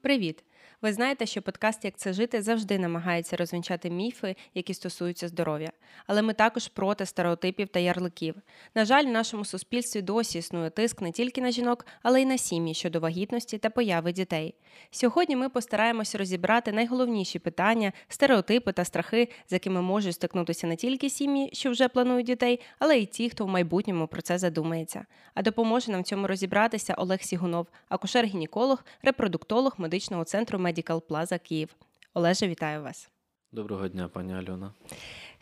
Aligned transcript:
Привіт! 0.00 0.44
Ви 0.82 0.92
знаєте, 0.92 1.26
що 1.26 1.42
подкаст 1.42 1.84
Як 1.84 1.96
це 1.96 2.12
жити 2.12 2.42
завжди 2.42 2.78
намагається 2.78 3.36
розвінчати 3.36 3.90
міфи, 3.90 4.36
які 4.54 4.74
стосуються 4.74 5.28
здоров'я. 5.28 5.72
Але 6.06 6.22
ми 6.22 6.32
також 6.32 6.68
проти 6.68 7.06
стереотипів 7.06 7.68
та 7.68 7.80
ярликів. 7.80 8.34
На 8.74 8.84
жаль, 8.84 9.04
в 9.04 9.10
нашому 9.10 9.44
суспільстві 9.44 10.02
досі 10.02 10.38
існує 10.38 10.70
тиск 10.70 11.00
не 11.00 11.12
тільки 11.12 11.40
на 11.40 11.50
жінок, 11.50 11.86
але 12.02 12.22
й 12.22 12.26
на 12.26 12.38
сім'ї 12.38 12.74
щодо 12.74 13.00
вагітності 13.00 13.58
та 13.58 13.70
появи 13.70 14.12
дітей. 14.12 14.54
Сьогодні 14.90 15.36
ми 15.36 15.48
постараємося 15.48 16.18
розібрати 16.18 16.72
найголовніші 16.72 17.38
питання, 17.38 17.92
стереотипи 18.08 18.72
та 18.72 18.84
страхи, 18.84 19.28
з 19.48 19.52
якими 19.52 19.82
можуть 19.82 20.14
стикнутися 20.14 20.66
не 20.66 20.76
тільки 20.76 21.10
сім'ї, 21.10 21.50
що 21.52 21.70
вже 21.70 21.88
планують 21.88 22.26
дітей, 22.26 22.60
але 22.78 22.98
й 22.98 23.06
ті, 23.06 23.30
хто 23.30 23.44
в 23.44 23.48
майбутньому 23.48 24.06
про 24.06 24.22
це 24.22 24.38
задумається. 24.38 25.06
А 25.34 25.42
допоможе 25.42 25.92
нам 25.92 26.00
в 26.00 26.04
цьому 26.04 26.26
розібратися 26.26 26.94
Олег 26.94 27.22
Сігунов, 27.22 27.66
акушер-гінеколог, 27.88 28.78
репродуктолог 29.02 29.74
медичного 29.78 30.24
центру 30.24 30.49
Medical 30.58 31.00
Plaza 31.00 31.38
Київ. 31.38 31.76
Олеже, 32.14 32.48
вітаю 32.48 32.82
вас. 32.82 33.10
Доброго 33.52 33.88
дня, 33.88 34.08
пані 34.08 34.34
Альона. 34.34 34.72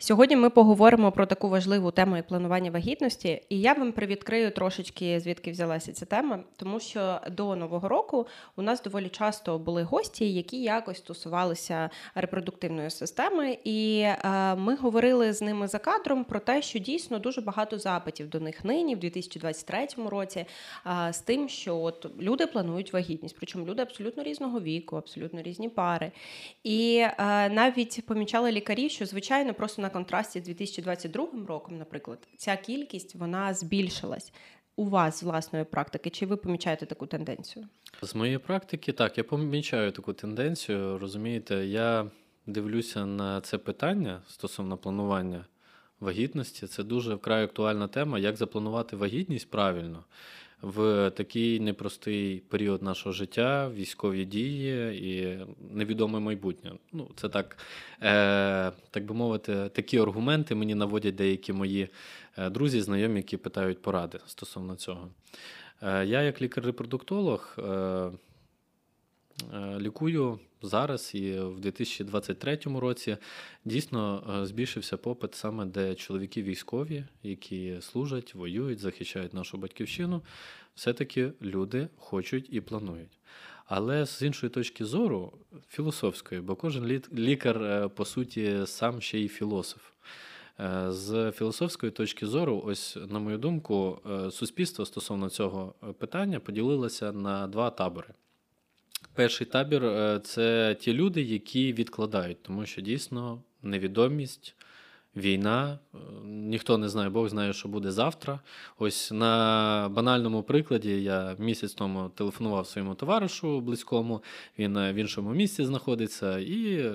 Сьогодні 0.01 0.35
ми 0.35 0.49
поговоримо 0.49 1.11
про 1.11 1.25
таку 1.25 1.49
важливу 1.49 1.91
тему 1.91 2.15
як 2.15 2.27
планування 2.27 2.71
вагітності, 2.71 3.41
і 3.49 3.61
я 3.61 3.73
вам 3.73 3.91
привідкрию 3.91 4.51
трошечки 4.51 5.19
звідки 5.19 5.51
взялася 5.51 5.93
ця 5.93 6.05
тема, 6.05 6.39
тому 6.57 6.79
що 6.79 7.19
до 7.31 7.55
нового 7.55 7.87
року 7.87 8.27
у 8.55 8.61
нас 8.61 8.83
доволі 8.83 9.09
часто 9.09 9.59
були 9.59 9.83
гості, 9.83 10.33
які 10.33 10.61
якось 10.61 10.97
стосувалися 10.97 11.89
репродуктивної 12.15 12.89
системи, 12.89 13.57
і 13.63 13.99
е, 13.99 14.55
ми 14.55 14.75
говорили 14.75 15.33
з 15.33 15.41
ними 15.41 15.67
за 15.67 15.79
кадром 15.79 16.23
про 16.23 16.39
те, 16.39 16.61
що 16.61 16.79
дійсно 16.79 17.19
дуже 17.19 17.41
багато 17.41 17.77
запитів 17.77 18.29
до 18.29 18.39
них 18.39 18.65
нині, 18.65 18.95
в 18.95 18.99
2023 18.99 19.87
році, 20.05 20.45
е, 20.85 21.13
з 21.13 21.19
тим, 21.19 21.49
що 21.49 21.77
от 21.77 22.07
люди 22.19 22.47
планують 22.47 22.93
вагітність, 22.93 23.35
причому 23.37 23.65
люди 23.65 23.81
абсолютно 23.81 24.23
різного 24.23 24.59
віку, 24.59 24.95
абсолютно 24.95 25.41
різні 25.41 25.69
пари. 25.69 26.11
І 26.63 26.97
е, 26.97 27.13
навіть 27.49 28.05
помічали 28.05 28.51
лікарі, 28.51 28.89
що 28.89 29.05
звичайно 29.05 29.53
просто 29.53 29.81
на 29.81 29.88
контрасті 29.89 30.39
з 30.39 30.43
2022 30.43 31.27
роком, 31.47 31.77
наприклад, 31.77 32.27
ця 32.37 32.55
кількість 32.55 33.15
вона 33.15 33.53
збільшилась. 33.53 34.33
У 34.75 34.85
вас 34.85 35.19
з 35.19 35.23
власної 35.23 35.65
практики, 35.65 36.09
чи 36.09 36.25
ви 36.25 36.37
помічаєте 36.37 36.85
таку 36.85 37.05
тенденцію? 37.05 37.65
З 38.01 38.15
моєї 38.15 38.37
практики, 38.37 38.91
так, 38.91 39.17
я 39.17 39.23
помічаю 39.23 39.91
таку 39.91 40.13
тенденцію. 40.13 40.97
Розумієте, 40.97 41.65
я 41.65 42.11
дивлюся 42.45 43.05
на 43.05 43.41
це 43.41 43.57
питання 43.57 44.21
стосовно 44.27 44.77
планування 44.77 45.45
вагітності. 45.99 46.67
Це 46.67 46.83
дуже 46.83 47.15
вкрай 47.15 47.43
актуальна 47.43 47.87
тема, 47.87 48.19
як 48.19 48.37
запланувати 48.37 48.95
вагітність 48.95 49.49
правильно 49.49 50.03
в 50.61 51.09
такий 51.09 51.59
непростий 51.59 52.39
період 52.39 52.83
нашого 52.83 53.13
життя, 53.13 53.69
військові 53.69 54.25
дії 54.25 54.97
і 55.09 55.39
невідоме 55.73 56.19
майбутнє. 56.19 56.71
Ну, 56.93 57.09
це 57.15 57.29
так, 57.29 57.57
е, 58.01 58.71
так 58.91 59.05
би 59.05 59.15
мовити, 59.15 59.69
такі 59.69 59.99
аргументи 59.99 60.55
мені 60.55 60.75
наводять 60.75 61.15
деякі 61.15 61.53
мої 61.53 61.89
е, 62.37 62.49
друзі, 62.49 62.81
знайомі, 62.81 63.15
які 63.15 63.37
питають 63.37 63.81
поради 63.81 64.19
стосовно 64.25 64.75
цього. 64.75 65.09
Е, 65.81 66.05
Я, 66.05 66.21
як 66.21 66.41
лікар-репродуктолог, 66.41 67.55
е, 67.59 68.11
лікую 69.79 70.39
зараз 70.61 71.15
і 71.15 71.39
в 71.39 71.59
2023 71.59 72.59
році 72.65 73.17
дійсно 73.65 74.23
е, 74.41 74.45
збільшився 74.45 74.97
попит 74.97 75.35
саме 75.35 75.65
де 75.65 75.95
чоловіки 75.95 76.43
військові, 76.43 77.03
які 77.23 77.77
служать, 77.81 78.35
воюють, 78.35 78.79
захищають 78.79 79.33
нашу 79.33 79.57
батьківщину. 79.57 80.21
Все-таки 80.75 81.31
люди 81.41 81.87
хочуть 81.97 82.47
і 82.49 82.61
планують. 82.61 83.19
Але 83.65 84.05
з 84.05 84.21
іншої 84.21 84.49
точки 84.49 84.85
зору, 84.85 85.33
філософської, 85.69 86.41
бо 86.41 86.55
кожен 86.55 87.01
лікар, 87.13 87.63
е, 87.63 87.87
по 87.87 88.05
суті, 88.05 88.61
сам 88.65 89.01
ще 89.01 89.19
й 89.19 89.27
філософ. 89.27 89.81
Е, 90.59 90.91
з 90.91 91.31
філософської 91.31 91.91
точки 91.91 92.27
зору, 92.27 92.63
ось, 92.65 92.97
на 93.09 93.19
мою 93.19 93.37
думку, 93.37 93.99
суспільство 94.31 94.85
стосовно 94.85 95.29
цього 95.29 95.73
питання 95.99 96.39
поділилося 96.39 97.11
на 97.11 97.47
два 97.47 97.69
табори. 97.69 98.13
Перший 99.19 99.47
табір 99.47 99.85
е, 99.85 100.19
це 100.23 100.75
ті 100.79 100.93
люди, 100.93 101.21
які 101.21 101.73
відкладають, 101.73 102.43
тому 102.43 102.65
що 102.65 102.81
дійсно 102.81 103.43
невідомість, 103.63 104.55
війна, 105.15 105.79
е, 105.93 105.97
ніхто 106.25 106.77
не 106.77 106.89
знає, 106.89 107.09
Бог 107.09 107.29
знає, 107.29 107.53
що 107.53 107.69
буде 107.69 107.91
завтра. 107.91 108.39
Ось 108.79 109.11
на 109.11 109.89
банальному 109.91 110.43
прикладі 110.43 111.03
я 111.03 111.35
місяць 111.39 111.73
тому 111.73 112.09
телефонував 112.09 112.67
своєму 112.67 112.95
товаришу 112.95 113.61
близькому, 113.61 114.23
він 114.59 114.77
в 114.77 114.93
іншому 114.93 115.31
місці 115.31 115.65
знаходиться, 115.65 116.39
і 116.39 116.91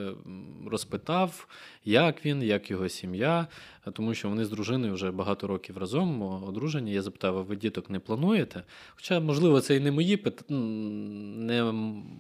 розпитав, 0.67 1.49
як 1.85 2.27
він, 2.27 2.43
як 2.43 2.71
його 2.71 2.89
сім'я, 2.89 3.47
тому 3.93 4.15
що 4.15 4.29
вони 4.29 4.45
з 4.45 4.51
дружиною 4.51 4.95
вже 4.95 5.11
багато 5.11 5.47
років 5.47 5.79
разом 5.79 6.23
одружені. 6.23 6.93
Я 6.93 7.03
запитав, 7.03 7.39
а 7.39 7.43
ви 7.43 7.57
діток 7.57 7.91
не 7.91 7.99
плануєте? 7.99 8.63
Хоча, 8.95 9.21
можливо, 9.21 9.61
це 9.61 9.77
і 9.77 9.81
не 9.81 9.91
мої 9.91 10.25
не 10.49 11.73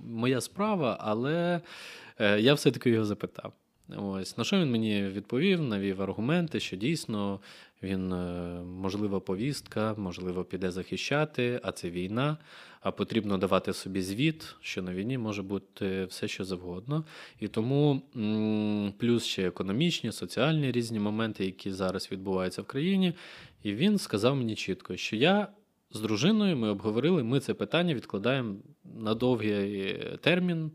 моя 0.06 0.40
справа, 0.40 0.98
але 1.00 1.60
е, 2.18 2.40
я 2.40 2.54
все-таки 2.54 2.90
його 2.90 3.04
запитав. 3.04 3.52
Ось 3.88 4.38
на 4.38 4.44
що 4.44 4.58
він 4.58 4.70
мені 4.70 5.02
відповів, 5.02 5.60
навів 5.60 6.02
аргументи, 6.02 6.60
що 6.60 6.76
дійсно 6.76 7.40
він, 7.82 8.12
е, 8.12 8.62
можлива 8.64 9.20
повістка, 9.20 9.94
можливо, 9.98 10.44
піде 10.44 10.70
захищати, 10.70 11.60
а 11.62 11.72
це 11.72 11.90
війна, 11.90 12.36
а 12.80 12.90
потрібно 12.90 13.38
давати 13.38 13.72
собі 13.72 14.02
звіт, 14.02 14.54
що 14.60 14.82
на 14.82 14.94
війні 14.94 15.18
може 15.18 15.42
бути 15.42 16.04
все, 16.04 16.28
що 16.28 16.44
завгодно. 16.44 17.04
І 17.40 17.48
тому 17.48 18.02
плюс 18.98 19.24
ще 19.24 19.48
економічні, 19.48 20.12
соціальні 20.12 20.72
різні 20.72 21.00
моменти, 21.00 21.44
які 21.44 21.72
зараз 21.72 22.08
відбуваються 22.12 22.62
в 22.62 22.64
країні. 22.64 23.12
І 23.62 23.74
він 23.74 23.98
сказав 23.98 24.36
мені 24.36 24.54
чітко, 24.54 24.96
що 24.96 25.16
я. 25.16 25.48
З 25.90 26.00
дружиною 26.00 26.56
ми 26.56 26.68
обговорили, 26.68 27.22
ми 27.22 27.40
це 27.40 27.54
питання 27.54 27.94
відкладаємо 27.94 28.56
на 28.84 29.14
довгий 29.14 29.98
термін, 30.20 30.70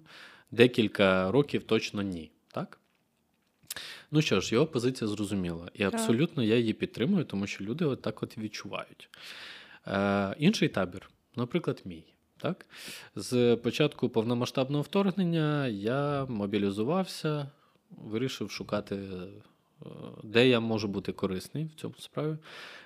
декілька 0.51 1.31
років 1.31 1.63
точно 1.63 2.01
ні. 2.01 2.31
Ну 4.11 4.21
що 4.21 4.41
ж, 4.41 4.53
його 4.53 4.67
позиція 4.67 5.07
зрозуміла. 5.07 5.71
І 5.73 5.83
абсолютно 5.83 6.43
я 6.43 6.57
її 6.57 6.73
підтримую, 6.73 7.25
тому 7.25 7.47
що 7.47 7.63
люди 7.63 7.85
от 7.85 8.01
так 8.01 8.23
от 8.23 8.37
відчувають. 8.37 9.09
Е, 9.87 10.35
Інший 10.39 10.69
табір, 10.69 11.09
наприклад, 11.35 11.81
мій. 11.85 12.03
Так? 12.37 12.65
З 13.15 13.55
початку 13.55 14.09
повномасштабного 14.09 14.81
вторгнення 14.83 15.67
я 15.67 16.25
мобілізувався, 16.25 17.51
вирішив 17.89 18.51
шукати, 18.51 18.95
е, 18.95 19.87
де 20.23 20.47
я 20.47 20.59
можу 20.59 20.87
бути 20.87 21.11
корисний 21.11 21.65
в 21.65 21.79
цьому 21.79 21.95
справі. 21.99 22.37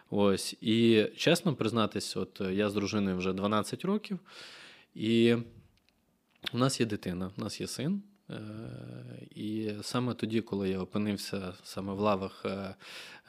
Ось. 0.10 0.56
І 0.62 1.08
чесно 1.18 1.56
признатись, 1.56 2.18
от 2.18 2.42
я 2.52 2.70
з 2.70 2.74
дружиною 2.74 3.18
вже 3.18 3.34
12 3.34 3.86
років, 3.86 4.20
і 4.96 5.36
у 6.54 6.58
нас 6.58 6.80
є 6.80 6.86
дитина, 6.86 7.32
у 7.38 7.42
нас 7.42 7.62
є 7.62 7.68
син. 7.68 8.02
Е, 8.30 8.36
і 9.36 9.72
саме 9.82 10.14
тоді, 10.14 10.42
коли 10.42 10.70
я 10.70 10.80
опинився 10.80 11.54
саме 11.64 11.94
в 11.94 12.00
лавах 12.00 12.46
е, 12.46 12.76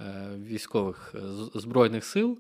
е, 0.01 0.29
військових 0.39 1.15
збройних 1.55 2.05
сил, 2.05 2.39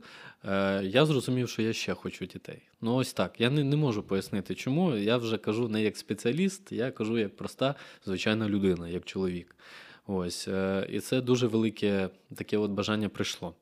я 0.82 1.06
зрозумів, 1.06 1.48
що 1.48 1.62
я 1.62 1.72
ще 1.72 1.94
хочу 1.94 2.26
дітей. 2.26 2.62
Ну 2.80 2.94
ось 2.94 3.12
так. 3.12 3.40
Я 3.40 3.50
не, 3.50 3.64
не 3.64 3.76
можу 3.76 4.02
пояснити, 4.02 4.54
чому. 4.54 4.96
Я 4.96 5.16
вже 5.16 5.38
кажу 5.38 5.68
не 5.68 5.82
як 5.82 5.96
спеціаліст, 5.96 6.72
я 6.72 6.90
кажу 6.90 7.18
як 7.18 7.36
проста 7.36 7.74
звичайна 8.04 8.48
людина, 8.48 8.88
як 8.88 9.04
чоловік. 9.04 9.56
Ось, 10.06 10.48
І 10.88 11.00
це 11.00 11.20
дуже 11.20 11.46
велике 11.46 12.08
таке 12.34 12.58
от 12.58 12.70
бажання 12.70 13.08
прийшло. 13.08 13.54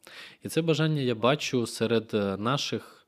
І 0.43 0.49
це 0.49 0.63
бажання 0.63 1.03
я 1.03 1.15
бачу 1.15 1.67
серед 1.67 2.13
наших 2.39 3.02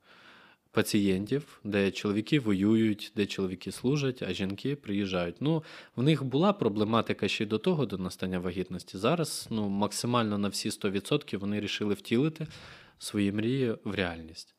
пацієнтів, 0.75 1.61
де 1.65 1.91
чоловіки 1.91 2.41
воюють, 2.41 3.12
де 3.17 3.27
чоловіки 3.27 3.73
служать, 3.73 4.23
а 4.23 4.33
жінки 4.33 4.77
приїжджають. 4.77 5.37
Ну, 5.41 5.63
в 5.97 6.03
них 6.03 6.25
була 6.25 6.53
проблематика 6.53 7.28
ще 7.28 7.47
до 7.47 7.59
того, 7.59 7.87
до 7.87 7.98
настання 7.98 8.39
вагітності. 8.39 8.98
Зараз 8.98 9.47
ну, 9.51 9.69
максимально 9.69 10.39
на 10.39 10.48
всі 10.48 10.69
100% 10.71 11.37
вони 11.37 11.60
рішили 11.60 11.95
втілити 11.95 12.47
свої 12.98 13.33
мрії 13.33 13.77
в 13.84 13.95
реальність. 13.95 14.54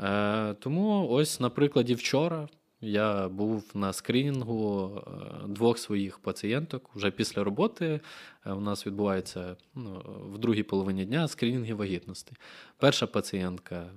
Е, 0.00 0.54
Тому 0.54 1.08
ось, 1.08 1.40
на 1.40 1.50
прикладі 1.50 1.94
вчора. 1.94 2.48
Я 2.80 3.28
був 3.28 3.70
на 3.74 3.92
скринінгу 3.92 4.90
е, 4.96 5.10
двох 5.48 5.78
своїх 5.78 6.18
пацієнток. 6.18 6.90
Вже 6.94 7.10
після 7.10 7.44
роботи 7.44 8.00
е, 8.46 8.52
у 8.52 8.60
нас 8.60 8.86
відбувається 8.86 9.56
ну, 9.74 10.04
в 10.32 10.38
другій 10.38 10.62
половині 10.62 11.04
дня 11.04 11.28
скринінги 11.28 11.74
вагітності. 11.74 12.32
Перша 12.78 13.06
пацієнтка 13.06 13.90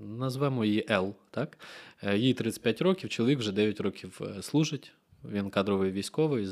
назвемо 0.00 0.64
її 0.64 0.86
Л. 0.90 1.14
Так? 1.30 1.58
Е, 2.02 2.18
їй 2.18 2.34
35 2.34 2.82
років, 2.82 3.10
чоловік 3.10 3.38
вже 3.38 3.52
9 3.52 3.80
років 3.80 4.20
е, 4.20 4.42
служить. 4.42 4.92
Він 5.24 5.50
кадровий 5.50 5.90
військовий. 5.90 6.48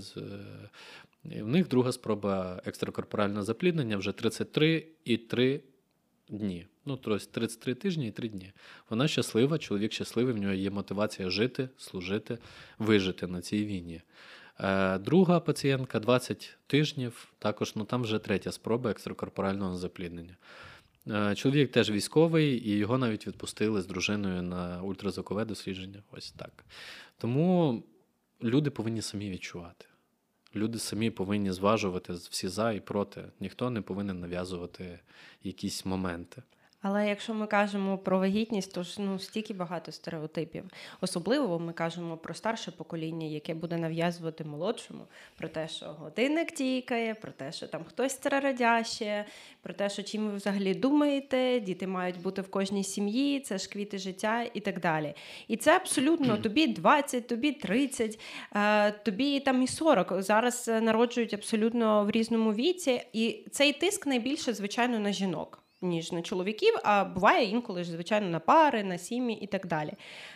І 1.24 1.42
в 1.42 1.48
них 1.48 1.68
друга 1.68 1.92
спроба 1.92 2.62
екстракорпорального 2.64 3.42
запліднення 3.42 3.96
вже 3.96 4.12
33 4.12 4.86
і 5.04 5.16
3 5.16 5.60
дні. 6.28 6.66
Ну, 6.86 6.96
тобто 6.96 7.26
33 7.26 7.74
тижні 7.74 8.08
і 8.08 8.10
3 8.10 8.28
дні. 8.28 8.52
Вона 8.90 9.08
щаслива, 9.08 9.58
чоловік 9.58 9.92
щасливий, 9.92 10.34
в 10.34 10.38
нього 10.38 10.54
є 10.54 10.70
мотивація 10.70 11.30
жити, 11.30 11.68
служити, 11.76 12.38
вижити 12.78 13.26
на 13.26 13.40
цій 13.40 13.64
війні. 13.64 14.02
Е, 14.60 14.98
Друга 14.98 15.40
пацієнтка 15.40 16.00
20 16.00 16.56
тижнів, 16.66 17.32
також 17.38 17.76
ну 17.76 17.84
там 17.84 18.02
вже 18.02 18.18
третя 18.18 18.52
спроба 18.52 18.90
екстракорпорального 18.90 19.76
запліднення. 19.76 20.36
Е, 21.10 21.34
Чоловік 21.34 21.72
теж 21.72 21.90
військовий, 21.90 22.68
і 22.68 22.76
його 22.76 22.98
навіть 22.98 23.26
відпустили 23.26 23.82
з 23.82 23.86
дружиною 23.86 24.42
на 24.42 24.82
ультразвукове 24.82 25.44
дослідження. 25.44 26.02
Ось 26.10 26.32
так. 26.32 26.64
Тому 27.18 27.82
люди 28.42 28.70
повинні 28.70 29.02
самі 29.02 29.30
відчувати. 29.30 29.86
Люди 30.56 30.78
самі 30.78 31.10
повинні 31.10 31.52
зважувати 31.52 32.12
всі 32.12 32.48
за 32.48 32.72
і 32.72 32.80
проти. 32.80 33.24
Ніхто 33.40 33.70
не 33.70 33.80
повинен 33.80 34.20
нав'язувати 34.20 35.00
якісь 35.42 35.84
моменти. 35.84 36.42
Але 36.86 37.08
якщо 37.08 37.34
ми 37.34 37.46
кажемо 37.46 37.98
про 37.98 38.18
вагітність, 38.18 38.74
то 38.74 38.82
ж 38.82 39.02
ну 39.02 39.18
стільки 39.18 39.54
багато 39.54 39.92
стереотипів. 39.92 40.64
Особливо 41.00 41.58
ми 41.58 41.72
кажемо 41.72 42.16
про 42.16 42.34
старше 42.34 42.70
покоління, 42.70 43.26
яке 43.26 43.54
буде 43.54 43.76
нав'язувати 43.76 44.44
молодшому 44.44 45.06
про 45.36 45.48
те, 45.48 45.68
що 45.68 45.86
годинник 45.86 46.52
тікає, 46.52 47.14
про 47.14 47.32
те, 47.32 47.52
що 47.52 47.66
там 47.66 47.84
хтось 47.84 48.12
старородяще, 48.12 49.24
про 49.62 49.74
те, 49.74 49.90
що 49.90 50.02
чим 50.02 50.26
ви 50.26 50.36
взагалі 50.36 50.74
думаєте, 50.74 51.60
діти 51.60 51.86
мають 51.86 52.22
бути 52.22 52.42
в 52.42 52.50
кожній 52.50 52.84
сім'ї, 52.84 53.40
це 53.40 53.58
ж 53.58 53.68
квіти 53.68 53.98
життя 53.98 54.46
і 54.54 54.60
так 54.60 54.80
далі. 54.80 55.14
І 55.48 55.56
це 55.56 55.76
абсолютно 55.76 56.36
тобі 56.36 56.66
20, 56.66 57.26
тобі 57.26 57.52
30, 57.52 58.20
е, 58.56 58.90
тобі 58.92 59.40
там 59.40 59.62
і 59.62 59.66
40. 59.66 60.22
Зараз 60.22 60.68
народжують 60.68 61.34
абсолютно 61.34 62.04
в 62.04 62.10
різному 62.10 62.52
віці, 62.52 63.02
і 63.12 63.46
цей 63.50 63.72
тиск 63.72 64.06
найбільше, 64.06 64.54
звичайно, 64.54 64.98
на 64.98 65.12
жінок 65.12 65.63
ніж 65.84 66.12
на 66.12 66.22
чоловіків, 66.22 66.74
а 66.82 67.04
буває 67.04 67.48
інколи 67.48 67.84
ж, 67.84 67.90
звичайно, 67.90 68.28
на 68.28 68.40
пари, 68.40 68.84
на 68.84 68.98
сім'ї 68.98 69.40
і 69.40 69.46
так 69.46 69.66
далі. 69.66 69.92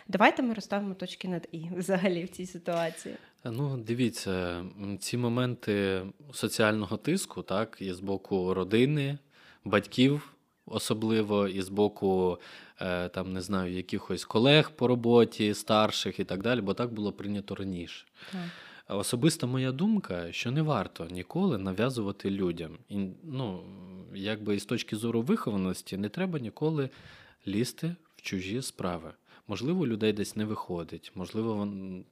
Давайте 0.07 0.43
ми 0.43 0.53
розставимо 0.53 0.93
точки 0.93 1.27
над 1.27 1.47
і 1.51 1.69
взагалі 1.77 2.23
в 2.23 2.29
цій 2.29 2.45
ситуації. 2.45 3.15
Ну, 3.43 3.77
дивіться, 3.77 4.65
ці 4.99 5.17
моменти 5.17 6.01
соціального 6.33 6.97
тиску, 6.97 7.41
так, 7.41 7.77
і 7.79 7.93
з 7.93 7.99
боку 7.99 8.53
родини, 8.53 9.17
батьків, 9.65 10.33
особливо, 10.65 11.47
і 11.47 11.61
з 11.61 11.69
боку 11.69 12.37
е, 12.81 13.09
там, 13.09 13.33
не 13.33 13.41
знаю, 13.41 13.73
якихось 13.73 14.25
колег 14.25 14.71
по 14.71 14.87
роботі, 14.87 15.53
старших 15.53 16.19
і 16.19 16.23
так 16.23 16.41
далі, 16.43 16.61
бо 16.61 16.73
так 16.73 16.93
було 16.93 17.11
прийнято 17.11 17.55
раніше. 17.55 18.05
Так. 18.31 18.41
Особиста 18.89 19.47
моя 19.47 19.71
думка, 19.71 20.31
що 20.31 20.51
не 20.51 20.61
варто 20.61 21.07
ніколи 21.11 21.57
нав'язувати 21.57 22.31
людям. 22.31 22.77
І, 22.89 23.07
ну, 23.23 23.63
якби 24.15 24.55
із 24.55 24.65
точки 24.65 24.95
зору 24.95 25.21
вихованості, 25.21 25.97
не 25.97 26.09
треба 26.09 26.39
ніколи 26.39 26.89
лізти 27.47 27.95
в 28.15 28.21
чужі 28.21 28.61
справи. 28.61 29.11
Можливо, 29.47 29.87
людей 29.87 30.13
десь 30.13 30.35
не 30.35 30.45
виходить, 30.45 31.11
можливо, 31.15 31.67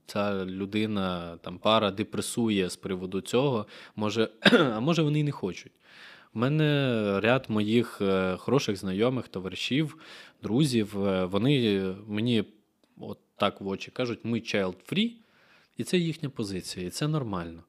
ця 0.06 0.46
людина, 0.46 1.38
там 1.38 1.58
пара 1.60 1.92
депресує 1.92 2.70
з 2.70 2.76
приводу 2.76 3.22
цього, 3.22 3.68
може, 3.96 4.30
а 4.52 4.80
може 4.80 5.02
вони 5.02 5.20
й 5.20 5.24
не 5.24 5.32
хочуть. 5.32 5.72
У 6.34 6.40
мене 6.40 7.20
ряд 7.24 7.46
моїх 7.50 8.02
е, 8.02 8.38
хороших 8.38 8.78
знайомих, 8.78 9.28
товаришів, 9.28 9.98
друзів, 10.44 11.06
е, 11.06 11.26
вони 11.26 11.82
мені 12.08 12.44
от 12.98 13.20
так 13.36 13.62
в 13.62 13.68
очі 13.68 13.92
кажуть, 13.92 14.20
ми 14.24 14.40
child 14.40 14.76
free, 14.92 15.12
і 15.78 15.84
це 15.84 15.98
їхня 15.98 16.30
позиція, 16.30 16.88
і 16.88 16.90
це 16.90 17.08
нормально. 17.08 17.64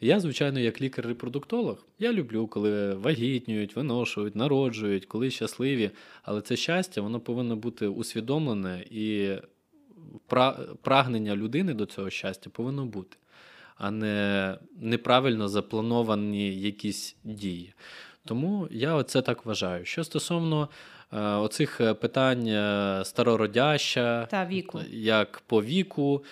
Я, 0.00 0.20
звичайно, 0.20 0.60
як 0.60 0.80
лікар-репродуктолог, 0.82 1.86
я 1.98 2.12
люблю, 2.12 2.46
коли 2.46 2.94
вагітнюють, 2.94 3.76
виношують, 3.76 4.36
народжують, 4.36 5.06
коли 5.06 5.30
щасливі. 5.30 5.90
Але 6.22 6.40
це 6.40 6.56
щастя, 6.56 7.00
воно 7.00 7.20
повинно 7.20 7.56
бути 7.56 7.86
усвідомлене, 7.86 8.84
і 8.90 9.36
прагнення 10.82 11.36
людини 11.36 11.74
до 11.74 11.86
цього 11.86 12.10
щастя 12.10 12.50
повинно 12.50 12.86
бути, 12.86 13.16
а 13.76 13.90
не 13.90 14.58
неправильно 14.80 15.48
заплановані 15.48 16.60
якісь 16.60 17.16
дії. 17.24 17.74
Тому 18.24 18.68
я 18.70 18.94
оце 18.94 19.22
так 19.22 19.46
вважаю. 19.46 19.84
Що 19.84 20.04
стосовно 20.04 20.68
е, 21.12 21.20
оцих 21.20 21.80
е, 21.80 21.94
питань 21.94 22.46
е, 22.46 23.02
старородяща, 23.04 24.26
Та 24.30 24.46
віку. 24.46 24.80
як 24.90 25.42
по 25.46 25.62
віку, 25.62 26.24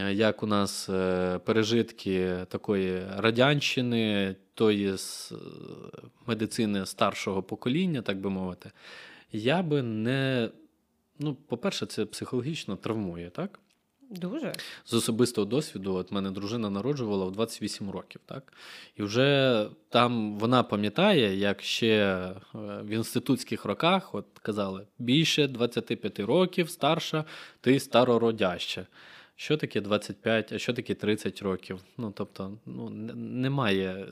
як 0.00 0.42
у 0.42 0.46
нас 0.46 0.88
е, 0.88 1.38
пережитки 1.44 2.36
такої 2.48 3.02
радянщини, 3.16 4.36
тої 4.54 4.96
з 4.96 5.32
е, 5.32 5.36
медицини 6.26 6.86
старшого 6.86 7.42
покоління, 7.42 8.02
так 8.02 8.20
би 8.20 8.30
мовити, 8.30 8.70
я 9.32 9.62
би 9.62 9.82
не. 9.82 10.50
Ну, 11.18 11.34
по-перше, 11.34 11.86
це 11.86 12.04
психологічно 12.04 12.76
травмує, 12.76 13.30
так? 13.30 13.58
Дуже. 14.10 14.52
З 14.84 14.94
особистого 14.94 15.44
досвіду, 15.44 15.94
от 15.94 16.12
мене 16.12 16.30
дружина 16.30 16.70
народжувала 16.70 17.24
в 17.24 17.32
28 17.32 17.90
років, 17.90 18.20
так? 18.26 18.52
І 18.96 19.02
вже 19.02 19.66
там 19.88 20.38
вона 20.38 20.62
пам'ятає, 20.62 21.36
як 21.36 21.62
ще 21.62 21.88
е, 21.88 22.34
в 22.54 22.88
інститутських 22.88 23.64
роках 23.64 24.14
от 24.14 24.26
казали: 24.42 24.86
більше 24.98 25.48
25 25.48 26.20
років 26.20 26.70
старша, 26.70 27.24
ти 27.60 27.80
старородяща. 27.80 28.86
Що 29.42 29.56
таке 29.56 29.80
25, 29.80 30.52
а 30.52 30.58
що 30.58 30.72
таке 30.72 30.94
30 30.94 31.42
років? 31.42 31.80
Ну, 31.98 32.12
тобто, 32.16 32.58
ну, 32.66 32.90
немає 33.14 34.06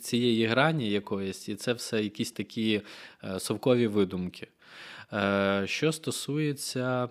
цієї 0.00 0.46
грані 0.46 0.90
якоїсь, 0.90 1.48
і 1.48 1.54
це 1.54 1.72
все 1.72 2.02
якісь 2.02 2.32
такі 2.32 2.82
е, 3.24 3.40
совкові 3.40 3.86
видумки. 3.86 4.48
Е, 5.12 5.62
Що 5.66 5.92
стосується 5.92 7.08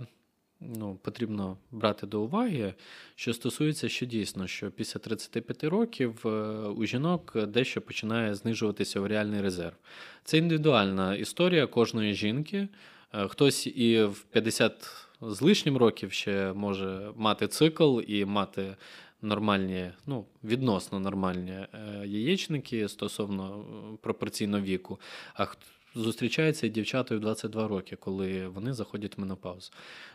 ну, 0.60 0.96
потрібно 0.96 1.58
брати 1.72 2.08
до 2.08 2.22
уваги, 2.22 2.74
що 3.16 3.34
стосується, 3.34 3.90
що 3.90 4.06
дійсно, 4.06 4.48
що 4.48 4.72
після 4.72 5.00
35 5.00 5.64
років 5.64 6.22
е, 6.26 6.30
у 6.68 6.86
жінок 6.86 7.46
дещо 7.48 7.82
починає 7.82 8.36
знижуватися 8.36 9.00
оваріальний 9.00 9.42
резерв. 9.42 9.76
Це 10.24 10.38
індивідуальна 10.38 11.16
історія 11.16 11.68
кожної 11.68 12.14
жінки. 12.14 12.68
Хтось 13.30 13.68
і 13.68 14.04
в 14.04 14.24
50 14.24 15.05
з 15.22 15.42
лишнім 15.42 15.78
років 15.78 16.12
ще 16.12 16.54
може 16.54 17.12
мати 17.16 17.48
цикл 17.48 18.00
і 18.08 18.26
мати 18.26 18.76
нормальні, 19.22 19.92
ну, 20.08 20.26
відносно 20.44 21.00
нормальні 21.00 21.52
е, 21.52 21.68
яєчники 22.06 22.90
стосовно 22.90 23.66
е, 23.94 23.98
пропорційно 24.02 24.62
віку. 24.62 25.00
А 25.34 25.48
зустрічаються 25.96 26.68
і 26.68 26.70
дівчата 26.70 27.16
в 27.16 27.20
22 27.20 27.68
роки, 27.68 27.96
коли 27.96 28.48
вони 28.48 28.74
заходять 28.74 29.18
в 29.18 29.22
менопаузу. 29.22 29.72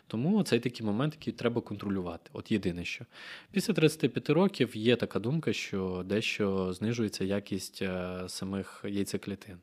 Тому 0.06 0.42
цей 0.42 0.60
такий 0.60 0.86
момент, 0.86 1.14
який 1.14 1.32
треба 1.32 1.60
контролювати. 1.60 2.30
От 2.32 2.52
єдине 2.52 2.84
що. 2.84 3.04
Після 3.52 3.74
35 3.74 4.30
років 4.30 4.76
є 4.76 4.96
така 4.96 5.18
думка, 5.18 5.52
що 5.52 6.04
дещо 6.06 6.72
знижується 6.72 7.24
якість 7.24 7.82
е, 7.82 8.18
самих 8.26 8.84
яйцеклітин. 8.88 9.58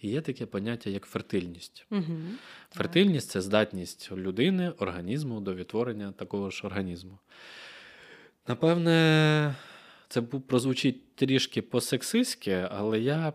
І 0.00 0.08
є 0.08 0.20
таке 0.20 0.46
поняття, 0.46 0.90
як 0.90 1.04
фертильність. 1.04 1.86
Угу. 1.90 2.16
Фертильність 2.70 3.30
це 3.30 3.40
здатність 3.40 4.12
людини, 4.12 4.72
організму 4.78 5.40
до 5.40 5.54
відтворення 5.54 6.12
такого 6.12 6.50
ж 6.50 6.66
організму. 6.66 7.18
Напевне, 8.48 9.54
це 10.08 10.22
прозвучить 10.22 11.14
трішки 11.14 11.62
по-сексистськи, 11.62 12.68
але 12.70 13.00
я, 13.00 13.32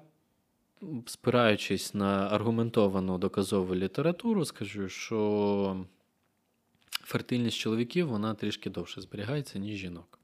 спираючись 1.05 1.93
на 1.93 2.27
аргументовану 2.27 3.17
доказову 3.17 3.75
літературу, 3.75 4.45
скажу, 4.45 4.89
що 4.89 5.85
фертильність 6.89 7.57
чоловіків 7.57 8.07
вона 8.07 8.33
трішки 8.33 8.69
довше 8.69 9.01
зберігається, 9.01 9.59
ніж 9.59 9.77
жінок. 9.77 10.19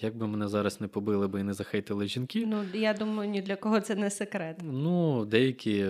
Як 0.00 0.16
би 0.16 0.26
мене 0.26 0.48
зараз 0.48 0.80
не 0.80 0.88
побили 0.88 1.28
би 1.28 1.40
і 1.40 1.42
не 1.42 1.52
захейтили 1.52 2.06
жінки, 2.06 2.46
Ну, 2.46 2.64
я 2.74 2.94
думаю, 2.94 3.30
ні 3.30 3.42
для 3.42 3.56
кого 3.56 3.80
це 3.80 3.94
не 3.94 4.10
секрет. 4.10 4.56
Ну, 4.62 5.24
деякі 5.24 5.86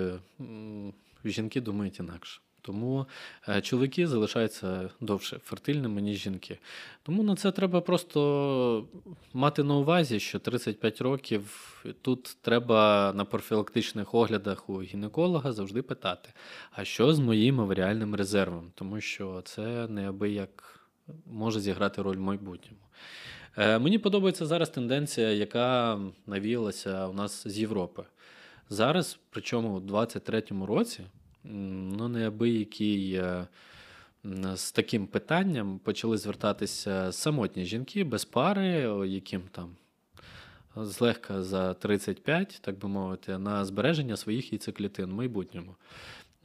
жінки 1.25 1.61
думають 1.61 2.01
інакше. 2.01 2.41
Тому 2.63 3.07
е, 3.49 3.61
чоловіки 3.61 4.07
залишаються 4.07 4.91
довше 5.01 5.39
фертильними, 5.45 6.03
ніж 6.03 6.19
жінки. 6.19 6.59
Тому 7.03 7.23
на 7.23 7.37
це 7.37 7.53
треба 7.53 7.81
просто 7.81 8.89
мати 9.33 9.63
на 9.63 9.75
увазі, 9.75 10.21
що 10.21 10.39
35 10.39 11.01
років 11.01 11.75
тут 12.03 12.37
треба 12.43 13.13
на 13.17 13.25
профілактичних 13.25 14.15
оглядах 14.15 14.71
у 14.71 14.83
гінеколога 14.83 15.53
завжди 15.53 15.83
питати: 15.83 16.29
а 16.73 16.85
що 16.85 17.15
з 17.15 17.19
моїм 17.19 17.61
аваріальним 17.61 18.15
резервом? 18.15 18.73
Тому 18.75 19.01
що 19.01 19.43
це 19.45 19.89
неабияк 19.89 20.81
може 21.27 21.61
зіграти 21.61 22.03
роль 22.03 22.17
в 22.17 22.21
майбутньому. 22.21 22.81
Е, 23.57 23.79
Мені 23.79 23.99
подобається 23.99 24.47
зараз 24.47 24.71
тенденція, 24.71 25.31
яка 25.31 26.01
навіялася 26.27 27.07
у 27.07 27.13
нас 27.13 27.49
з 27.49 27.59
Європи. 27.59 28.03
Зараз, 28.71 29.19
причому 29.31 29.77
у 29.77 29.81
23-му 29.81 30.67
році, 30.67 31.01
ну 31.45 32.09
неабиякий 32.09 33.15
е, 33.15 33.47
з 34.55 34.73
таким 34.73 35.07
питанням 35.07 35.79
почали 35.79 36.19
звертатися 36.19 37.13
самотні 37.13 37.65
жінки 37.65 38.05
без 38.05 38.25
пари, 38.25 38.69
яким 39.07 39.43
там 39.51 39.77
злегка 40.77 41.43
за 41.43 41.75
35, 41.75 42.59
так 42.61 42.79
би 42.79 42.89
мовити, 42.89 43.39
на 43.39 43.65
збереження 43.65 44.17
своїх 44.17 44.53
яйцеклітин 44.53 45.11
в 45.11 45.15
майбутньому. 45.15 45.77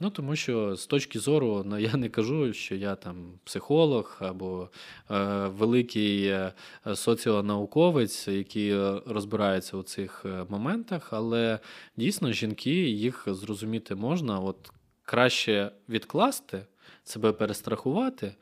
Ну, 0.00 0.10
тому 0.10 0.36
що 0.36 0.76
з 0.76 0.86
точки 0.86 1.18
зору, 1.18 1.62
ну, 1.66 1.78
я 1.78 1.96
не 1.96 2.08
кажу, 2.08 2.52
що 2.52 2.74
я 2.74 2.94
там 2.94 3.32
психолог 3.44 4.16
або 4.20 4.70
е, 5.10 5.46
великий 5.46 6.26
е, 6.26 6.52
соціонауковець, 6.94 8.28
який 8.28 8.76
розбирається 9.06 9.76
у 9.76 9.82
цих 9.82 10.22
е, 10.24 10.44
моментах, 10.48 11.12
але 11.12 11.58
дійсно 11.96 12.32
жінки 12.32 12.70
їх 12.90 13.24
зрозуміти 13.26 13.94
можна. 13.94 14.40
От 14.40 14.70
краще 15.02 15.70
відкласти, 15.88 16.66
себе 17.04 17.32
перестрахувати, 17.32 18.34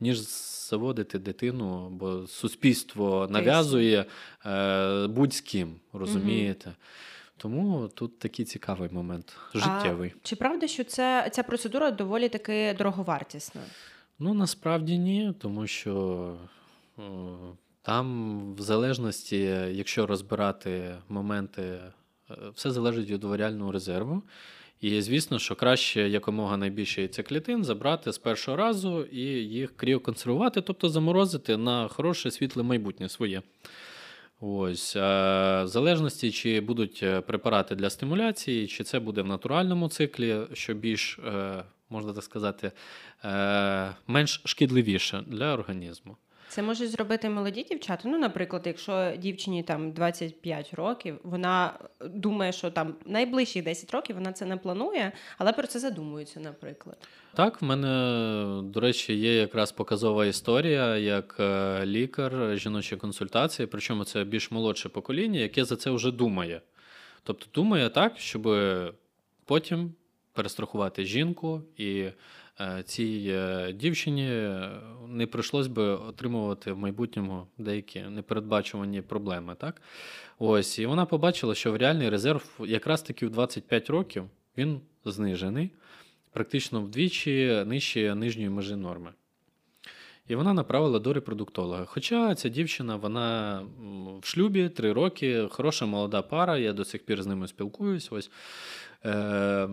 ніж 0.00 0.18
заводити 0.68 1.18
дитину, 1.18 1.90
бо 1.90 2.26
суспільство 2.26 3.26
нав'язує 3.30 4.04
е, 4.46 5.06
будь 5.06 5.34
з 5.34 5.40
ким, 5.40 5.74
розумієте? 5.92 6.66
Угу. 6.66 6.76
Тому 7.36 7.88
тут 7.88 8.18
такий 8.18 8.44
цікавий 8.44 8.88
момент, 8.92 9.36
життєвий. 9.54 10.12
А 10.16 10.18
Чи 10.22 10.36
правда, 10.36 10.66
що 10.66 10.84
це, 10.84 11.30
ця 11.32 11.42
процедура 11.42 11.90
доволі 11.90 12.28
таки 12.28 12.74
дороговартісна? 12.78 13.60
Ну 14.18 14.34
насправді 14.34 14.98
ні, 14.98 15.34
тому 15.40 15.66
що 15.66 16.36
о, 16.98 17.02
там, 17.82 18.54
в 18.54 18.60
залежності, 18.60 19.36
якщо 19.70 20.06
розбирати 20.06 20.94
моменти, 21.08 21.62
е, 21.62 22.34
все 22.54 22.70
залежить 22.70 23.10
від 23.10 23.20
доваряльного 23.20 23.72
резерву. 23.72 24.22
І 24.80 25.02
звісно, 25.02 25.38
що 25.38 25.54
краще 25.54 26.08
якомога 26.08 26.56
найбільше 26.56 27.00
яйцеклітин 27.00 27.64
забрати 27.64 28.12
з 28.12 28.18
першого 28.18 28.56
разу 28.56 29.04
і 29.04 29.20
їх 29.20 29.76
кріоконсервувати, 29.76 30.60
тобто 30.60 30.88
заморозити 30.88 31.56
на 31.56 31.88
хороше 31.88 32.30
світле 32.30 32.62
майбутнє 32.62 33.08
своє. 33.08 33.42
Ось, 34.40 34.96
В 34.96 35.64
залежності, 35.66 36.32
чи 36.32 36.60
будуть 36.60 37.00
е, 37.02 37.20
препарати 37.20 37.74
для 37.74 37.90
стимуляції, 37.90 38.66
чи 38.66 38.84
це 38.84 39.00
буде 39.00 39.22
в 39.22 39.26
натуральному 39.26 39.88
циклі, 39.88 40.40
що 40.52 40.74
більш, 40.74 41.18
е, 41.18 41.64
можна 41.90 42.12
так 42.12 42.24
сказати, 42.24 42.72
е, 43.24 43.94
менш 44.06 44.42
шкідливіше 44.44 45.24
для 45.26 45.54
організму. 45.54 46.16
Це 46.48 46.62
можуть 46.62 46.90
зробити 46.90 47.28
молоді 47.28 47.62
дівчата. 47.62 48.08
Ну, 48.08 48.18
наприклад, 48.18 48.62
якщо 48.66 49.12
дівчині 49.18 49.62
там 49.62 49.92
25 49.92 50.74
років, 50.74 51.18
вона 51.22 51.78
думає, 52.00 52.52
що 52.52 52.70
там 52.70 52.94
найближчі 53.06 53.62
10 53.62 53.90
років 53.90 54.16
вона 54.16 54.32
це 54.32 54.46
не 54.46 54.56
планує, 54.56 55.12
але 55.38 55.52
про 55.52 55.66
це 55.66 55.78
задумується, 55.78 56.40
наприклад. 56.40 56.96
Так, 57.34 57.62
в 57.62 57.64
мене, 57.64 58.62
до 58.62 58.80
речі, 58.80 59.14
є 59.14 59.34
якраз 59.34 59.72
показова 59.72 60.26
історія, 60.26 60.96
як 60.96 61.36
е, 61.40 61.86
лікар 61.86 62.56
жіночої 62.56 63.00
консультації, 63.00 63.66
причому 63.66 64.04
це 64.04 64.24
більш 64.24 64.50
молодше 64.50 64.88
покоління, 64.88 65.40
яке 65.40 65.64
за 65.64 65.76
це 65.76 65.90
вже 65.90 66.10
думає. 66.10 66.60
Тобто 67.22 67.46
думає 67.54 67.90
так, 67.90 68.18
щоб 68.18 68.48
потім 69.44 69.94
перестрахувати 70.32 71.04
жінку 71.04 71.62
і 71.76 72.04
цій 72.84 73.24
е, 73.28 73.72
дівчині 73.72 74.50
не 75.08 75.26
прийшлось 75.26 75.66
би 75.66 75.82
отримувати 75.82 76.72
в 76.72 76.78
майбутньому 76.78 77.46
деякі 77.58 78.00
непередбачувані 78.00 79.02
проблеми. 79.02 79.54
Так? 79.58 79.82
Ось, 80.38 80.78
І 80.78 80.86
вона 80.86 81.06
побачила, 81.06 81.54
що 81.54 81.72
в 81.72 81.76
реальний 81.76 82.08
резерв 82.08 82.60
якраз 82.66 83.02
таки 83.02 83.26
в 83.26 83.30
25 83.30 83.90
років 83.90 84.24
він 84.58 84.80
знижений, 85.04 85.70
практично 86.32 86.80
вдвічі 86.80 87.64
нижче 87.66 88.14
нижньої 88.14 88.48
межі 88.48 88.76
норми. 88.76 89.12
І 90.28 90.34
вона 90.34 90.54
направила 90.54 90.98
до 90.98 91.12
репродуктолога. 91.12 91.84
Хоча 91.84 92.34
ця 92.34 92.48
дівчина, 92.48 92.96
вона 92.96 93.60
в 94.22 94.26
шлюбі 94.26 94.68
три 94.68 94.92
роки, 94.92 95.48
хороша 95.50 95.86
молода 95.86 96.22
пара, 96.22 96.58
я 96.58 96.72
до 96.72 96.84
сих 96.84 97.04
пір 97.04 97.22
з 97.22 97.26
ними 97.26 97.48
спілкуюсь. 97.48 98.08
Ось. 98.10 98.30
Е, 99.04 99.68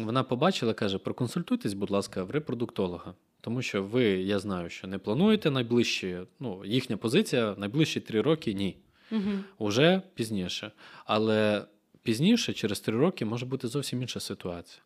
Вона 0.00 0.22
побачила, 0.22 0.74
каже: 0.74 0.98
проконсультуйтесь, 0.98 1.74
будь 1.74 1.90
ласка, 1.90 2.24
в 2.24 2.30
репродуктолога. 2.30 3.14
Тому 3.40 3.62
що 3.62 3.82
ви, 3.82 4.04
я 4.04 4.38
знаю, 4.38 4.70
що 4.70 4.86
не 4.86 4.98
плануєте 4.98 5.50
найближчі, 5.50 6.18
ну, 6.40 6.64
їхня 6.64 6.96
позиція 6.96 7.54
найближчі 7.58 8.00
три 8.00 8.20
роки 8.20 8.54
ні. 8.54 8.76
Угу. 9.12 9.30
Уже 9.58 10.02
пізніше. 10.14 10.72
Але 11.04 11.64
пізніше, 12.02 12.52
через 12.52 12.80
три 12.80 12.96
роки, 12.96 13.24
може 13.24 13.46
бути 13.46 13.68
зовсім 13.68 14.02
інша 14.02 14.20
ситуація. 14.20 14.82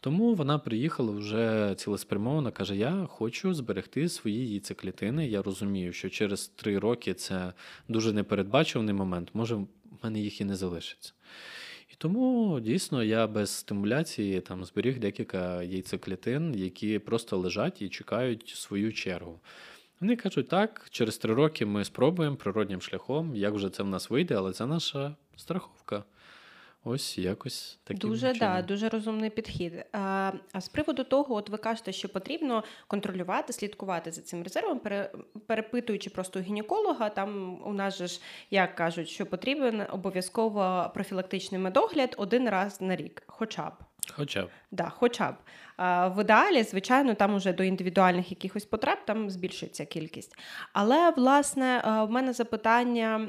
Тому 0.00 0.34
вона 0.34 0.58
приїхала 0.58 1.12
вже 1.12 1.74
цілеспрямовано, 1.76 2.52
каже: 2.52 2.76
Я 2.76 3.06
хочу 3.08 3.54
зберегти 3.54 4.08
свої 4.08 4.50
яйцеклітини. 4.50 5.28
Я 5.28 5.42
розумію, 5.42 5.92
що 5.92 6.10
через 6.10 6.48
три 6.48 6.78
роки 6.78 7.14
це 7.14 7.52
дуже 7.88 8.12
непередбачуваний 8.12 8.94
момент, 8.94 9.30
може, 9.34 9.54
в 9.54 9.66
мене 10.02 10.20
їх 10.20 10.40
і 10.40 10.44
не 10.44 10.56
залишиться. 10.56 11.12
І 11.92 11.94
тому 11.98 12.60
дійсно 12.60 13.02
я 13.02 13.26
без 13.26 13.50
стимуляції 13.50 14.40
там 14.40 14.64
зберіг 14.64 14.98
декілька 14.98 15.62
яйцеклітин, 15.62 16.54
які 16.54 16.98
просто 16.98 17.36
лежать 17.36 17.82
і 17.82 17.88
чекають 17.88 18.48
свою 18.48 18.92
чергу. 18.92 19.40
Вони 20.00 20.16
кажуть, 20.16 20.48
так, 20.48 20.86
через 20.90 21.18
три 21.18 21.34
роки 21.34 21.66
ми 21.66 21.84
спробуємо 21.84 22.36
природнім 22.36 22.80
шляхом, 22.80 23.36
як 23.36 23.54
вже 23.54 23.70
це 23.70 23.82
в 23.82 23.86
нас 23.86 24.10
вийде, 24.10 24.34
але 24.34 24.52
це 24.52 24.66
наша 24.66 25.16
страховка. 25.36 26.04
Ось 26.84 27.18
якось 27.18 27.78
таким 27.84 28.10
дуже 28.10 28.34
чином. 28.34 28.38
да, 28.38 28.62
дуже 28.62 28.88
розумний 28.88 29.30
підхід. 29.30 29.72
А 29.92 30.32
а 30.52 30.60
з 30.60 30.68
приводу 30.68 31.04
того, 31.04 31.34
от 31.34 31.48
ви 31.48 31.58
кажете, 31.58 31.92
що 31.92 32.08
потрібно 32.08 32.64
контролювати, 32.86 33.52
слідкувати 33.52 34.12
за 34.12 34.20
цим 34.20 34.42
резервом, 34.42 34.78
пере, 34.78 35.12
перепитуючи 35.46 36.10
просто 36.10 36.40
гінеколога. 36.40 37.08
Там 37.08 37.62
у 37.66 37.72
нас 37.72 37.98
же 37.98 38.06
ж 38.06 38.20
як 38.50 38.74
кажуть, 38.74 39.08
що 39.08 39.26
потрібен 39.26 39.82
обов'язково 39.90 40.90
профілактичний 40.94 41.60
медогляд 41.60 42.14
один 42.18 42.48
раз 42.48 42.80
на 42.80 42.96
рік, 42.96 43.22
хоча 43.26 43.70
б. 43.70 43.72
Хоча 44.16 44.42
б. 44.42 44.48
Да, 44.70 44.88
хоча 44.88 45.30
б. 45.32 45.34
А, 45.76 46.08
В 46.08 46.20
ідеалі, 46.20 46.62
звичайно, 46.62 47.14
там 47.14 47.34
уже 47.34 47.52
до 47.52 47.62
індивідуальних 47.62 48.30
якихось 48.30 48.64
потреб 48.64 48.98
там 49.06 49.30
збільшується 49.30 49.84
кількість. 49.84 50.36
Але, 50.72 51.10
власне, 51.10 51.82
в 52.08 52.10
мене 52.10 52.32
запитання: 52.32 53.28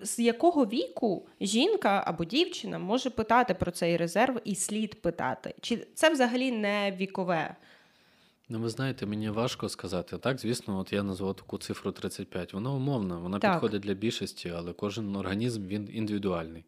з 0.00 0.18
якого 0.18 0.66
віку 0.66 1.28
жінка 1.40 2.04
або 2.06 2.24
дівчина 2.24 2.78
може 2.78 3.10
питати 3.10 3.54
про 3.54 3.70
цей 3.70 3.96
резерв 3.96 4.40
і 4.44 4.54
слід 4.54 5.02
питати? 5.02 5.54
Чи 5.60 5.76
це 5.94 6.10
взагалі 6.10 6.52
не 6.52 6.92
вікове? 6.92 7.56
Ну, 8.48 8.60
ви 8.60 8.68
знаєте, 8.68 9.06
мені 9.06 9.30
важко 9.30 9.68
сказати. 9.68 10.18
Так, 10.18 10.38
звісно, 10.38 10.78
от 10.78 10.92
я 10.92 11.02
назвав 11.02 11.36
таку 11.36 11.58
цифру 11.58 11.92
35. 11.92 12.54
Вона 12.54 12.72
умовна, 12.72 13.18
вона 13.18 13.38
так. 13.38 13.52
підходить 13.52 13.82
для 13.82 13.94
більшості, 13.94 14.52
але 14.56 14.72
кожен 14.72 15.16
організм 15.16 15.66
він 15.66 15.88
індивідуальний. 15.92 16.64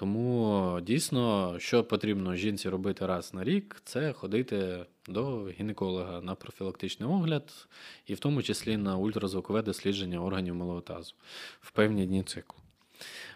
Тому 0.00 0.80
дійсно, 0.82 1.54
що 1.58 1.84
потрібно 1.84 2.34
жінці 2.34 2.68
робити 2.68 3.06
раз 3.06 3.34
на 3.34 3.44
рік, 3.44 3.82
це 3.84 4.12
ходити 4.12 4.86
до 5.08 5.46
гінеколога 5.46 6.20
на 6.20 6.34
профілактичний 6.34 7.08
огляд, 7.08 7.68
і 8.06 8.14
в 8.14 8.18
тому 8.18 8.42
числі 8.42 8.76
на 8.76 8.96
ультразвукове 8.96 9.62
дослідження 9.62 10.22
органів 10.22 10.54
малого 10.54 10.80
тазу 10.80 11.14
в 11.60 11.70
певні 11.70 12.06
дні 12.06 12.22
циклу. 12.22 12.58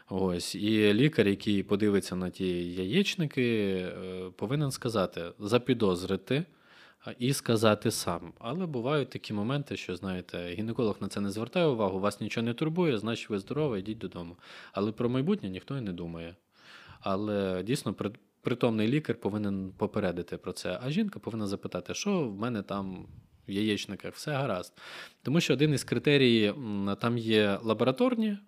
Ось, 0.09 0.54
І 0.54 0.94
лікар, 0.94 1.28
який 1.28 1.62
подивиться 1.62 2.16
на 2.16 2.30
ті 2.30 2.75
яєчники, 2.75 3.75
е, 3.76 4.30
повинен 4.37 4.71
сказати, 4.71 5.23
запідозрити 5.38 6.44
і 7.18 7.33
сказати 7.33 7.90
сам. 7.90 8.33
Але 8.38 8.66
бувають 8.66 9.11
такі 9.11 9.33
моменти, 9.33 9.76
що, 9.76 9.97
знаєте, 9.97 10.54
гінеколог 10.59 10.97
на 11.00 11.09
це 11.09 11.21
не 11.21 11.30
звертає 11.30 11.66
увагу, 11.66 12.00
вас 12.00 12.21
нічого 12.21 12.44
не 12.44 12.54
турбує, 12.54 12.99
значить 12.99 13.30
ви 13.30 13.38
здорові, 13.38 13.78
йдіть 13.78 13.99
додому. 13.99 14.37
Але 14.73 14.92
про 14.92 15.09
майбутнє 15.09 15.49
ніхто 15.49 15.78
і 15.78 15.80
не 15.80 15.92
думає. 15.92 16.35
Але 17.04 17.62
дійсно 17.62 17.94
притомний 18.40 18.88
лікар 18.88 19.16
повинен 19.16 19.73
попередити 19.76 20.37
про 20.37 20.52
це. 20.52 20.78
А 20.82 20.90
жінка 20.90 21.18
повинна 21.18 21.46
запитати, 21.46 21.94
що 21.94 22.28
в 22.28 22.38
мене 22.38 22.62
там 22.62 23.06
в 23.49 23.50
яєчниках, 23.50 24.14
все 24.14 24.32
гаразд. 24.32 24.78
Тому 25.23 25.40
що 25.40 25.52
один 25.52 25.73
із 25.73 25.84
критерій 25.84 26.54
там 27.00 27.18
є 27.18 27.58
лабораторні. 27.62 28.38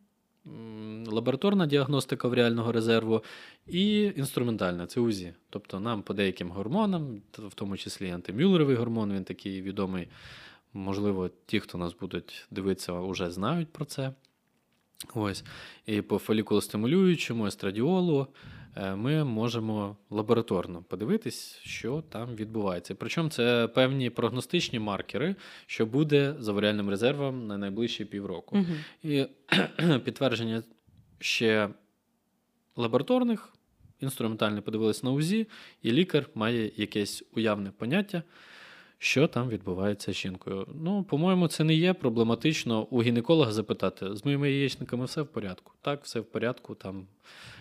Лабораторна 1.06 1.66
діагностика 1.66 2.28
в 2.28 2.34
реального 2.34 2.72
резерву 2.72 3.24
і 3.66 4.02
інструментальна 4.16 4.86
це 4.86 5.00
УЗІ. 5.00 5.34
Тобто 5.50 5.80
нам 5.80 6.02
по 6.02 6.14
деяким 6.14 6.50
гормонам, 6.50 7.22
в 7.32 7.54
тому 7.54 7.76
числі 7.76 8.10
антимюлеровий 8.10 8.76
гормон, 8.76 9.12
він 9.12 9.24
такий 9.24 9.62
відомий. 9.62 10.08
Можливо, 10.72 11.30
ті, 11.46 11.60
хто 11.60 11.78
нас 11.78 11.94
будуть 11.94 12.46
дивитися, 12.50 12.92
вже 12.92 13.30
знають 13.30 13.72
про 13.72 13.84
це. 13.84 14.12
Ось. 15.14 15.44
І 15.86 16.02
по 16.02 16.18
фолікулостимулюючому 16.18 17.46
естрадіолу 17.46 18.26
е, 18.76 18.96
ми 18.96 19.24
можемо 19.24 19.96
лабораторно 20.10 20.82
подивитись, 20.82 21.60
що 21.62 22.02
там 22.08 22.36
відбувається. 22.36 22.94
Причому 22.94 23.28
це 23.28 23.68
певні 23.68 24.10
прогностичні 24.10 24.78
маркери, 24.78 25.36
що 25.66 25.86
буде 25.86 26.34
за 26.38 26.52
варіальним 26.52 26.90
резервом 26.90 27.46
на 27.46 27.58
найближчі 27.58 28.04
півроку. 28.04 28.56
Угу. 28.56 28.74
І 29.02 29.26
підтвердження 30.04 30.62
ще 31.18 31.68
лабораторних, 32.76 33.52
інструментально 34.00 34.62
подивилися 34.62 35.00
на 35.04 35.12
УЗІ, 35.12 35.46
і 35.82 35.92
лікар 35.92 36.28
має 36.34 36.72
якесь 36.76 37.24
уявне 37.36 37.70
поняття 37.70 38.22
що 38.98 39.28
там 39.28 39.48
відбувається 39.48 40.12
з 40.12 40.16
жінкою. 40.16 40.66
Ну, 40.74 41.04
по-моєму, 41.04 41.48
це 41.48 41.64
не 41.64 41.74
є 41.74 41.94
проблематично 41.94 42.82
у 42.82 43.02
гінеколога 43.02 43.52
запитати: 43.52 44.16
з 44.16 44.24
моїми 44.24 44.50
яєчниками 44.50 45.04
все 45.04 45.22
в 45.22 45.26
порядку. 45.26 45.72
Так, 45.80 46.04
все 46.04 46.20
в 46.20 46.24
порядку. 46.24 46.74
Там. 46.74 47.06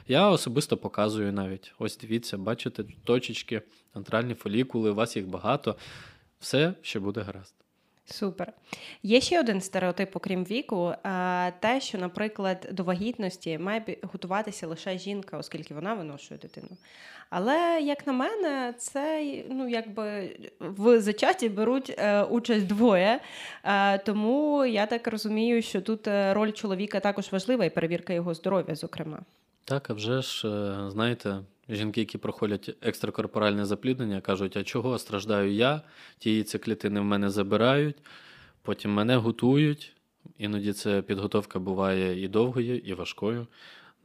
Я 0.08 0.30
особисто 0.30 0.78
показую 0.78 1.34
навіть. 1.34 1.74
Ось 1.80 1.98
дивіться, 1.98 2.38
бачите, 2.38 2.84
точечки, 3.04 3.62
антральні 3.94 4.34
фолікули, 4.34 4.92
у 4.92 4.96
вас 4.96 5.16
їх 5.16 5.28
багато. 5.28 5.76
Все 6.40 6.74
ще 6.82 7.00
буде 7.00 7.22
гаразд. 7.22 7.65
Супер. 8.06 8.54
Є 9.04 9.22
ще 9.22 9.40
один 9.40 9.62
стереотип, 9.62 10.16
окрім 10.16 10.44
віку, 10.44 10.94
те, 11.60 11.80
що, 11.82 11.98
наприклад, 11.98 12.70
до 12.72 12.84
вагітності 12.84 13.58
має 13.58 13.98
готуватися 14.02 14.68
лише 14.68 14.98
жінка, 14.98 15.38
оскільки 15.38 15.74
вона 15.74 15.94
виношує 15.94 16.40
дитину. 16.40 16.70
Але, 17.30 17.82
як 17.82 18.08
на 18.08 18.14
мене, 18.14 18.74
це 18.78 19.24
ну, 19.50 19.70
якби 19.70 20.30
в 20.60 21.02
зачаті 21.02 21.50
беруть 21.50 21.96
е, 21.98 22.24
участь 22.24 22.68
двоє. 22.68 23.20
Е, 23.64 23.98
тому 23.98 24.66
я 24.66 24.86
так 24.86 25.08
розумію, 25.08 25.62
що 25.62 25.82
тут 25.82 26.08
е, 26.08 26.34
роль 26.34 26.52
чоловіка 26.52 27.00
також 27.00 27.32
важлива 27.32 27.66
і 27.66 27.70
перевірка 27.70 28.14
його 28.14 28.34
здоров'я, 28.34 28.76
зокрема. 28.76 29.20
Так, 29.66 29.90
а 29.90 29.94
вже 29.94 30.22
ж, 30.22 30.48
знаєте, 30.90 31.38
жінки, 31.70 32.00
які 32.00 32.18
проходять 32.18 32.76
екстракорпоральне 32.82 33.66
запліднення, 33.66 34.22
кажуть, 34.22 34.58
а 34.58 34.64
чого 34.64 35.00
страждаю 35.00 35.52
я? 35.52 35.82
Ті 36.18 36.34
яйцеклітини 36.34 37.00
в 37.00 37.04
мене 37.04 37.30
забирають, 37.30 37.96
потім 38.62 38.94
мене 38.94 39.16
готують. 39.16 39.96
Іноді 40.38 40.74
це 40.74 41.02
підготовка 41.02 41.60
буває 41.60 42.24
і 42.24 42.28
довгою, 42.28 42.78
і 42.78 42.94
важкою. 42.94 43.48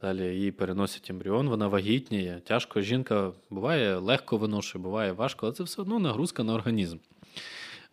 Далі 0.01 0.23
її 0.23 0.51
переносять 0.51 1.09
ембріон, 1.09 1.49
вона 1.49 1.67
вагітніє. 1.67 2.41
Тяжко 2.43 2.81
жінка 2.81 3.31
буває 3.49 3.97
легко 3.97 4.37
виношує, 4.37 4.83
буває 4.83 5.11
важко, 5.11 5.45
але 5.45 5.55
це 5.55 5.63
все 5.63 5.81
одно 5.81 5.99
нагрузка 5.99 6.43
на 6.43 6.53
організм. 6.53 6.97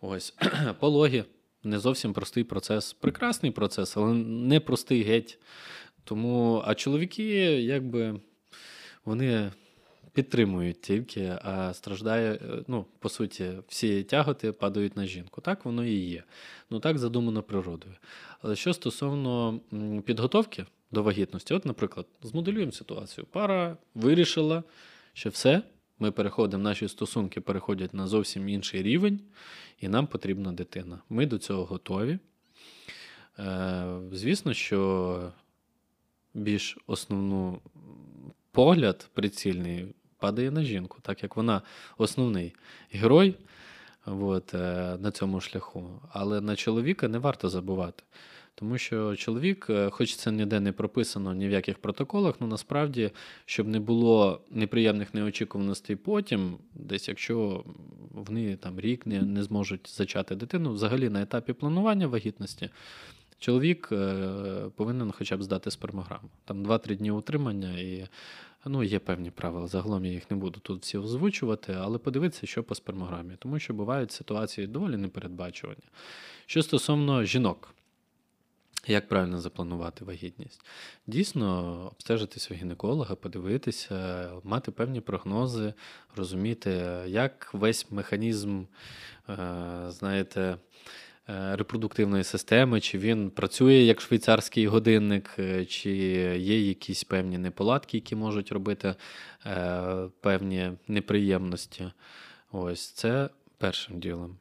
Ось 0.01 0.33
пологи 0.79 1.23
не 1.63 1.79
зовсім 1.79 2.13
простий 2.13 2.43
процес. 2.43 2.93
Прекрасний 2.93 3.51
процес, 3.51 3.97
але 3.97 4.13
не 4.13 4.59
простий 4.59 5.03
геть. 5.03 5.39
Тому, 6.03 6.63
а 6.65 6.75
чоловіки, 6.75 7.25
якби 7.61 8.19
вони 9.05 9.51
підтримують 10.13 10.81
тільки, 10.81 11.37
а 11.41 11.73
страждає, 11.73 12.33
е, 12.33 12.63
ну, 12.67 12.85
по 12.99 13.09
суті, 13.09 13.51
всі 13.67 14.03
тяготи 14.03 14.51
падають 14.51 14.97
на 14.97 15.05
жінку. 15.05 15.41
Так 15.41 15.65
воно 15.65 15.85
і 15.85 15.93
є. 15.93 16.23
Ну 16.69 16.79
так 16.79 16.97
задумано 16.97 17.43
природою. 17.43 17.95
Але 18.41 18.55
що 18.55 18.73
стосовно 18.73 19.59
підготовки 20.05 20.65
до 20.91 21.03
вагітності, 21.03 21.53
от, 21.53 21.65
наприклад, 21.65 22.05
змоделюємо 22.21 22.71
ситуацію. 22.71 23.27
Пара 23.31 23.77
вирішила, 23.95 24.63
що 25.13 25.29
все, 25.29 25.61
ми 25.99 26.11
переходимо, 26.11 26.63
наші 26.63 26.87
стосунки 26.87 27.41
переходять 27.41 27.93
на 27.93 28.07
зовсім 28.07 28.49
інший 28.49 28.83
рівень, 28.83 29.19
і 29.79 29.87
нам 29.87 30.07
потрібна 30.07 30.51
дитина. 30.51 30.99
Ми 31.09 31.25
до 31.25 31.37
цього 31.37 31.65
готові. 31.65 32.19
Е, 33.39 33.99
звісно, 34.11 34.53
що 34.53 35.31
більш 36.33 36.77
основну 36.87 37.59
погляд 38.59 39.09
прицільний 39.13 39.85
падає 40.17 40.51
на 40.51 40.63
жінку, 40.63 40.97
так 41.01 41.23
як 41.23 41.35
вона 41.35 41.61
основний 41.97 42.55
герой 42.91 43.35
от, 44.05 44.53
е, 44.53 44.97
на 44.99 45.11
цьому 45.11 45.41
шляху. 45.41 46.01
Але 46.11 46.41
на 46.41 46.55
чоловіка 46.55 47.07
не 47.07 47.17
варто 47.17 47.49
забувати. 47.49 48.03
Тому 48.55 48.77
що 48.77 49.15
чоловік, 49.15 49.67
е, 49.69 49.89
хоч 49.89 50.15
це 50.15 50.31
ніде 50.31 50.59
не 50.59 50.71
прописано 50.71 51.33
ні 51.33 51.47
в 51.47 51.51
яких 51.51 51.77
протоколах, 51.77 52.35
ну 52.39 52.47
насправді, 52.47 53.11
щоб 53.45 53.67
не 53.67 53.79
було 53.79 54.41
неприємних 54.51 55.13
неочікуваностей 55.13 55.95
потім, 55.95 56.57
десь 56.73 57.07
якщо 57.07 57.63
вони 58.11 58.55
там 58.55 58.79
рік 58.79 59.05
не, 59.05 59.21
не 59.21 59.43
зможуть 59.43 59.89
зачати 59.97 60.35
дитину, 60.35 60.73
взагалі 60.73 61.09
на 61.09 61.21
етапі 61.21 61.53
планування 61.53 62.07
вагітності, 62.07 62.69
чоловік 63.39 63.89
е, 63.91 64.25
повинен 64.75 65.11
хоча 65.11 65.37
б 65.37 65.43
здати 65.43 65.71
спермограму. 65.71 66.29
Там 66.45 66.65
2-3 66.65 66.95
дні 66.95 67.11
утримання 67.11 67.79
і 67.79 68.07
ну, 68.65 68.83
є 68.83 68.99
певні 68.99 69.31
правила. 69.31 69.67
Загалом 69.67 70.05
я 70.05 70.11
їх 70.11 70.31
не 70.31 70.37
буду 70.37 70.59
тут 70.59 70.81
всі 70.81 70.97
озвучувати, 70.97 71.73
але 71.79 71.97
подивитися, 71.97 72.47
що 72.47 72.63
по 72.63 72.75
спермограмі, 72.75 73.35
тому 73.39 73.59
що 73.59 73.73
бувають 73.73 74.11
ситуації 74.11 74.67
доволі 74.67 74.97
непередбачувані. 74.97 75.83
Що 76.45 76.63
стосовно 76.63 77.23
жінок. 77.23 77.73
Як 78.87 79.07
правильно 79.07 79.39
запланувати 79.39 80.05
вагітність? 80.05 80.61
Дійсно, 81.07 81.75
обстежитися 81.91 82.53
у 82.53 82.57
гінеколога, 82.57 83.15
подивитися, 83.15 84.29
мати 84.43 84.71
певні 84.71 85.01
прогнози, 85.01 85.73
розуміти, 86.15 86.69
як 87.07 87.49
весь 87.53 87.91
механізм, 87.91 88.63
е, 89.29 89.35
знаєте, 89.89 90.57
репродуктивної 91.29 92.23
системи, 92.23 92.81
чи 92.81 92.97
він 92.97 93.29
працює 93.29 93.73
як 93.73 94.01
швейцарський 94.01 94.67
годинник, 94.67 95.35
е, 95.39 95.65
чи 95.65 95.91
є 96.37 96.67
якісь 96.67 97.03
певні 97.03 97.37
неполадки, 97.37 97.97
які 97.97 98.15
можуть 98.15 98.51
робити 98.51 98.95
е, 99.45 100.09
певні 100.21 100.71
неприємності. 100.87 101.91
Ось 102.51 102.89
це 102.89 103.29
першим 103.57 103.99
ділом. 103.99 104.37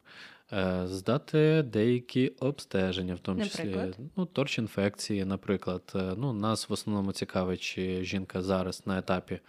Е, 0.52 0.82
Здати 0.86 1.62
деякі 1.62 2.28
обстеження, 2.28 3.14
в 3.14 3.18
тому 3.18 3.44
числі 3.44 3.94
ну, 4.16 4.24
торч-інфекції, 4.26 5.24
наприклад. 5.24 5.92
Е, 5.94 6.14
Ну, 6.16 6.32
нас 6.32 6.68
в 6.68 6.72
основному 6.72 7.12
цікавить, 7.12 7.60
чи 7.60 8.04
жінка 8.04 8.42
зараз 8.42 8.82
на 8.86 8.98
етапі, 8.98 9.40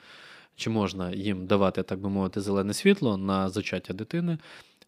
чи 0.55 0.69
можна 0.69 1.11
їм 1.11 1.45
давати, 1.45 1.83
так 1.83 1.99
би 1.99 2.09
мовити, 2.09 2.41
зелене 2.41 2.73
світло 2.73 3.17
на 3.17 3.49
зачаття 3.49 3.93
дитини. 3.93 4.37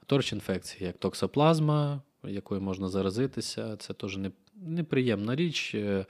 Торч-інфекції, 0.08 0.84
як 0.84 0.98
токсоплазма, 0.98 2.02
якою 2.28 2.62
можна 2.62 2.90
заразитися, 2.90 3.78
це 3.78 3.94
теж 3.94 4.20
неприємна 4.56 5.36
річ, 5.36 5.76
е, 5.76 6.06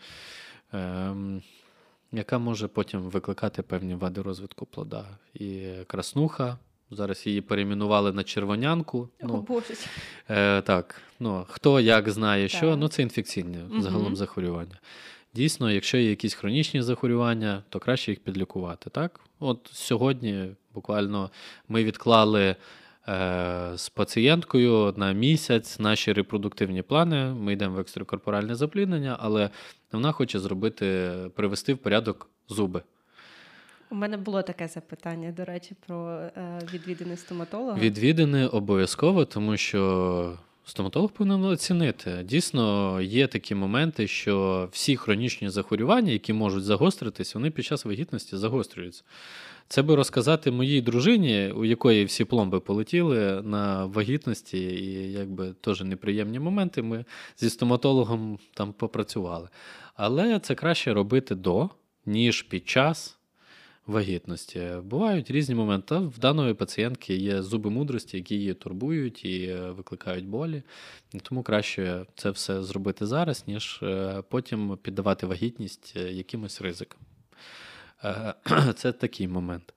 ем, 0.73 1.41
яка 2.11 2.37
може 2.37 2.67
потім 2.67 3.01
викликати 3.01 3.61
певні 3.61 3.95
вади 3.95 4.21
розвитку 4.21 4.65
плода. 4.65 5.05
І 5.33 5.67
краснуха. 5.87 6.57
Зараз 6.93 7.27
її 7.27 7.41
перейменували 7.41 8.13
на 8.13 8.23
червонянку. 8.23 8.99
О, 8.99 9.27
Ну, 9.27 9.41
Боже. 9.47 9.73
Е, 10.29 10.61
так, 10.61 11.01
ну 11.19 11.45
хто 11.49 11.79
як 11.79 12.09
знає, 12.09 12.47
що, 12.47 12.75
ну 12.77 12.87
це 12.87 13.01
інфекційне 13.01 13.57
Мгм. 13.69 13.81
загалом 13.81 14.15
захворювання. 14.15 14.79
Дійсно, 15.33 15.71
якщо 15.71 15.97
є 15.97 16.09
якісь 16.09 16.33
хронічні 16.33 16.81
захворювання, 16.81 17.63
то 17.69 17.79
краще 17.79 18.11
їх 18.11 18.19
підлікувати. 18.19 18.89
Так, 18.89 19.19
от 19.39 19.69
сьогодні 19.73 20.47
буквально 20.73 21.31
ми 21.69 21.83
відклали 21.83 22.55
з 23.75 23.89
пацієнткою 23.93 24.93
на 24.97 25.11
місяць 25.11 25.79
наші 25.79 26.13
репродуктивні 26.13 26.81
плани. 26.81 27.25
Ми 27.25 27.53
йдемо 27.53 27.75
в 27.75 27.79
екстракорпоральне 27.79 28.55
запліднення, 28.55 29.17
але 29.19 29.49
вона 29.91 30.11
хоче 30.11 30.39
зробити, 30.39 31.11
привести 31.35 31.73
в 31.73 31.77
порядок 31.77 32.29
зуби. 32.49 32.81
У 33.91 33.95
мене 33.95 34.17
було 34.17 34.41
таке 34.41 34.67
запитання, 34.67 35.31
до 35.31 35.45
речі, 35.45 35.75
про 35.87 36.09
е, 36.09 36.61
відвідини 36.73 37.17
стоматолога. 37.17 37.79
Відвідини 37.79 38.47
обов'язково, 38.47 39.25
тому 39.25 39.57
що 39.57 40.37
стоматолог 40.65 41.11
повинен 41.11 41.43
оцінити. 41.43 42.23
Дійсно, 42.23 42.97
є 43.01 43.27
такі 43.27 43.55
моменти, 43.55 44.07
що 44.07 44.67
всі 44.71 44.95
хронічні 44.95 45.49
захворювання, 45.49 46.11
які 46.11 46.33
можуть 46.33 46.63
загостритись, 46.63 47.35
вони 47.35 47.51
під 47.51 47.65
час 47.65 47.85
вагітності 47.85 48.37
загострюються. 48.37 49.03
Це 49.71 49.81
би 49.81 49.95
розказати 49.95 50.51
моїй 50.51 50.81
дружині, 50.81 51.51
у 51.51 51.65
якої 51.65 52.05
всі 52.05 52.25
пломби 52.25 52.59
полетіли 52.59 53.41
на 53.41 53.85
вагітності, 53.85 54.57
і 54.57 55.11
якби 55.11 55.53
теж 55.61 55.81
неприємні 55.81 56.39
моменти. 56.39 56.81
Ми 56.81 57.05
зі 57.37 57.49
стоматологом 57.49 58.39
там 58.53 58.73
попрацювали. 58.73 59.49
Але 59.95 60.39
це 60.39 60.55
краще 60.55 60.93
робити 60.93 61.35
до, 61.35 61.69
ніж 62.05 62.41
під 62.41 62.69
час 62.69 63.17
вагітності. 63.87 64.61
Бувають 64.83 65.31
різні 65.31 65.55
моменти. 65.55 65.95
В 65.95 66.19
даної 66.19 66.53
пацієнтки 66.53 67.15
є 67.15 67.41
зуби 67.41 67.69
мудрості, 67.69 68.17
які 68.17 68.35
її 68.35 68.53
турбують 68.53 69.25
і 69.25 69.43
е, 69.43 69.71
викликають 69.71 70.25
болі. 70.25 70.63
Тому 71.23 71.43
краще 71.43 72.05
це 72.15 72.29
все 72.29 72.63
зробити 72.63 73.05
зараз, 73.05 73.43
ніж 73.47 73.79
е, 73.83 74.23
потім 74.29 74.77
піддавати 74.81 75.25
вагітність 75.25 75.93
е, 75.97 76.11
якимось 76.11 76.61
ризикам. 76.61 76.99
Е, 78.03 78.33
Це 78.75 78.91
такий 78.91 79.27
момент. 79.27 79.73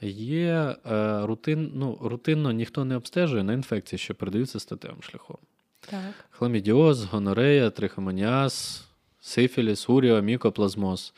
Є 0.00 0.76
е, 0.90 1.26
рутин, 1.26 1.72
ну, 1.74 1.98
рутинно 2.02 2.52
ніхто 2.52 2.84
не 2.84 2.96
обстежує 2.96 3.42
на 3.42 3.52
інфекції, 3.52 3.98
що 3.98 4.14
передаються 4.14 4.60
статевим 4.60 5.02
шляхом. 5.02 5.36
Так. 5.80 6.14
Хламідіоз, 6.30 7.04
гонорея, 7.04 7.70
трихомоніаз, 7.70 8.84
сифіліс, 9.20 9.88
уріо, 9.88 10.22
мікоплазмоз. 10.22 11.12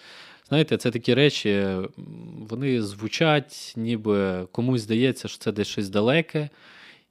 Знаєте, 0.49 0.77
це 0.77 0.91
такі 0.91 1.15
речі, 1.15 1.67
вони 2.37 2.83
звучать, 2.83 3.75
ніби 3.77 4.47
комусь 4.53 4.81
здається, 4.81 5.29
що 5.29 5.39
це 5.39 5.53
десь 5.53 5.69
щось 5.69 5.89
далеке, 5.89 6.49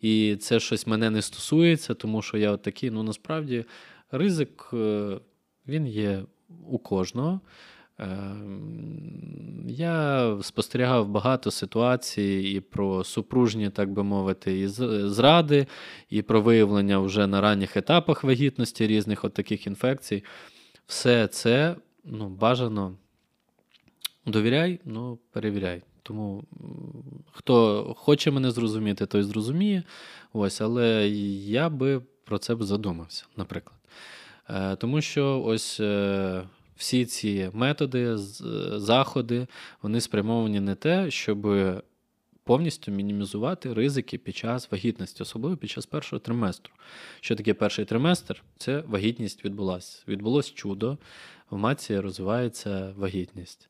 і 0.02 0.38
це 0.40 0.60
щось 0.60 0.88
мене 0.88 1.10
не 1.10 1.22
стосується, 1.22 1.94
тому 1.94 2.22
що 2.22 2.38
я 2.38 2.52
от 2.52 2.62
такий. 2.62 2.92
Ну 2.92 3.04
насправді 3.04 3.66
ризик 4.12 4.70
е, 4.74 5.18
він 5.68 5.88
є 5.88 6.24
у 6.68 6.78
кожного. 6.78 7.42
Ем, 8.00 9.66
я 9.68 10.38
спостерігав 10.42 11.08
багато 11.08 11.52
ситуацій 11.52 12.52
і 12.56 12.60
про 12.60 13.04
супружні, 13.04 13.70
так 13.70 13.92
би 13.92 14.04
мовити, 14.04 14.60
і 14.60 14.68
зради, 14.68 15.68
і 16.10 16.22
про 16.22 16.42
виявлення 16.42 17.00
вже 17.00 17.28
на 17.28 17.42
ранніх 17.42 17.78
етапах 17.78 18.24
вагітності 18.24 18.88
різних 18.88 19.26
от 19.26 19.34
таких 19.34 19.68
інфекцій. 19.68 20.24
Все 20.88 21.28
це 21.28 21.76
ну, 22.04 22.30
бажано 22.30 22.98
довіряй, 24.26 24.80
ну 24.86 25.20
перевіряй. 25.32 25.82
Тому 26.04 26.44
хто 27.32 27.84
хоче 27.98 28.32
мене 28.32 28.52
зрозуміти, 28.52 29.06
той 29.06 29.24
зрозуміє. 29.24 29.84
Ось, 30.34 30.62
Але 30.62 31.10
я 31.10 31.70
би 31.70 32.02
про 32.26 32.38
це 32.38 32.56
б 32.56 32.64
задумався, 32.64 33.26
наприклад. 33.38 33.80
Е, 34.50 34.76
Тому 34.76 35.02
що 35.02 35.42
ось. 35.46 35.82
Всі 36.80 37.06
ці 37.06 37.50
методи, 37.54 38.18
заходи, 38.78 39.48
вони 39.82 40.02
спрямовані 40.02 40.60
не 40.60 40.76
те, 40.76 41.12
щоб 41.12 41.48
повністю 42.44 42.92
мінімізувати 42.92 43.74
ризики 43.74 44.18
під 44.18 44.36
час 44.36 44.72
вагітності, 44.72 45.24
особливо 45.24 45.58
під 45.58 45.70
час 45.70 45.86
першого 45.86 46.20
триместру. 46.20 46.74
Що 47.22 47.36
таке 47.36 47.54
перший 47.54 47.86
триместр? 47.86 48.44
Це 48.58 48.84
вагітність 48.88 49.46
відбулася. 49.46 50.04
Відбулось 50.08 50.54
чудо, 50.54 50.98
в 51.50 51.58
матці 51.58 52.00
розвивається 52.00 52.94
вагітність. 52.98 53.70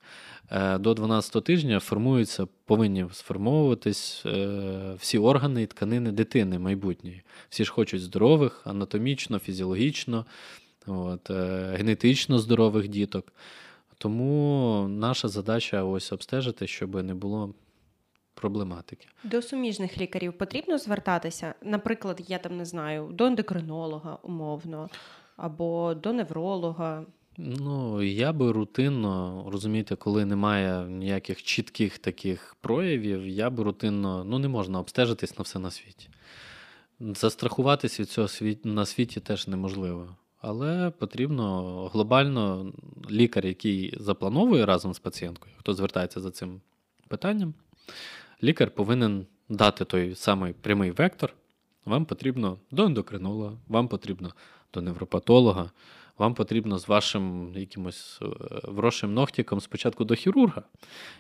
Е, 0.52 0.78
до 0.78 0.94
12 0.94 1.44
тижня 1.44 1.80
формуються, 1.80 2.48
повинні 2.66 3.06
сформовуватись 3.12 4.24
е, 4.26 4.96
всі 5.00 5.18
органи 5.18 5.64
і 5.64 5.66
тканини 5.66 6.12
дитини 6.12 6.60
майбутньої. 6.60 7.24
Всі 7.50 7.66
ж 7.66 7.72
хочуть 7.72 8.02
здорових, 8.02 8.62
анатомічно, 8.66 9.40
фізіологічно 9.40 10.26
от, 10.90 11.30
е, 11.30 11.74
генетично 11.78 12.40
здорових 12.40 12.88
діток. 12.88 13.34
Тому 13.98 14.88
наша 14.90 15.28
задача 15.28 15.84
ось 15.84 16.12
обстежити, 16.12 16.68
щоб 16.68 17.04
не 17.04 17.14
було 17.14 17.54
проблематики. 18.34 19.08
До 19.24 19.42
суміжних 19.42 19.98
лікарів 19.98 20.34
потрібно 20.34 20.78
звертатися. 20.78 21.54
Наприклад, 21.64 22.22
я 22.28 22.38
там 22.38 22.58
не 22.58 22.66
знаю, 22.66 23.10
до 23.12 23.26
ендокринолога 23.26 24.18
умовно, 24.24 24.90
або 25.38 25.94
до 25.94 26.14
невролога. 26.14 27.06
Ну, 27.38 28.02
я 28.04 28.34
би 28.34 28.52
рутинно, 28.52 29.46
розумієте, 29.52 29.96
коли 29.96 30.26
немає 30.26 30.86
ніяких 30.90 31.44
чітких 31.44 31.98
таких 31.98 32.56
проявів, 32.62 33.28
я 33.28 33.50
би 33.50 33.64
рутинно 33.64 34.24
ну 34.24 34.40
не 34.40 34.48
можна 34.48 34.80
обстежитись 34.80 35.38
на 35.38 35.44
все 35.44 35.60
на 35.60 35.72
світі. 35.72 36.10
Застрахуватись 37.00 38.00
від 38.00 38.10
цього 38.10 38.28
на 38.64 38.86
світі 38.86 39.20
теж 39.20 39.48
неможливо. 39.48 40.16
Але 40.42 40.90
потрібно 40.90 41.88
глобально 41.88 42.74
лікар, 43.12 43.46
який 43.46 43.94
заплановує 44.00 44.66
разом 44.66 44.94
з 44.94 45.00
пацієнткою, 45.00 45.56
хто 45.58 45.74
звертається 45.74 46.20
за 46.20 46.32
цим 46.32 46.62
питанням, 47.08 47.54
лікар 48.44 48.72
повинен 48.72 49.26
дати 49.50 49.86
той 49.86 50.16
самий 50.16 50.54
прямий 50.54 50.92
вектор. 50.92 51.34
Вам 51.86 52.06
потрібно 52.06 52.58
до 52.72 52.86
ендокринолога, 52.86 53.58
вам 53.68 53.88
потрібно 53.88 54.34
до 54.74 54.82
невропатолога, 54.82 55.72
вам 56.18 56.34
потрібно 56.34 56.80
з 56.80 56.88
вашим 56.88 57.54
якимось 57.56 58.20
е, 58.22 58.26
врошим 58.64 59.14
ногтіком 59.14 59.62
спочатку 59.62 60.06
до 60.06 60.16
хірурга, 60.16 60.64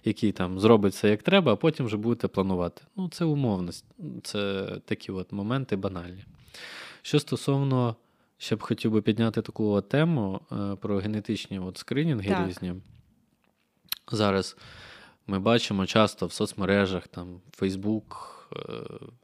який 0.05 0.31
там 0.31 0.59
зробить 0.59 0.93
все 0.93 1.09
як 1.09 1.23
треба, 1.23 1.53
а 1.53 1.55
потім 1.55 1.85
вже 1.85 1.97
будете 1.97 2.27
планувати. 2.27 2.81
Ну, 2.95 3.09
це 3.09 3.25
умовність, 3.25 3.85
це 4.23 4.65
такі 4.85 5.11
от 5.11 5.31
моменти 5.31 5.75
банальні. 5.75 6.23
Що 7.01 7.19
стосовно. 7.19 7.95
Ще 8.41 8.55
б 8.55 8.61
хотів 8.61 8.91
би 8.91 9.01
підняти 9.01 9.41
таку 9.41 9.81
тему 9.81 10.41
е, 10.51 10.75
про 10.75 10.97
генетичні 10.97 11.59
от 11.59 11.77
скринінги 11.77 12.29
так. 12.29 12.47
різні. 12.47 12.73
Зараз 14.11 14.57
ми 15.27 15.39
бачимо 15.39 15.85
часто 15.85 16.25
в 16.25 16.33
соцмережах 16.33 17.07
там 17.07 17.41
Facebook, 17.59 18.03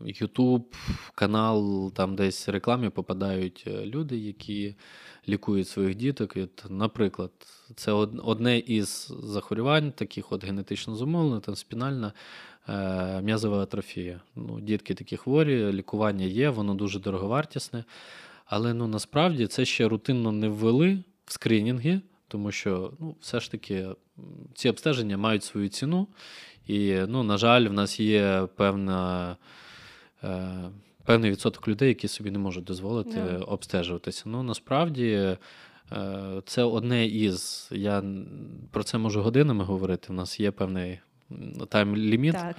YouTube, 0.02 0.64
канал, 1.16 1.92
там 1.92 2.16
десь 2.16 2.50
рекламі 2.50 2.90
попадають 2.90 3.64
е, 3.68 3.86
люди, 3.86 4.18
які 4.18 4.76
лікують 5.30 5.68
своїх 5.68 5.96
діток. 5.96 6.34
От, 6.38 6.66
Наприклад, 6.70 7.32
це 7.76 7.92
одне 7.92 8.60
із 8.60 9.14
захворювань, 9.24 9.92
таких 9.92 10.32
от 10.32 10.46
генетично 10.46 10.96
зумовлених, 10.96 11.42
там 11.42 11.56
спінальна 11.56 12.14
е, 12.70 13.22
м'язова 13.22 13.64
атрофія. 13.64 14.22
Ну, 14.36 14.60
Дітки 14.60 14.94
такі 14.94 15.18
хворі, 15.18 15.72
лікування 15.72 16.26
є, 16.26 16.50
воно 16.50 16.74
дуже 16.76 17.00
дороговартісне. 17.00 17.84
Але 18.46 18.74
ну 18.74 18.88
насправді 18.88 19.48
це 19.48 19.66
ще 19.66 19.88
рутинно 19.88 20.32
не 20.32 20.50
ввели 20.50 21.04
в 21.26 21.34
скринінги, 21.34 22.02
тому 22.28 22.52
що 22.52 22.94
ну, 23.00 23.16
все 23.22 23.40
ж 23.40 23.52
таки 23.52 23.88
ці 24.54 24.70
обстеження 24.70 25.18
мають 25.18 25.44
свою 25.44 25.70
ціну. 25.70 26.08
І, 26.68 26.96
ну, 27.08 27.24
на 27.24 27.38
жаль, 27.38 27.68
в 27.68 27.74
нас 27.74 28.00
є 28.00 28.48
певна. 28.56 29.38
Е, 30.24 30.70
Певний 31.06 31.32
відсоток 31.32 31.68
людей, 31.68 31.88
які 31.88 32.08
собі 32.08 32.32
не 32.32 32.40
можуть 32.40 32.64
дозволити 32.64 33.20
yeah. 33.20 33.44
обстежуватися. 33.44 34.24
Ну 34.26 34.44
насправді 34.44 35.08
е, 35.12 35.38
це 36.46 36.64
одне 36.64 37.06
із. 37.06 37.70
Я 37.72 38.04
про 38.72 38.84
це 38.84 38.98
можу 38.98 39.22
годинами 39.22 39.64
говорити. 39.64 40.08
У 40.10 40.14
нас 40.14 40.40
є 40.40 40.52
певний 40.52 41.00
тайм-ліміт. 41.70 42.56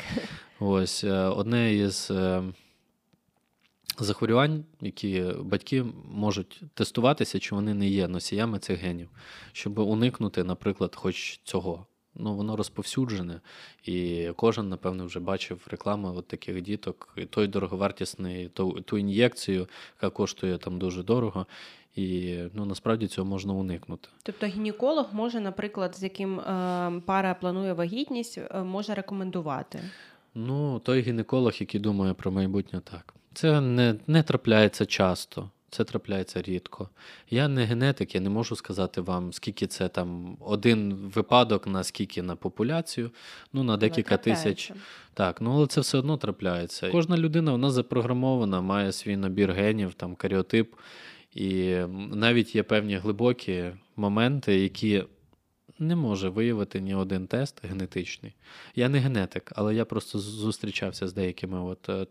Ось 0.61 1.05
е, 1.05 1.12
одне 1.12 1.75
із 1.75 2.09
е, 2.11 2.42
захворювань, 4.04 4.64
які 4.80 5.24
батьки 5.40 5.85
можуть 6.12 6.62
тестуватися, 6.74 7.38
чи 7.38 7.54
вони 7.54 7.74
не 7.74 7.88
є 7.88 8.09
носіями 8.09 8.59
цих 8.59 8.80
генів, 8.80 9.09
щоб 9.52 9.78
уникнути, 9.78 10.44
наприклад, 10.44 10.96
хоч 10.96 11.40
цього. 11.44 11.87
Ну, 12.18 12.35
воно 12.35 12.56
розповсюджене, 12.56 13.40
і 13.85 14.28
кожен, 14.37 14.68
напевно, 14.68 15.06
вже 15.06 15.20
бачив 15.20 15.66
рекламу 15.70 16.14
от 16.16 16.28
таких 16.28 16.62
діток, 16.62 17.14
і 17.16 17.24
той 17.24 17.46
дороговартісний, 17.46 18.48
ту, 18.48 18.80
ту 18.80 18.98
ін'єкцію, 18.98 19.68
яка 19.96 20.11
коштує 20.11 20.59
там 20.59 20.78
дуже 20.78 21.02
дорого. 21.02 21.46
І 21.96 22.38
ну 22.54 22.64
насправді 22.64 23.06
цього 23.06 23.28
можна 23.28 23.52
уникнути. 23.52 24.09
Тобто 24.22 24.46
гінеколог 24.46 25.06
може, 25.12 25.40
наприклад, 25.40 25.96
з 25.96 26.02
яким 26.02 26.40
е, 26.40 27.02
пара 27.06 27.35
планує 27.35 27.72
вагітність, 27.72 28.38
е, 28.38 28.62
може 28.62 28.94
рекомендувати. 28.94 29.80
Ну, 30.35 30.78
той 30.78 31.00
гінеколог, 31.00 31.52
який 31.61 31.80
думає 31.80 32.14
про 32.14 32.30
майбутнє, 32.30 32.80
так. 32.80 33.15
Це 33.37 33.61
не, 33.61 33.94
не 34.07 34.22
трапляється 34.22 34.87
часто. 34.87 35.51
Це 35.70 35.85
трапляється 35.85 36.42
рідко. 36.42 36.88
Я 37.31 37.49
не 37.49 37.64
генетик, 37.64 38.14
я 38.14 38.20
не 38.20 38.31
можу 38.31 38.57
сказати 38.57 39.01
вам, 39.01 39.33
скільки 39.33 39.66
це 39.66 39.88
там 39.88 40.37
один 40.40 40.94
випадок 41.14 41.66
на 41.66 41.85
скільки 41.85 42.22
на 42.22 42.37
популяцію, 42.37 43.11
ну 43.53 43.62
на 43.62 43.77
декілька 43.77 44.16
тисяч. 44.16 44.72
Так, 45.14 45.40
ну 45.40 45.53
але 45.53 45.66
це 45.66 45.81
все 45.81 45.99
одно 45.99 46.16
трапляється. 46.16 46.90
Кожна 46.90 47.18
людина 47.18 47.53
вона 47.53 47.70
запрограмована, 47.70 48.61
має 48.61 48.92
свій 48.92 49.16
набір 49.16 49.53
генів, 49.53 49.94
там 49.94 50.14
каріотип, 50.14 50.75
і 51.35 51.77
навіть 52.12 52.55
є 52.55 52.62
певні 52.62 52.96
глибокі 52.96 53.64
моменти, 53.96 54.61
які 54.61 55.05
не 55.78 55.96
може 55.96 56.28
виявити 56.28 56.80
ні 56.80 56.94
один 56.94 57.26
тест 57.26 57.66
генетичний. 57.66 58.34
Я 58.74 58.88
не 58.88 58.98
генетик, 58.98 59.52
але 59.56 59.74
я 59.74 59.84
просто 59.84 60.18
зустрічався 60.18 61.08
з 61.08 61.12
деякими 61.12 61.60
от 61.60 61.88
е, 61.88 62.06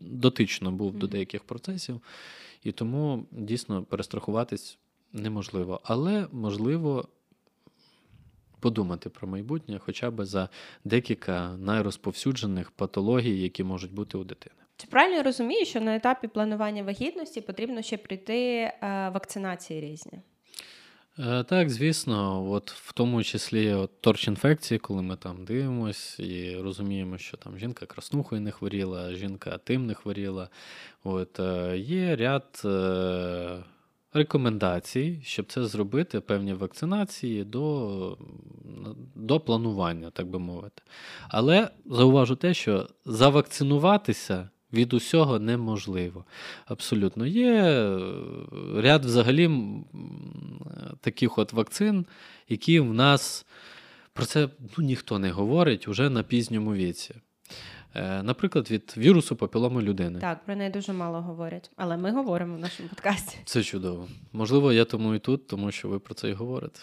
дотично 0.00 0.72
був 0.72 0.94
mm-hmm. 0.94 0.98
до 0.98 1.06
деяких 1.06 1.44
процесів, 1.44 2.00
і 2.62 2.72
тому 2.72 3.26
дійсно 3.30 3.82
перестрахуватись 3.82 4.78
неможливо. 5.12 5.80
Але 5.84 6.26
можливо 6.32 7.08
подумати 8.60 9.10
про 9.10 9.28
майбутнє 9.28 9.78
хоча 9.78 10.10
б 10.10 10.24
за 10.24 10.48
декілька 10.84 11.56
найрозповсюджених 11.56 12.70
патологій, 12.70 13.40
які 13.40 13.64
можуть 13.64 13.92
бути 13.92 14.18
у 14.18 14.24
дитини. 14.24 14.56
Чи 14.76 14.86
правильно 14.86 15.16
я 15.16 15.22
розумію, 15.22 15.64
що 15.64 15.80
на 15.80 15.96
етапі 15.96 16.28
планування 16.28 16.82
вагітності 16.82 17.40
потрібно 17.40 17.82
ще 17.82 17.96
прийти 17.96 18.36
е, 18.58 18.72
вакцинації 19.14 19.80
різні? 19.80 20.20
Е, 21.18 21.44
так, 21.44 21.70
звісно, 21.70 22.50
от 22.50 22.70
в 22.70 22.92
тому 22.92 23.22
числі 23.22 23.72
от 23.72 23.90
торч-інфекції, 24.00 24.78
коли 24.78 25.02
ми 25.02 25.16
там 25.16 25.44
дивимося 25.44 26.22
і 26.22 26.56
розуміємо, 26.56 27.18
що 27.18 27.36
там 27.36 27.58
жінка 27.58 27.86
краснухою 27.86 28.40
не 28.40 28.50
хворіла, 28.50 29.14
жінка 29.14 29.58
тим 29.64 29.86
не 29.86 29.94
хворіла. 29.94 30.48
От 31.04 31.40
е, 31.40 31.78
Є 31.78 32.16
ряд 32.16 32.62
е, 32.64 33.64
рекомендацій, 34.12 35.20
щоб 35.24 35.46
це 35.52 35.64
зробити, 35.66 36.20
певні 36.20 36.52
вакцинації 36.52 37.44
до, 37.44 38.18
до 39.14 39.40
планування, 39.40 40.10
так 40.10 40.26
би 40.26 40.38
мовити. 40.38 40.82
Але 41.28 41.70
зауважу 41.86 42.36
те, 42.36 42.54
що 42.54 42.88
завакцинуватися 43.04 44.48
від 44.74 44.94
усього 44.94 45.38
неможливо. 45.38 46.24
Абсолютно. 46.66 47.26
Є 47.26 47.52
е, 47.52 47.98
ряд 48.76 49.04
взагалі 49.04 49.50
таких 51.00 51.38
от 51.38 51.52
вакцин, 51.52 52.06
які 52.48 52.80
в 52.80 52.94
нас 52.94 53.46
про 54.12 54.24
це 54.24 54.48
ну, 54.78 54.84
ніхто 54.84 55.18
не 55.18 55.30
говорить 55.30 55.88
уже 55.88 56.10
на 56.10 56.22
пізньому 56.22 56.74
віці. 56.74 57.14
Е, 57.94 58.22
Наприклад, 58.22 58.70
від 58.70 58.94
вірусу 58.96 59.36
папіломи 59.36 59.82
людини. 59.82 60.20
Так, 60.20 60.44
про 60.44 60.56
неї 60.56 60.70
дуже 60.70 60.92
мало 60.92 61.20
говорять, 61.20 61.70
але 61.76 61.96
ми 61.96 62.12
говоримо 62.12 62.56
в 62.56 62.58
нашому 62.58 62.88
подкасті. 62.88 63.38
Це 63.44 63.62
чудово. 63.62 64.08
Можливо, 64.32 64.72
я 64.72 64.84
тому 64.84 65.14
і 65.14 65.18
тут, 65.18 65.46
тому 65.46 65.70
що 65.70 65.88
ви 65.88 65.98
про 65.98 66.14
це 66.14 66.30
і 66.30 66.32
говорите. 66.32 66.80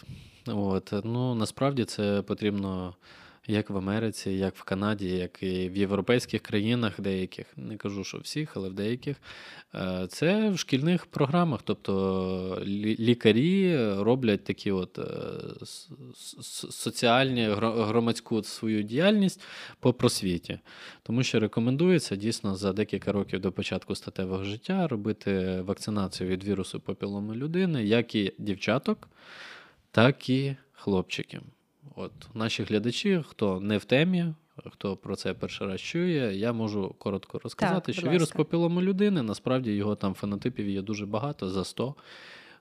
От. 0.48 0.94
Ну, 1.04 1.36
насправді 1.36 1.86
це 1.86 2.22
потрібно 2.22 2.96
як 3.48 3.70
в 3.70 3.78
Америці, 3.78 4.32
як 4.32 4.56
в 4.56 4.64
Канаді, 4.64 5.10
як 5.10 5.44
і 5.44 5.70
в 5.70 5.78
європейських 5.78 6.42
країнах, 6.42 7.02
деяких, 7.02 7.46
не 7.58 7.78
кажу, 7.78 8.04
що 8.04 8.18
всіх, 8.18 8.58
але 8.58 8.70
в 8.70 8.74
деяких. 8.74 9.18
Е, 9.76 10.08
Це 10.10 10.50
в 10.50 10.60
шкільних 10.60 11.06
програмах. 11.06 11.62
Тобто 11.64 12.64
лікарі 13.00 13.78
роблять 13.98 14.44
такі 14.44 14.72
от 14.72 15.00
е, 15.00 15.04
соціальні 16.72 17.48
громадську 17.62 18.44
свою 18.44 18.84
діяльність 18.84 19.42
по 19.80 19.94
просвіті. 19.94 20.60
Тому 21.04 21.24
що 21.24 21.40
рекомендується 21.40 22.16
дійсно 22.16 22.56
за 22.56 22.74
декілька 22.74 23.12
років 23.12 23.40
до 23.40 23.52
початку 23.52 23.96
статевого 23.96 24.44
життя 24.44 24.88
робити 24.88 25.62
вакцинацію 25.62 26.30
від 26.30 26.44
вірусу 26.44 26.80
папіломи 26.80 27.36
людини, 27.36 27.86
як 27.86 28.16
і 28.16 28.34
дівчаток, 28.38 29.10
так 29.92 30.30
і 30.30 30.56
хлопчиків. 30.74 31.42
От 31.96 32.12
наші 32.34 32.64
глядачі, 32.64 33.24
хто 33.28 33.60
не 33.60 33.78
в 33.78 33.86
темі, 33.86 34.34
хто 34.72 34.98
про 34.98 35.16
це 35.16 35.34
перший 35.34 35.68
раз 35.68 35.82
чує, 35.82 36.36
я 36.36 36.54
можу 36.54 36.96
коротко 36.98 37.40
розказати, 37.40 37.92
будь 37.92 37.96
що 37.96 38.10
вірус 38.10 38.32
папіломи 38.32 38.82
людини 38.82 39.22
насправді 39.22 39.72
його 39.72 39.96
там 39.96 40.14
фенотипів 40.14 40.70
є 40.70 40.82
дуже 40.82 41.06
багато, 41.06 41.50
за 41.50 41.64
100. 41.64 41.96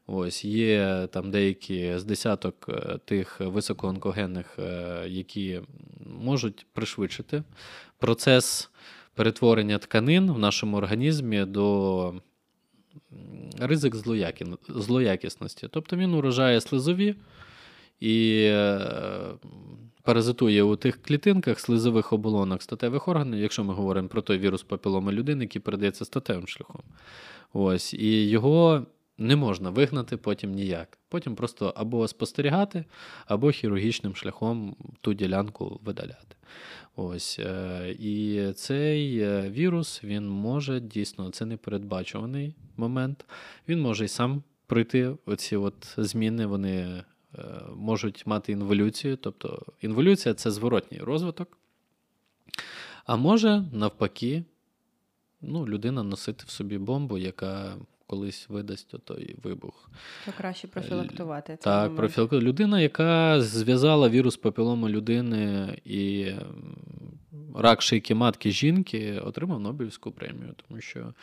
Ось 0.06 0.44
є 0.44 1.08
там 1.12 1.30
деякі 1.30 1.98
з 1.98 2.04
десяток 2.04 2.54
е, 2.68 2.98
тих 3.04 3.40
високоонкогенних, 3.40 4.58
е, 4.58 5.04
які 5.08 5.60
можуть 6.20 6.66
пришвидшити 6.72 7.42
процес 7.98 8.70
перетворення 9.14 9.78
тканин 9.78 10.30
в 10.30 10.38
нашому 10.38 10.76
організмі 10.76 11.44
до 11.44 12.14
ризик 13.58 13.96
злоякісності. 14.68 15.68
Тобто 15.70 15.96
він 15.96 16.14
уражає 16.14 16.60
слизові 16.60 17.14
і 18.00 18.42
е, 18.44 18.80
паразитує 20.02 20.62
у 20.62 20.76
тих 20.76 21.02
клітинках 21.02 21.60
слизових 21.60 22.12
оболонок 22.12 22.62
статевих 22.62 23.08
органів, 23.08 23.40
якщо 23.40 23.64
ми 23.64 23.74
говоримо 23.74 24.08
про 24.08 24.22
той 24.22 24.38
вірус 24.38 24.62
папіломи 24.62 25.12
людини, 25.12 25.44
який 25.44 25.62
передається 25.62 26.04
статевим 26.04 26.46
шляхом. 26.46 26.82
Ось, 27.52 27.94
і 27.94 28.28
його 28.28 28.86
не 29.18 29.36
можна 29.36 29.70
вигнати 29.70 30.16
потім 30.16 30.52
ніяк. 30.52 30.98
Потім 31.08 31.34
просто 31.34 31.74
або 31.76 32.08
спостерігати, 32.08 32.84
або 33.26 33.50
хірургічним 33.50 34.16
шляхом 34.16 34.76
ту 35.00 35.14
ділянку 35.14 35.80
видаляти. 35.84 36.36
Ось, 36.96 37.38
е, 37.38 37.96
і 37.98 38.42
цей 38.52 39.18
е, 39.18 39.50
вірус 39.50 40.04
він 40.04 40.28
може 40.28 40.80
дійсно, 40.80 41.30
це 41.30 41.46
непередбачуваний 41.46 42.54
момент. 42.76 43.24
Він 43.68 43.80
може 43.80 44.04
і 44.04 44.08
сам 44.08 44.42
пройти 44.66 45.16
оці 45.26 45.56
от 45.56 45.94
зміни, 45.96 46.46
вони 46.46 47.02
можуть 47.76 48.26
мати 48.26 48.52
інволюцію. 48.52 49.16
Тобто 49.16 49.66
інволюція 49.80 50.34
це 50.34 50.50
зворотній 50.50 50.98
розвиток. 50.98 51.58
А 53.06 53.16
може, 53.16 53.64
навпаки, 53.72 54.44
ну, 55.40 55.66
людина 55.66 56.02
носити 56.02 56.44
в 56.46 56.50
собі 56.50 56.78
бомбу, 56.78 57.18
яка 57.18 57.76
колись 58.06 58.48
видасть 58.48 58.94
той 59.04 59.36
вибух. 59.42 59.90
То 60.26 60.32
краще 60.36 60.68
профілактувати. 60.68 61.46
цей 61.46 61.64
Так, 61.64 61.82
момент. 61.82 61.96
профілакту. 61.96 62.40
Людина, 62.40 62.80
яка 62.80 63.40
зв'язала 63.40 64.08
вірус 64.08 64.36
папілому 64.36 64.88
людини 64.88 65.78
і 65.84 66.32
рак 67.54 67.82
шийки 67.82 68.14
матки 68.14 68.50
жінки, 68.50 69.20
отримав 69.20 69.60
Нобелівську 69.60 70.10
премію, 70.10 70.54
тому 70.68 70.80
що 70.80 71.14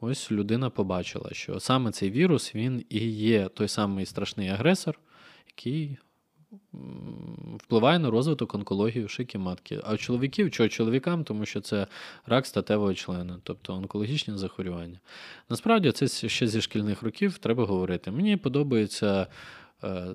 ось 0.00 0.32
людина 0.32 0.70
побачила, 0.70 1.30
що 1.32 1.60
саме 1.60 1.90
цей 1.90 2.10
вірус 2.10 2.54
він 2.54 2.84
і 2.88 2.98
є 3.08 3.48
той 3.48 3.68
самий 3.68 4.06
страшний 4.06 4.48
агресор, 4.48 4.98
який 5.46 5.98
впливає 7.58 7.98
на 7.98 8.10
розвиток 8.10 8.54
онкології 8.54 9.08
шийки 9.08 9.38
матки. 9.38 9.80
А 9.84 9.94
у 9.94 9.96
чоловіків, 9.96 10.50
чого 10.50 10.68
чоловікам, 10.68 11.24
тому 11.24 11.46
що 11.46 11.60
це 11.60 11.86
рак 12.26 12.46
статевого 12.46 12.94
члена, 12.94 13.40
тобто 13.42 13.74
онкологічні 13.74 14.36
захворювання. 14.36 15.00
Насправді, 15.50 15.92
це 15.92 16.28
ще 16.28 16.46
зі 16.48 16.60
шкільних 16.60 17.02
років 17.02 17.38
треба 17.38 17.64
говорити. 17.64 18.10
Мені 18.10 18.36
подобається. 18.36 19.26
е, 19.84 20.14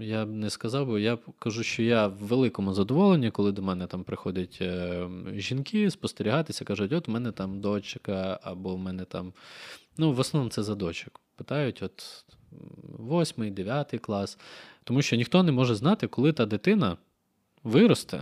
Я 0.00 0.26
б 0.26 0.28
не 0.30 0.50
сказав, 0.50 0.86
бо 0.86 0.98
я 0.98 1.18
кажу, 1.38 1.62
що 1.62 1.82
я 1.82 2.06
в 2.06 2.16
великому 2.16 2.74
задоволенні, 2.74 3.30
коли 3.30 3.52
до 3.52 3.62
мене 3.62 3.86
там 3.86 4.04
приходять 4.04 4.58
е, 4.60 5.08
жінки 5.34 5.90
спостерігатися, 5.90 6.64
кажуть, 6.64 6.92
от 6.92 7.08
у 7.08 7.12
мене 7.12 7.32
там 7.32 7.60
дочка, 7.60 8.40
або 8.42 8.74
в 8.74 8.78
мене 8.78 9.04
там. 9.04 9.32
Ну, 9.98 10.12
в 10.12 10.20
основному 10.20 10.50
це 10.50 10.62
за 10.62 10.74
дочок. 10.74 11.20
Питають, 11.36 11.82
от 11.82 12.24
восьмий, 12.98 13.50
дев'ятий 13.50 13.98
клас. 13.98 14.38
Тому 14.84 15.02
що 15.02 15.16
ніхто 15.16 15.42
не 15.42 15.52
може 15.52 15.74
знати, 15.74 16.06
коли 16.06 16.32
та 16.32 16.46
дитина 16.46 16.96
виросте 17.64 18.16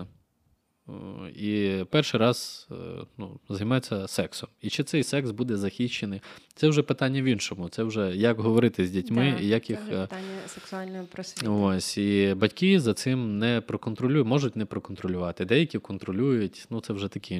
е, 0.89 0.93
і 1.37 1.85
перший 1.91 2.21
раз 2.21 2.69
е, 2.71 2.75
ну, 3.19 3.41
займається 3.49 4.09
сексом. 4.09 4.49
І 4.61 4.71
чи 4.71 4.85
цей 4.85 5.03
секс 5.03 5.31
буде 5.31 5.57
захищений? 5.57 6.21
Це 6.55 6.69
вже 6.69 6.83
питання 6.83 7.23
в 7.23 7.25
іншому. 7.25 7.69
Це 7.69 7.83
вже 7.83 8.17
як 8.17 8.41
говорити 8.41 8.87
з 8.87 8.91
дітьми 8.91 9.35
Да, 9.37 9.43
і 9.43 9.47
як 9.47 9.65
це 9.67 9.73
їх. 9.73 9.83
вже 9.83 9.93
е, 9.93 10.01
питання 10.01 10.39
сексуальної 10.47 11.03
просвіти. 11.13 11.49
Ось, 11.49 11.99
і 11.99 12.35
батьки 12.35 12.81
за 12.81 12.95
цим 12.95 13.39
не 13.39 13.61
проконтролюють, 13.61 14.27
можуть 14.27 14.57
не 14.57 14.65
проконтролювати. 14.65 15.45
Деякі 15.45 15.79
контролюють, 15.79 16.67
ну 16.71 16.81
це 16.81 16.93
вже 16.93 17.09
такі 17.09 17.35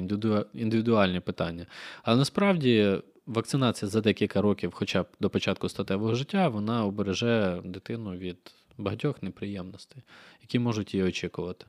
індивідуальні 0.53 1.19
питання. 1.19 1.65
Але 2.03 2.17
насправді 2.17 3.01
вакцинація 3.29 3.89
за 3.89 4.01
декілька 4.01 4.41
років, 4.41 4.71
хоча 4.73 5.03
б 5.03 5.07
до 5.19 5.29
початку 5.29 5.69
статевого 5.69 6.15
життя, 6.15 6.47
вона 6.47 6.85
обереже 6.85 7.61
дитину 7.65 8.11
від 8.11 8.37
багатьох 8.77 9.23
неприємностей, 9.23 10.03
які 10.41 10.59
можуть 10.59 10.93
її 10.93 11.05
очікувати. 11.05 11.65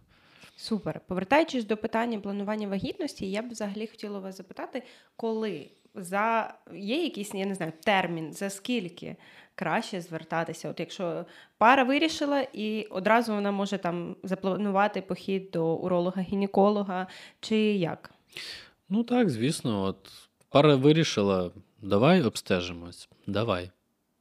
Супер. 0.57 1.01
Повертаючись 1.07 1.65
до 1.65 1.77
питання 1.77 2.21
планування 2.21 2.69
вагітності, 2.69 3.31
я 3.31 3.43
б 3.43 3.51
взагалі 3.51 3.87
хотіла 3.87 4.19
вас 4.19 4.37
запитати, 4.37 4.83
коли 5.17 5.71
за 5.95 6.55
є 6.75 7.03
якийсь, 7.03 7.35
я 7.35 7.47
не 7.47 7.55
знаю, 7.55 7.73
термін, 7.85 8.33
за 8.33 8.51
скільки 8.51 9.17
краще 9.55 10.01
звертатися? 10.01 10.71
От 10.71 10.81
якщо 10.81 11.27
пара 11.59 11.85
вирішила, 11.85 12.41
і 12.53 12.85
одразу 12.91 13.35
вона 13.35 13.53
може 13.53 13.79
там 13.79 14.17
запланувати 14.23 15.03
похід 15.03 15.51
до 15.51 15.77
уролога-гінеколога, 15.77 17.07
чи 17.41 17.57
як? 17.57 18.15
Ну 18.89 19.05
так, 19.05 19.31
звісно, 19.31 19.83
от 19.83 20.30
пара 20.51 20.77
вирішила, 20.77 21.51
давай 21.83 22.23
обстежимось, 22.23 23.09
давай. 23.27 23.71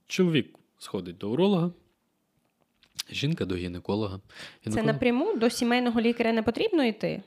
Чоловік 0.07 0.55
сходить 0.77 1.17
до 1.17 1.29
уролога, 1.29 1.71
жінка 3.11 3.45
до 3.45 3.55
гінеколога. 3.55 4.19
Це 4.71 4.83
напряму 4.83 5.37
до 5.37 5.49
сімейного 5.49 6.01
лікаря 6.01 6.33
не 6.33 6.43
потрібно 6.43 6.83
йти? 6.83 7.21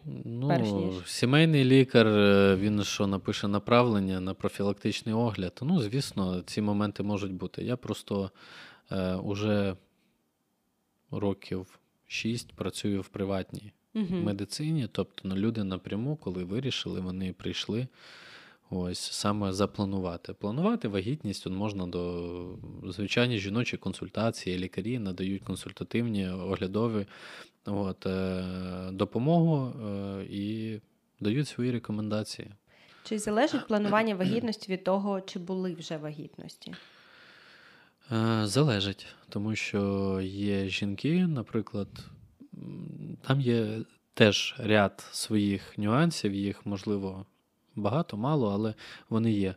перш 0.49 0.69
Ну, 0.69 0.87
ніж. 0.87 1.07
сімейний 1.07 1.65
лікар, 1.65 2.07
е, 2.07 2.57
він 2.57 2.85
що 2.85 3.07
напише 3.07 3.49
направлення 3.49 4.21
на 4.21 4.35
профілактичний 4.35 5.15
огляд. 5.15 5.59
Ну, 5.63 5.81
звісно, 5.81 6.43
ці 6.47 6.61
моменти 6.61 7.03
можуть 7.03 7.33
бути. 7.33 7.65
Я 7.65 7.77
просто 7.77 8.31
е, 8.93 9.15
уже 9.15 9.77
років 11.11 11.79
шість 12.07 12.53
працюю 12.53 13.01
в 13.01 13.09
приватній 13.09 13.73
Угу. 13.95 14.15
медицині. 14.15 14.89
Тобто 14.93 15.21
ну, 15.25 15.37
люди 15.37 15.65
напряму, 15.65 16.17
коли 16.17 16.45
вирішили, 16.45 17.01
вони 17.01 17.33
прийшли. 17.33 17.87
Ось 18.75 18.99
саме 18.99 19.53
запланувати. 19.53 20.33
Планувати 20.33 20.89
вагітність 20.89 21.47
от 21.47 21.53
можна 21.53 21.87
до 21.87 22.57
звичайні 22.85 23.39
жіночі 23.39 23.77
консультації, 23.77 24.59
лікарі 24.59 24.99
надають 24.99 25.43
консультативні, 25.43 26.29
оглядові 26.29 27.07
от, 27.67 28.07
е, 28.07 28.45
допомогу 28.93 29.67
е, 29.67 30.25
і 30.31 30.81
дають 31.21 31.49
свої 31.49 31.71
рекомендації. 31.71 32.51
Чи 33.05 33.19
залежить 33.19 33.67
планування 33.67 34.15
вагітності 34.15 34.73
від 34.73 34.85
того, 34.85 35.21
чи 35.21 35.39
були 35.39 35.75
вже 35.75 35.97
вагітності? 35.97 36.75
Е, 38.13 38.47
Залежить, 38.47 39.07
тому 39.29 39.55
що 39.55 40.21
є 40.23 40.69
жінки, 40.69 41.27
наприклад, 41.27 41.89
там 43.27 43.41
є 43.41 43.67
теж 44.15 44.55
ряд 44.59 45.07
своїх 45.13 45.79
нюансів, 45.79 46.35
їх 46.35 46.67
можливо 46.67 47.27
багато, 47.77 48.17
мало, 48.17 48.51
але 48.53 48.75
вони 49.11 49.33
є. 49.33 49.55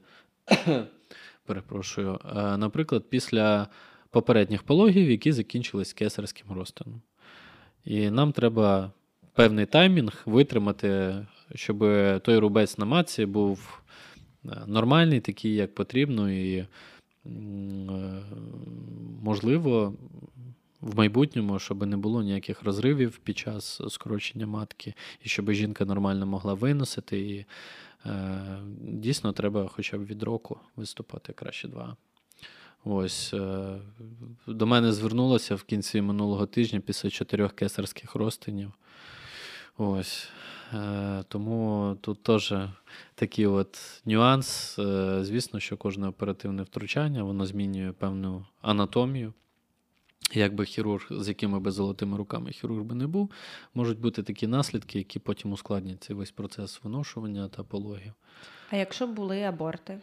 Перепрошую. 1.46 2.20
Е, 2.36 2.58
Наприклад, 2.58 3.04
після 3.10 3.68
попередніх 4.10 4.64
пологів, 4.64 5.10
які 5.10 5.32
закінчились 5.32 5.94
кесарським 5.94 6.52
розтином. 6.52 7.02
І 7.86 8.10
нам 8.10 8.32
треба 8.32 8.92
певний 9.34 9.66
таймінг 9.66 10.22
витримати, 10.26 11.16
щоб 11.56 11.80
той 12.22 12.38
рубець 12.38 12.78
на 12.78 12.86
матці 12.86 13.26
був 13.26 13.82
е, 14.46 14.50
нормальний, 14.68 15.20
такий, 15.20 15.56
як 15.56 15.76
потрібно, 15.76 16.32
і 16.32 16.58
е, 16.58 16.68
можливо, 19.22 19.94
в 20.86 20.98
майбутньому, 20.98 21.60
щоб 21.60 21.86
не 21.86 21.98
було 21.98 22.24
ніяких 22.24 22.64
розривів 22.64 23.18
під 23.18 23.38
час 23.38 23.82
скорочення 23.90 24.48
матки, 24.48 24.94
і 25.24 25.30
щоб 25.30 25.52
жінка 25.52 25.86
нормально 25.86 26.26
могла 26.26 26.54
виносити. 26.54 27.20
І 27.20 27.46
е, 28.06 28.58
дійсно 28.82 29.32
треба 29.32 29.68
хоча 29.68 29.98
б 29.98 30.06
від 30.06 30.24
року 30.24 30.60
виступати 30.76 31.34
краще 31.34 31.68
два. 31.68 31.96
Ось 32.84 33.34
е, 33.34 33.78
до 34.48 34.68
мене 34.68 34.94
звернулося 34.94 35.56
в 35.56 35.64
кінці 35.64 36.02
минулого 36.02 36.46
тижня 36.46 36.80
після 36.80 37.10
чотирьох 37.10 37.54
кесарських 37.54 38.16
розтинів. 38.16 38.72
Ось. 39.78 40.30
Е, 40.74 41.24
тому 41.28 41.98
тут 42.02 42.24
теж 42.24 42.54
такий 43.16 43.48
от 43.48 44.02
нюанс. 44.06 44.80
Е, 44.80 45.20
звісно, 45.26 45.60
що 45.60 45.78
кожне 45.78 46.08
оперативне 46.08 46.64
втручання 46.64 47.24
воно 47.24 47.46
змінює 47.46 47.92
певну 47.92 48.46
анатомію. 48.62 49.34
Якби 50.34 50.66
хірург, 50.66 51.08
з 51.12 51.28
якими 51.28 51.60
би 51.60 51.72
золотими 51.72 52.18
руками 52.18 52.52
хірург 52.52 52.84
би 52.84 52.96
не 52.96 53.08
був, 53.08 53.32
можуть 53.74 54.00
бути 54.00 54.24
такі 54.24 54.48
наслідки, 54.48 54.98
які 54.98 55.20
потім 55.20 55.52
ускладнять 55.52 56.04
цей 56.04 56.16
весь 56.16 56.32
процес 56.32 56.80
виношування 56.84 57.48
та 57.48 57.64
пологів. 57.64 58.14
А 58.70 58.76
якщо 58.76 59.08
були 59.08 59.44
аборти? 59.44 60.00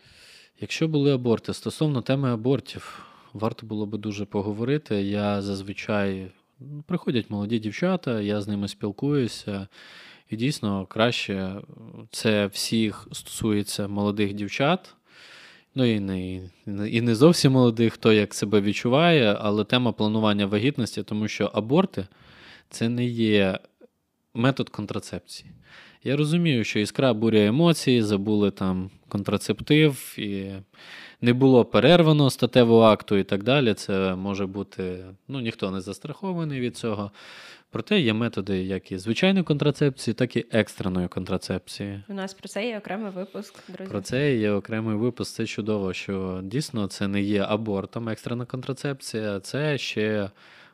Якщо 0.61 0.89
були 0.89 1.13
аборти, 1.13 1.55
стосовно 1.55 2.03
теми 2.03 2.33
абортів, 2.33 3.07
варто 3.33 3.67
було 3.67 3.87
би 3.87 3.99
дуже 3.99 4.25
поговорити. 4.25 5.03
Я 5.03 5.43
зазвичай 5.43 6.33
ну, 6.61 6.85
приходять 6.87 7.31
молоді 7.31 7.59
дівчата, 7.59 8.21
я 8.21 8.41
з 8.41 8.49
ними 8.49 8.69
спілкуюся. 8.69 9.69
І 10.31 10.37
дійсно 10.37 10.87
краще 10.87 11.63
це 12.11 12.47
всіх 12.47 13.09
стосується 13.13 13.89
молодих 13.89 14.33
дівчат. 14.33 14.95
Ну 15.75 15.85
і 15.85 16.01
не 16.01 16.41
і 16.91 17.01
не 17.01 17.15
зовсім 17.15 17.53
молодих, 17.53 17.93
хто 17.93 18.13
як 18.13 18.35
себе 18.35 18.61
відчуває, 18.61 19.37
але 19.41 19.65
тема 19.65 19.93
планування 19.93 20.47
вагітності, 20.47 21.03
тому 21.03 21.29
що 21.29 21.51
аборти 21.55 22.07
це 22.71 22.89
не 22.89 23.05
є 23.07 23.59
метод 24.35 24.69
контрацепції. 24.69 25.51
Я 26.05 26.17
розумію, 26.17 26.65
що 26.65 26.79
іскра 26.79 27.15
буря 27.15 27.47
емоцій, 27.47 28.03
забули 28.03 28.51
там 28.51 28.91
контрацептив, 29.09 30.15
і 30.19 30.51
не 31.21 31.33
було 31.33 31.65
перервано 31.65 32.31
статевого 32.31 32.83
акту 32.83 33.17
і 33.17 33.25
так 33.25 33.43
далі. 33.43 33.75
Це 33.75 34.15
може 34.15 34.47
бути, 34.47 35.05
ну 35.29 35.41
ніхто 35.41 35.71
не 35.71 35.81
застрахований 35.81 36.61
від 36.61 36.77
цього. 36.77 37.11
Проте 37.73 38.01
є 38.01 38.13
методи 38.13 38.63
як 38.63 38.93
і 38.93 38.99
звичайної 38.99 39.45
контрацепції, 39.45 40.15
так 40.15 40.37
і 40.37 40.47
екстреної 40.51 41.09
контрацепції. 41.09 42.03
У 42.09 42.15
нас 42.15 42.35
про 42.35 42.49
це 42.49 42.67
є 42.67 42.79
окремий 42.79 43.11
випуск, 43.11 43.55
друзі. 43.69 43.91
Про 43.91 44.01
це 44.01 44.37
є 44.37 44.51
окремий 44.51 44.97
випуск. 44.97 45.35
Це 45.35 45.47
чудово, 45.47 45.93
що 45.93 46.41
дійсно 46.45 46.87
це 46.87 47.09
не 47.09 47.23
є 47.23 47.41
абортом, 47.43 48.09
екстрена 48.09 48.47
контрацепція, 48.47 49.41
це 49.41 49.79
ще 49.79 50.31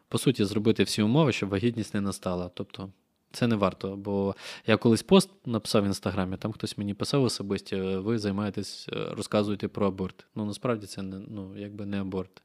по 0.08 0.18
суті 0.18 0.44
зробити 0.44 0.82
всі 0.82 1.02
умови, 1.02 1.32
щоб 1.32 1.48
вагітність 1.48 1.94
не 1.94 2.00
настала. 2.00 2.50
Тобто 2.54 2.90
це 3.32 3.46
не 3.46 3.56
варто. 3.56 3.96
Бо 3.96 4.34
я 4.66 4.76
колись 4.76 5.02
пост 5.02 5.30
написав 5.46 5.82
в 5.82 5.86
інстаграмі, 5.86 6.36
там 6.36 6.52
хтось 6.52 6.78
мені 6.78 6.94
писав 6.94 7.24
особисті, 7.24 7.76
ви 7.76 8.18
займаєтесь, 8.18 8.88
розказуєте 8.92 9.68
про 9.68 9.86
аборт. 9.86 10.26
Ну 10.34 10.44
насправді 10.44 10.86
це 10.86 11.02
не 11.02 11.16
ну, 11.28 11.52
якби 11.56 11.86
не 11.86 12.00
аборт. 12.00 12.42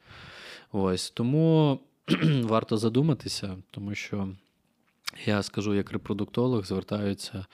Ось 0.72 1.10
тому 1.10 1.80
варто 2.44 2.78
задуматися, 2.78 3.58
тому 3.72 3.96
що 3.96 4.30
я 5.26 5.44
скажу, 5.44 5.74
як 5.74 5.92
репродуктолог, 5.92 6.66
звертаються 6.66 7.46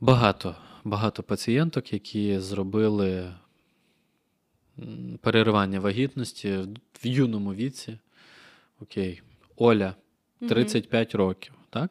багато 0.00 0.56
багато 0.84 1.22
пацієнток, 1.22 1.92
які 1.92 2.38
зробили 2.38 3.34
переривання 5.20 5.80
вагітності 5.80 6.58
в 7.02 7.06
юному 7.06 7.54
віці. 7.54 7.98
Окей, 8.80 9.22
Оля, 9.56 9.94
35 10.48 11.14
угу. 11.14 11.24
років. 11.24 11.57
Так? 11.70 11.90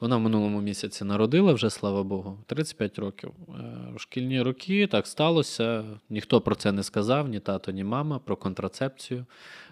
Вона 0.00 0.16
в 0.16 0.20
минулому 0.20 0.60
місяці 0.60 1.04
народила 1.04 1.52
вже, 1.52 1.70
слава 1.70 2.02
Богу, 2.02 2.38
35 2.46 2.98
років. 2.98 3.32
У 3.46 3.52
е, 3.52 3.98
шкільні 3.98 4.42
роки 4.42 4.86
так 4.86 5.06
сталося. 5.06 5.84
Ніхто 6.10 6.40
про 6.40 6.54
це 6.54 6.72
не 6.72 6.82
сказав, 6.82 7.28
ні 7.28 7.40
тато, 7.40 7.72
ні 7.72 7.84
мама, 7.84 8.18
про 8.18 8.36
контрацепцію. 8.36 9.26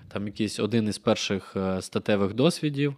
Там 0.09 0.27
якийсь 0.27 0.61
один 0.61 0.89
із 0.89 0.99
перших 0.99 1.57
е, 1.57 1.83
статевих 1.83 2.35
досвідів. 2.35 2.97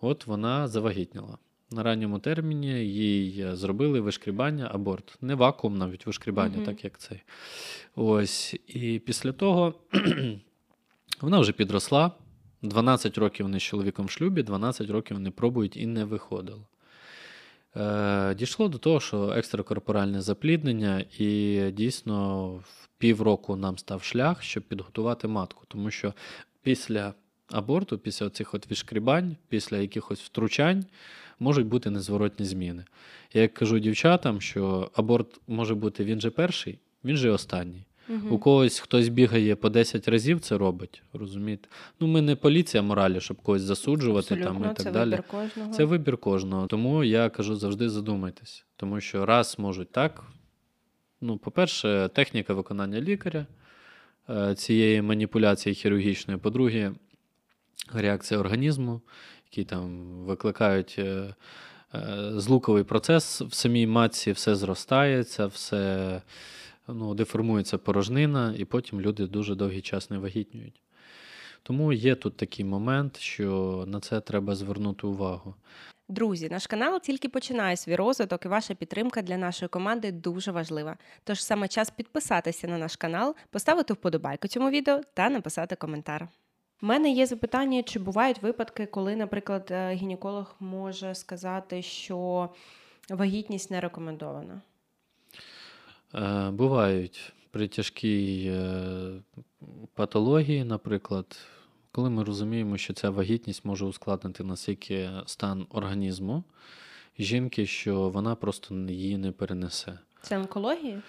От 0.00 0.26
вона 0.26 0.68
завагітніла. 0.68 1.38
На 1.70 1.82
ранньому 1.82 2.18
терміні 2.18 2.68
їй 2.86 3.42
е, 3.42 3.56
зробили 3.56 4.00
вишкрібання, 4.00 4.70
аборт. 4.74 5.18
Не 5.20 5.34
вакуум, 5.34 5.78
навіть 5.78 6.06
вишкрібання, 6.06 6.58
mm 6.58 6.64
так 6.64 6.84
як 6.84 6.98
цей. 6.98 7.22
Ось. 7.96 8.56
І 8.66 8.98
після 8.98 9.32
того 9.32 9.74
вона 11.20 11.38
вже 11.38 11.52
підросла. 11.52 12.12
12 12.62 13.18
років 13.18 13.46
вони 13.46 13.58
з 13.58 13.62
чоловіком 13.62 14.06
в 14.06 14.10
шлюбі, 14.10 14.42
12 14.42 14.90
років 14.90 15.16
вони 15.16 15.30
пробують 15.30 15.76
і 15.76 15.86
не 15.86 16.04
виходило. 16.04 16.66
Е, 17.76 18.34
Дійшло 18.34 18.68
до 18.68 18.78
того, 18.78 19.00
що 19.00 19.30
екстракорпоральне 19.30 20.22
запліднення, 20.22 21.04
і 21.18 21.60
дійсно 21.72 22.48
в 22.48 22.88
півроку 22.98 23.56
нам 23.56 23.78
став 23.78 24.02
шлях, 24.02 24.42
щоб 24.42 24.62
підготувати 24.62 25.28
матку. 25.28 25.64
Тому 25.68 25.90
що 25.90 26.14
після 26.62 27.14
аборту, 27.50 27.98
після 27.98 28.30
цих 28.30 28.54
от 28.54 28.70
відшкрібань, 28.70 29.36
після 29.48 29.76
якихось 29.76 30.20
втручань 30.20 30.84
можуть 31.38 31.66
бути 31.66 31.90
незворотні 31.90 32.46
зміни. 32.46 32.84
Я 33.32 33.48
кажу 33.48 33.78
дівчатам, 33.78 34.40
що 34.40 34.90
аборт 34.94 35.40
може 35.46 35.74
бути 35.74 36.04
він 36.04 36.20
же 36.20 36.30
перший, 36.30 36.78
він 37.04 37.16
же 37.16 37.30
останній. 37.30 37.84
Угу. 38.08 38.34
У 38.34 38.38
когось 38.38 38.78
хтось 38.78 39.08
бігає 39.08 39.56
по 39.56 39.68
10 39.68 40.08
разів, 40.08 40.40
це 40.40 40.58
робить. 40.58 41.02
розумієте? 41.12 41.68
Ну, 42.00 42.06
ми 42.06 42.22
не 42.22 42.36
поліція 42.36 42.82
моралі, 42.82 43.20
щоб 43.20 43.42
когось 43.42 43.62
засуджувати 43.62 44.36
там 44.36 44.60
і 44.60 44.62
так 44.62 44.82
це 44.82 44.90
далі. 44.90 45.10
Вибір 45.10 45.24
кожного. 45.30 45.72
Це 45.72 45.84
вибір 45.84 46.16
кожного. 46.16 46.66
Тому 46.66 47.04
я 47.04 47.28
кажу 47.28 47.56
завжди 47.56 47.88
задумайтесь. 47.88 48.64
Тому 48.76 49.00
що 49.00 49.26
раз 49.26 49.58
можуть 49.58 49.92
так. 49.92 50.24
Ну, 51.20 51.38
по-перше, 51.38 52.10
техніка 52.14 52.54
виконання 52.54 53.00
лікаря 53.00 53.46
е, 54.30 54.54
цієї 54.54 55.02
маніпуляції 55.02 55.74
хірургічної. 55.74 56.40
По-друге, 56.40 56.92
реакція 57.92 58.40
організму, 58.40 59.00
які 59.50 59.64
там 59.64 60.08
викликають 60.24 60.96
е, 60.98 61.34
е, 61.94 62.32
злуковий 62.36 62.84
процес 62.84 63.40
в 63.40 63.54
самій 63.54 63.86
матці, 63.86 64.32
все 64.32 64.56
зростається, 64.56 65.46
все 65.46 66.22
ну, 66.88 67.14
деформується 67.14 67.78
порожнина, 67.78 68.54
і 68.58 68.64
потім 68.64 69.00
люди 69.00 69.26
дуже 69.26 69.54
довгий 69.54 69.80
час 69.80 70.10
не 70.10 70.18
вагітнюють. 70.18 70.82
Тому 71.62 71.92
є 71.92 72.14
тут 72.14 72.36
такий 72.36 72.64
момент, 72.64 73.18
що 73.18 73.84
на 73.86 74.00
це 74.00 74.20
треба 74.20 74.54
звернути 74.54 75.06
увагу. 75.06 75.54
Друзі, 76.08 76.48
наш 76.48 76.66
канал 76.66 77.00
тільки 77.00 77.28
починає 77.28 77.76
свій 77.76 77.96
розвиток, 77.96 78.44
і 78.44 78.48
ваша 78.48 78.74
підтримка 78.74 79.22
для 79.22 79.36
нашої 79.36 79.68
команди 79.68 80.12
дуже 80.12 80.50
важлива. 80.50 80.96
Тож 81.24 81.44
саме 81.44 81.68
час 81.68 81.90
підписатися 81.90 82.68
на 82.68 82.78
наш 82.78 82.96
канал, 82.96 83.34
поставити 83.50 83.94
вподобайку 83.94 84.48
цьому 84.48 84.70
відео 84.70 85.00
та 85.14 85.30
написати 85.30 85.76
коментар. 85.76 86.28
У 86.82 86.86
мене 86.86 87.10
є 87.10 87.26
запитання, 87.26 87.82
чи 87.82 87.98
бувають 87.98 88.42
випадки, 88.42 88.86
коли, 88.86 89.16
наприклад, 89.16 89.68
е, 89.70 89.94
гінеколог 89.94 90.54
може 90.60 91.14
сказати, 91.14 91.82
що 91.82 92.48
вагітність 93.10 93.70
не 93.70 93.80
рекомендована? 93.80 94.60
Е, 96.14 96.50
бувають 96.50 97.32
при 97.50 97.68
тяжкій 97.68 98.52
е, 98.54 99.12
патології, 99.94 100.64
наприклад, 100.64 101.36
коли 101.92 102.10
ми 102.10 102.24
розуміємо, 102.24 102.76
що 102.76 102.92
ця 102.92 103.10
вагітність 103.10 103.64
може 103.64 103.84
ускладнити 103.84 104.44
настільки 104.44 105.10
стан 105.26 105.66
організму 105.70 106.44
жінки, 107.18 107.66
що 107.66 108.08
вона 108.08 108.34
просто 108.34 108.74
її 108.74 109.18
не 109.18 109.32
перенесе. 109.32 109.98
Це 110.22 110.38
онкологія? 110.38 111.02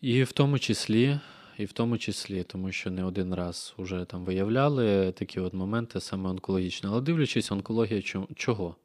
І 0.00 0.22
в 0.22 0.32
тому 0.32 0.58
числі 0.58 1.18
і 1.58 1.64
в 1.64 1.72
тому 1.72 1.98
числі, 1.98 2.42
тому 2.42 2.72
що 2.72 2.90
не 2.90 3.04
один 3.04 3.34
раз 3.34 3.74
вже 3.78 4.04
там 4.04 4.24
виявляли 4.24 5.12
такі 5.12 5.40
от 5.40 5.54
моменти 5.54 6.00
саме 6.00 6.30
онкологічні. 6.30 6.88
Але 6.88 7.00
дивлячись, 7.00 7.52
онкологія 7.52 8.02
чого? 8.34 8.76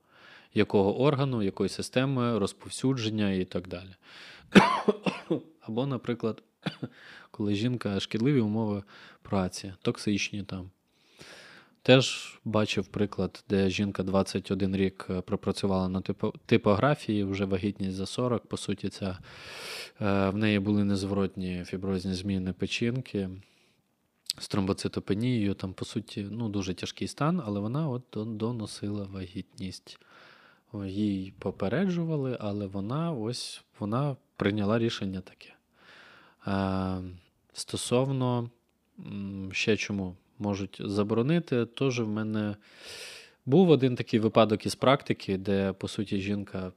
Якого 0.53 1.01
органу, 1.01 1.43
якої 1.43 1.69
системи, 1.69 2.39
розповсюдження 2.39 3.31
і 3.31 3.45
так 3.45 3.67
далі. 3.67 3.89
Або, 5.61 5.85
наприклад, 5.85 6.43
коли 7.31 7.55
жінка 7.55 7.99
шкідливі 7.99 8.39
умови 8.39 8.83
праці, 9.21 9.73
токсичні 9.81 10.43
там. 10.43 10.71
Теж 11.83 12.39
бачив 12.45 12.87
приклад, 12.87 13.43
де 13.49 13.69
жінка 13.69 14.03
21 14.03 14.75
рік 14.75 15.07
е, 15.09 15.21
пропрацювала 15.21 15.89
на 15.89 16.01
типографії, 16.45 17.23
вже 17.23 17.45
вагітність 17.45 17.95
за 17.95 18.05
40. 18.05 18.45
По 18.45 18.57
суті, 18.57 18.89
ця, 18.89 19.19
е, 20.01 20.29
в 20.29 20.37
неї 20.37 20.59
були 20.59 20.83
незворотні 20.83 21.63
фіброзні 21.65 22.13
зміни 22.13 22.53
печінки 22.53 23.29
з 24.37 24.47
тромбоцитопенією. 24.47 25.53
Там, 25.53 25.73
по 25.73 25.85
суті, 25.85 26.27
ну, 26.31 26.49
дуже 26.49 26.73
тяжкий 26.73 27.07
стан, 27.07 27.41
але 27.45 27.59
вона 27.59 27.89
от 27.89 28.03
доносила 28.13 29.03
вагітність. 29.03 29.99
Їй 30.85 31.33
попереджували, 31.39 32.37
але 32.39 32.67
вона 32.67 33.11
ось 33.11 33.63
вона 33.79 34.15
прийняла 34.41 34.79
рішення 34.79 35.21
таке. 35.21 35.53
Е, 36.47 37.01
Стосовно 37.53 38.49
ще 39.51 39.77
чому 39.77 40.15
можуть 40.39 40.81
заборонити. 40.85 41.65
Тож 41.65 41.99
в 41.99 42.07
мене 42.07 42.55
був 43.45 43.69
один 43.69 43.95
такий 43.95 44.19
випадок 44.19 44.65
із 44.65 44.75
практики, 44.75 45.37
де, 45.37 45.73
по 45.73 45.87
суті, 45.87 46.19
жінка 46.19 46.71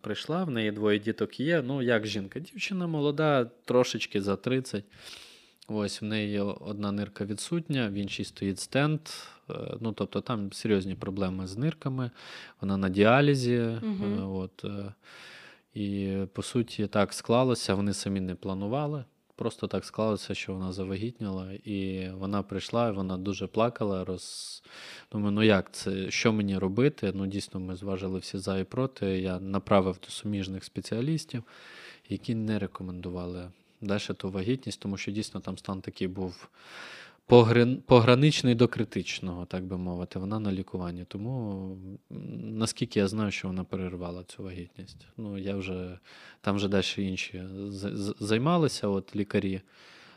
прийшла, 0.00 0.44
в 0.44 0.50
неї 0.50 0.70
двоє 0.72 0.98
діток 0.98 1.40
є. 1.40 1.62
Ну, 1.62 1.82
як 1.82 2.06
жінка? 2.06 2.40
Дівчина 2.40 2.86
молода, 2.86 3.44
трошечки 3.64 4.22
за 4.22 4.36
30. 4.36 4.84
Ось 5.68 6.02
в 6.02 6.04
неї 6.04 6.40
одна 6.40 6.92
нирка 6.92 7.24
відсутня, 7.24 7.88
в 7.88 7.92
іншій 7.92 8.24
стоїть 8.24 8.60
стенд. 8.60 9.00
Е, 9.50 9.54
Ну, 9.80 9.92
тобто 9.92 10.20
там 10.20 10.52
серйозні 10.52 10.94
проблеми 10.94 11.46
з 11.46 11.56
нирками, 11.56 12.10
вона 12.60 12.76
на 12.76 12.88
діалізі. 12.88 13.54
Е, 13.54 13.80
От, 14.22 14.64
і 15.74 16.16
по 16.32 16.42
суті, 16.42 16.86
так 16.86 17.12
склалося, 17.12 17.74
вони 17.74 17.92
самі 17.92 18.20
не 18.20 18.34
планували. 18.34 19.04
Просто 19.36 19.66
так 19.66 19.84
склалося, 19.84 20.34
що 20.34 20.52
вона 20.52 20.72
завагітніла, 20.72 21.52
і 21.52 22.08
вона 22.10 22.42
прийшла, 22.42 22.88
і 22.88 22.92
вона 22.92 23.16
дуже 23.16 23.46
плакала. 23.46 24.04
Роз... 24.04 24.62
Думаю, 25.12 25.32
ну 25.32 25.42
як 25.42 25.72
це? 25.72 26.10
Що 26.10 26.32
мені 26.32 26.58
робити? 26.58 27.12
Ну, 27.14 27.26
дійсно, 27.26 27.60
ми 27.60 27.76
зважили 27.76 28.18
всі 28.18 28.38
за 28.38 28.58
і 28.58 28.64
проти. 28.64 29.06
Я 29.20 29.40
направив 29.40 29.98
до 30.04 30.08
суміжних 30.08 30.64
спеціалістів, 30.64 31.42
які 32.08 32.34
не 32.34 32.58
рекомендували 32.58 33.50
далі 33.82 34.14
ту 34.16 34.30
вагітність, 34.30 34.80
тому 34.80 34.96
що 34.96 35.12
дійсно 35.12 35.40
там 35.40 35.58
стан 35.58 35.80
такий 35.80 36.08
був 36.08 36.48
пограничний 37.86 38.54
до 38.54 38.68
критичного, 38.68 39.44
так 39.46 39.64
би 39.64 39.78
мовити. 39.78 40.18
Вона 40.18 40.38
на 40.38 40.52
лікуванні. 40.52 41.04
Тому 41.04 41.76
наскільки 42.40 43.00
я 43.00 43.08
знаю, 43.08 43.30
що 43.30 43.48
вона 43.48 43.64
перервала 43.64 44.24
цю 44.24 44.42
вагітність. 44.42 45.06
Ну, 45.16 45.38
я 45.38 45.56
вже 45.56 45.98
там 46.40 46.56
вже 46.56 46.68
далі 46.68 46.84
інші 46.96 47.44
займалися, 48.20 48.88
от 48.88 49.16
лікарі. 49.16 49.60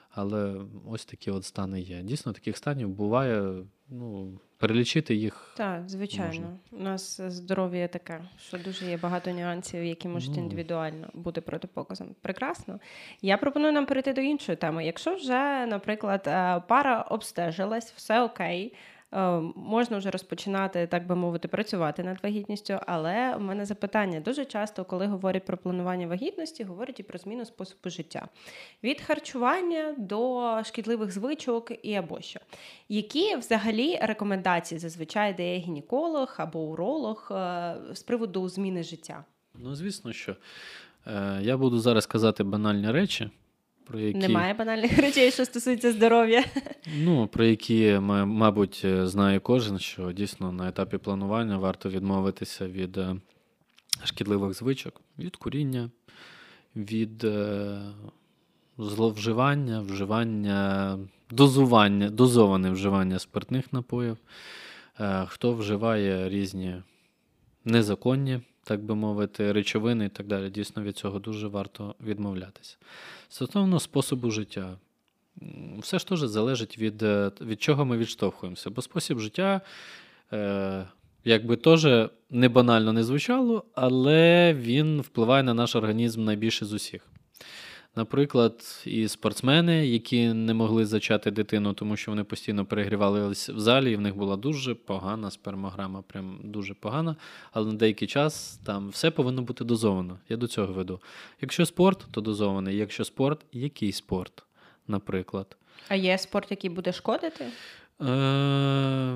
Але 0.09 0.61
ось 0.85 1.05
такі 1.05 1.31
от 1.31 1.45
стани 1.45 1.81
є. 1.81 2.01
Дійсно, 2.01 2.33
таких 2.33 2.57
станів 2.57 2.89
буває. 2.89 3.65
Ну, 3.89 4.39
перелічити 4.57 5.15
їх. 5.15 5.53
Так, 5.57 5.89
звичайно. 5.89 6.27
Можна. 6.27 6.57
У 6.71 6.83
нас 6.83 7.21
здоров'я 7.21 7.87
таке, 7.87 8.21
що 8.47 8.57
дуже 8.57 8.85
є 8.85 8.97
багато 8.97 9.31
нюансів, 9.31 9.83
які 9.83 10.07
можуть 10.07 10.37
індивідуально 10.37 11.09
бути 11.13 11.41
протипоказом. 11.41 12.15
Прекрасно. 12.21 12.79
Я 13.21 13.37
пропоную 13.37 13.73
нам 13.73 13.85
перейти 13.85 14.13
до 14.13 14.21
іншої 14.21 14.55
теми. 14.55 14.85
Якщо 14.85 15.15
вже, 15.15 15.65
наприклад, 15.65 16.23
е, 16.27 16.61
пара 16.67 17.01
обстежилась, 17.01 17.93
все 17.95 18.21
окей. 18.21 18.73
Е, 19.13 19.41
Можна 19.55 19.97
вже 19.97 20.11
розпочинати, 20.11 20.87
так 20.87 21.07
би 21.07 21.15
мовити, 21.15 21.47
працювати 21.47 22.03
над 22.03 22.23
вагітністю, 22.23 22.79
але 22.87 23.35
у 23.35 23.39
мене 23.39 23.65
запитання 23.65 24.19
дуже 24.19 24.45
часто, 24.45 24.85
коли 24.85 25.07
говорять 25.07 25.45
про 25.45 25.57
планування 25.57 26.07
вагітності, 26.07 26.63
говорять 26.63 26.99
і 26.99 27.03
про 27.03 27.19
зміну 27.19 27.45
способу 27.45 27.89
життя 27.89 28.27
від 28.83 29.01
харчування 29.01 29.95
до 29.97 30.61
шкідливих 30.63 31.11
звичок 31.11 31.71
і 31.83 31.95
або 31.95 32.21
що. 32.21 32.39
Які 32.89 33.35
взагалі 33.35 33.99
рекомендації 34.01 34.79
зазвичай 34.79 35.33
дає 35.33 35.59
гінеколог 35.59 36.35
або 36.37 36.59
уролог 36.59 37.27
е, 37.31 37.75
з 37.93 38.03
приводу 38.03 38.49
зміни 38.49 38.83
життя? 38.83 39.25
Ну, 39.59 39.75
звісно, 39.75 40.13
що 40.13 40.35
е, 41.07 41.39
я 41.41 41.57
буду 41.57 41.79
зараз 41.79 42.05
казати 42.05 42.43
банальні 42.43 42.91
речі, 42.91 43.29
про 43.85 43.99
які, 43.99 44.19
Немає 44.19 44.53
банальних 44.53 44.97
речей, 44.99 45.31
що 45.31 45.45
стосується 45.45 45.91
здоров'я. 45.91 46.43
ну, 46.97 47.27
про 47.27 47.45
які, 47.45 47.99
мабуть, 48.25 48.81
е, 48.85 49.07
знає 49.07 49.39
кожен, 49.39 49.79
що 49.79 50.11
дійсно 50.11 50.51
на 50.51 50.69
етапі 50.69 50.97
планування 50.97 51.57
варто 51.57 51.89
відмовитися 51.89 52.67
від 52.67 52.97
е, 52.97 53.15
шкідливих 54.03 54.53
звичок, 54.53 55.01
від 55.19 55.35
куріння, 55.35 55.89
від 56.75 57.23
е, 57.23 57.77
зловживання, 58.77 59.81
вживання, 59.81 60.99
дозування, 61.31 62.09
дозоване 62.09 62.71
вживання 62.71 63.19
спиртних 63.19 63.73
напоїв. 63.73 64.17
Хто 65.27 65.53
вживає 65.53 66.29
різні 66.29 66.75
незаконні, 67.65 68.39
так 68.65 68.83
би 68.83 68.95
мовити, 68.95 69.51
речовини 69.51 70.05
і 70.05 70.09
так 70.09 70.27
далі. 70.27 70.49
Дійсно, 70.49 70.83
від 70.83 70.97
цього 70.97 71.19
дуже 71.19 71.47
варто 71.47 71.95
відмовлятися. 72.05 72.77
Стосовно 73.29 73.79
способу 73.79 74.31
життя, 74.31 74.77
все 75.79 75.99
ж 75.99 76.07
теж 76.07 76.19
залежить 76.19 76.77
від, 76.77 77.03
е, 77.03 77.31
від 77.41 77.61
чого 77.61 77.85
ми 77.85 77.97
відштовхуємося. 77.97 78.69
Бо 78.69 78.81
спосіб 78.81 79.19
життя, 79.19 79.61
е, 80.33 80.87
якби 81.25 81.55
теж 81.55 82.09
не 82.29 82.49
банально 82.49 82.93
не 82.93 83.03
звучало, 83.03 83.63
але 83.73 84.53
він 84.53 85.01
впливає 85.01 85.43
на 85.43 85.53
наш 85.53 85.75
організм 85.75 86.23
найбільше 86.23 86.65
з 86.65 86.73
усіх. 86.73 87.01
Наприклад, 87.97 88.83
і 88.85 89.07
спортсмени, 89.07 89.87
які 89.87 90.33
не 90.33 90.53
могли 90.53 90.85
зачати 90.85 91.31
дитину, 91.31 91.73
тому 91.73 91.97
що 91.97 92.11
вони 92.11 92.23
постійно 92.23 92.65
перегрівалися 92.65 93.53
в 93.53 93.59
залі, 93.59 93.91
і 93.91 93.95
в 93.95 94.01
них 94.01 94.15
була 94.15 94.35
дуже 94.35 94.75
погана 94.75 95.31
спермограма, 95.31 96.01
прям 96.01 96.39
дуже 96.43 96.73
погана. 96.73 97.15
Але 97.51 97.71
на 97.71 97.73
деякий 97.73 98.07
час 98.07 98.59
там 98.65 98.89
все 98.89 99.11
повинно 99.11 99.41
бути 99.41 99.63
дозовано. 99.63 100.19
Я 100.29 100.37
до 100.37 100.47
цього 100.47 100.73
веду. 100.73 101.01
Якщо 101.41 101.65
спорт, 101.65 102.07
то 102.11 102.21
дозований. 102.21 102.77
Якщо 102.77 103.05
спорт, 103.05 103.45
який 103.51 103.91
спорт, 103.91 104.43
наприклад. 104.87 105.57
А 105.87 105.95
є 105.95 106.17
спорт, 106.17 106.51
який 106.51 106.69
буде 106.69 106.93
шкодити? 106.93 107.45
Е, 108.01 108.05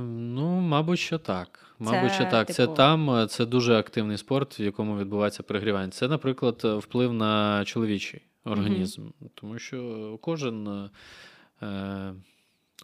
ну, 0.07 0.59
мабуть, 0.61 0.99
що 0.99 1.17
так. 1.17 1.75
Мабуть, 1.79 2.11
що 2.11 2.25
так. 2.25 2.47
Це 2.47 2.63
типу- 2.63 2.75
там 2.75 3.09
е, 3.09 3.27
це 3.27 3.45
дуже 3.45 3.75
активний 3.75 4.17
спорт, 4.17 4.59
в 4.59 4.61
якому 4.61 4.97
відбувається 4.97 5.43
перегрівання. 5.43 5.89
Це, 5.89 6.07
наприклад, 6.07 6.61
е, 6.65 6.73
вплив 6.73 7.13
на 7.13 7.65
чоловічий 7.65 8.21
організм, 8.45 9.09
тому 9.33 9.59
що 9.59 10.17
кожен 10.21 10.89
е, 11.61 12.13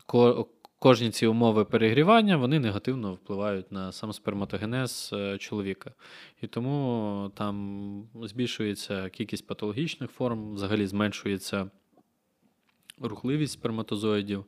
ко, 0.05 0.47
кожні 0.79 1.09
ці 1.09 1.27
умови 1.27 1.65
перегрівання 1.65 2.37
вони 2.37 2.59
негативно 2.59 3.13
впливають 3.13 3.71
на 3.71 3.91
сам 3.91 4.13
сперматогенез 4.13 5.09
е, 5.13 5.37
чоловіка. 5.37 5.91
І 6.41 6.47
тому 6.47 7.31
там 7.35 8.07
збільшується 8.23 9.09
кількість 9.09 9.47
патологічних 9.47 10.11
форм, 10.11 10.53
взагалі 10.53 10.87
зменшується 10.87 11.69
рухливість 13.01 13.53
сперматозоїдів. 13.53 14.45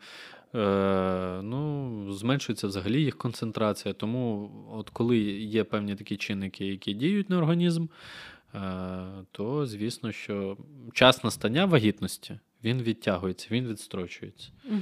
Е, 0.55 1.41
ну, 1.43 2.13
зменшується 2.13 2.67
взагалі 2.67 3.01
їх 3.01 3.17
концентрація. 3.17 3.93
Тому, 3.93 4.51
от 4.73 4.89
коли 4.89 5.17
є 5.17 5.63
певні 5.63 5.95
такі 5.95 6.17
чинники, 6.17 6.65
які 6.65 6.93
діють 6.93 7.29
на 7.29 7.37
організм, 7.37 7.87
то 9.31 9.65
звісно, 9.65 10.11
що 10.11 10.57
час 10.93 11.23
настання 11.23 11.65
вагітності 11.65 12.39
він 12.63 12.81
відтягується, 12.81 13.47
він 13.51 13.67
відстрочується. 13.67 14.49
Угу. 14.65 14.81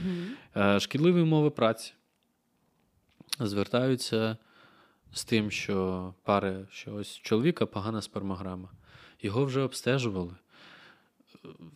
Е, 0.56 0.80
Шкідливі 0.80 1.22
умови 1.22 1.50
праці 1.50 1.94
звертаються 3.40 4.38
з 5.14 5.26
тим, 5.26 5.52
що 5.52 6.14
пари, 6.24 6.66
що 6.72 6.96
ось 6.96 7.18
чоловіка 7.18 7.66
погана 7.66 8.02
спермограма. 8.02 8.70
Його 9.22 9.46
вже 9.46 9.62
обстежували. 9.62 10.34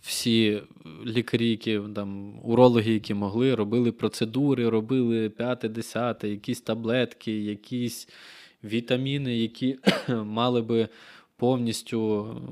Всі 0.02 0.64
лікарі, 1.06 1.50
які 1.50 1.82
там, 1.96 2.40
урологи, 2.44 2.94
які 2.94 3.14
могли, 3.14 3.56
робили 3.56 3.92
процедури, 3.92 4.70
робили 4.70 5.30
п'яте, 5.30 5.70
десяте, 5.70 6.30
якісь 6.30 6.62
таблетки, 6.62 7.44
якісь 7.44 8.10
вітаміни, 8.64 9.38
які 9.38 9.80
мали 10.10 10.62
би 10.62 10.90
повністю 11.40 12.00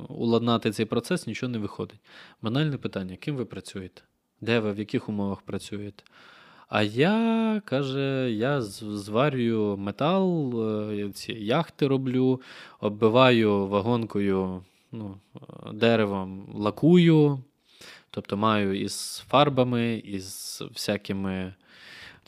уладнати 0.10 0.72
цей 0.72 0.86
процес, 0.86 1.28
нічого 1.28 1.52
не 1.52 1.58
виходить. 1.58 2.00
Банальне 2.42 2.78
питання: 2.78 3.16
ким 3.16 3.36
ви 3.36 3.46
працюєте? 3.46 4.02
Де 4.42 4.60
ви, 4.60 4.72
в 4.72 4.80
яких 4.80 5.10
умовах 5.10 5.42
працюєте? 5.42 6.04
А 6.70 6.84
я, 6.84 7.62
каже, 7.66 8.32
я 8.32 8.62
зварюю 8.62 9.78
метал, 9.78 10.54
е, 10.92 11.10
ці 11.14 11.34
яхти 11.34 11.88
роблю, 11.88 12.42
оббиваю 12.80 13.68
вагонкою, 13.68 14.64
ну, 14.92 15.18
е, 15.36 15.40
деревом 15.74 16.48
лакую, 16.56 17.40
тобто 18.10 18.38
маю 18.38 18.82
із 18.82 19.24
фарбами, 19.30 20.02
із 20.06 20.64
всякими 20.74 21.54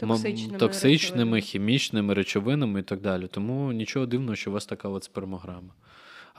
Токсичними 0.08 0.58
токсичними 0.58 1.16
речовинами. 1.16 1.42
хімічними 1.42 2.14
речовинами 2.14 2.80
і 2.80 2.84
так 2.84 3.02
далі. 3.02 3.28
Тому 3.28 3.72
нічого 3.72 4.06
дивного, 4.06 4.36
що 4.36 4.50
у 4.50 4.54
вас 4.54 4.66
така 4.66 4.90
от 4.90 5.04
спермограма. 5.04 5.74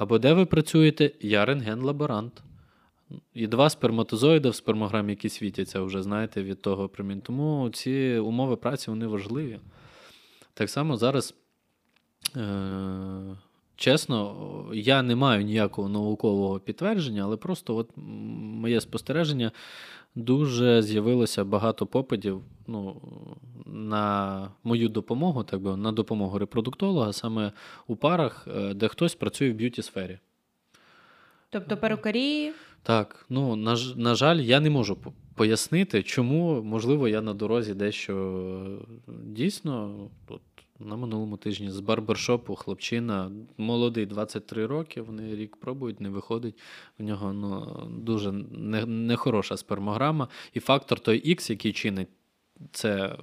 Або 0.01 0.18
де 0.18 0.32
ви 0.32 0.46
працюєте? 0.46 1.11
Я 1.20 1.44
рентген-лаборант. 1.44 2.42
І 3.34 3.46
два 3.46 3.70
сперматозоїди 3.70 4.48
в 4.48 4.55
спермограмі, 4.55 5.12
які 5.12 5.28
світяться, 5.28 5.82
вже 5.82 6.03
знаєте, 6.03 6.42
від 6.42 6.62
того 6.62 6.88
промінь. 6.88 7.20
Тому 7.20 7.70
ці 7.72 8.18
умови 8.18 8.57
праці 8.57 8.90
вони 8.90 9.07
важливі. 9.07 9.59
Так 10.55 10.70
само 10.70 10.96
зараз, 10.96 11.34
е- 12.36 13.36
чесно, 13.76 14.36
я 14.74 15.03
не 15.03 15.16
маю 15.16 15.44
ніякого 15.44 15.88
наукового 15.88 16.61
підтвердження, 16.61 17.22
але 17.22 17.36
просто 17.36 17.76
от 17.76 17.90
моє 17.96 18.80
спостереження 18.80 19.53
дуже 20.14 20.82
з'явилося 20.82 21.44
багато 21.44 21.86
попитів 21.86 22.42
ну, 22.66 22.96
на 23.66 24.48
мою 24.64 24.88
допомогу, 24.88 25.44
так 25.44 25.61
би, 25.61 25.76
на 25.76 25.92
допомогу 25.92 26.38
репродуктолога, 26.38 27.12
саме 27.12 27.52
у 27.86 27.96
парах, 27.96 28.48
е, 28.56 28.74
де 28.74 28.88
хтось 28.88 29.14
працює 29.14 29.50
в 29.50 29.54
beauty 29.54 29.82
сфері. 29.82 30.18
Тобто 31.50 31.76
перукарі, 31.76 32.52
Так, 32.82 33.26
ну 33.28 33.56
на, 33.56 33.76
на 33.96 34.14
жаль, 34.14 34.36
я 34.36 34.61
не 34.61 34.70
можу 34.70 34.96
пояснити, 35.34 36.02
чому, 36.02 36.62
можливо, 36.62 37.08
я 37.08 37.20
на 37.20 37.34
дорозі 37.34 37.74
дещо 37.74 38.80
дійсно. 39.08 40.08
От, 40.28 40.40
на 40.80 40.96
минулому 40.96 41.36
тижні 41.36 41.70
з 41.70 41.80
барбершопу 41.80 42.54
хлопчина 42.54 43.30
молодий, 43.56 44.06
23 44.06 44.66
роки. 44.66 45.02
Вони 45.02 45.36
рік 45.36 45.56
пробують, 45.56 46.00
не 46.00 46.08
виходить. 46.08 46.58
У 46.98 47.02
нього 47.02 47.32
ну, 47.32 47.82
дуже 47.90 48.32
не- 48.32 48.86
нехороша 48.86 49.56
спермограма. 49.56 50.28
І 50.54 50.60
фактор 50.60 51.00
той 51.00 51.34
X, 51.34 51.50
який 51.50 51.72
чинить 51.72 52.08
це, 52.72 53.06
е, 53.06 53.16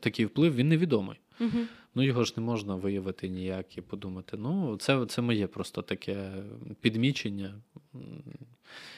такий 0.00 0.26
вплив, 0.26 0.54
він 0.54 0.68
невідомий. 0.68 1.20
Угу. 1.40 1.58
Ну, 1.96 2.02
його 2.02 2.24
ж 2.24 2.34
не 2.36 2.42
можна 2.42 2.74
виявити 2.74 3.28
ніяк 3.28 3.78
і 3.78 3.80
подумати. 3.80 4.36
Ну, 4.36 4.76
це, 4.76 5.06
це 5.06 5.22
моє 5.22 5.46
просто 5.46 5.82
таке 5.82 6.32
підмічення 6.80 7.54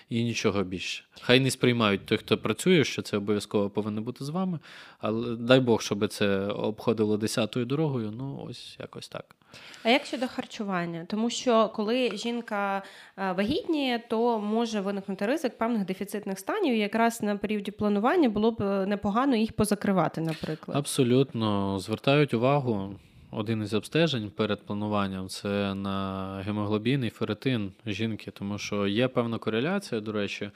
і 0.08 0.24
нічого 0.24 0.62
більше. 0.62 1.04
Хай 1.20 1.40
не 1.40 1.50
сприймають 1.50 2.06
той, 2.06 2.18
хто 2.18 2.38
працює, 2.38 2.84
що 2.84 3.02
це 3.02 3.16
обов'язково 3.16 3.70
повинно 3.70 4.02
бути 4.02 4.24
з 4.24 4.28
вами. 4.28 4.58
Але 4.98 5.36
дай 5.36 5.60
Бог, 5.60 5.82
щоб 5.82 6.08
це 6.08 6.46
обходило 6.46 7.16
десятою 7.16 7.66
дорогою. 7.66 8.12
Ну, 8.16 8.46
ось 8.48 8.76
якось 8.80 9.08
так. 9.08 9.36
А 9.82 9.88
як 9.88 10.04
щодо 10.04 10.28
харчування? 10.28 11.06
Тому 11.08 11.30
що 11.30 11.68
коли 11.74 12.16
жінка 12.16 12.82
е, 13.16 13.32
вагітніє, 13.32 14.02
то 14.08 14.38
може 14.40 14.80
виникнути 14.80 15.26
ризик 15.26 15.58
певних 15.58 15.84
дефіцитних 15.84 16.38
станів. 16.38 16.74
І 16.74 16.78
якраз 16.78 17.22
на 17.22 17.36
періоді 17.36 17.70
планування 17.70 18.28
було 18.28 18.50
б 18.50 18.62
е, 18.62 18.86
непогано 18.86 19.36
їх 19.36 19.52
позакривати, 19.52 20.20
наприклад. 20.20 20.76
Абсолютно 20.76 21.78
звертають 21.78 22.34
увагу. 22.34 22.87
Один 23.30 23.62
із 23.62 23.74
обстежень 23.74 24.30
перед 24.30 24.66
плануванням 24.66 25.28
це 25.28 25.74
на 25.74 26.42
гемоглобін 26.46 27.04
і 27.04 27.10
ферритин 27.10 27.72
жінки, 27.86 28.30
тому 28.30 28.58
що 28.58 28.86
є 28.86 29.08
певна 29.08 29.38
кореляція, 29.38 30.00
до 30.00 30.12
речі. 30.12 30.50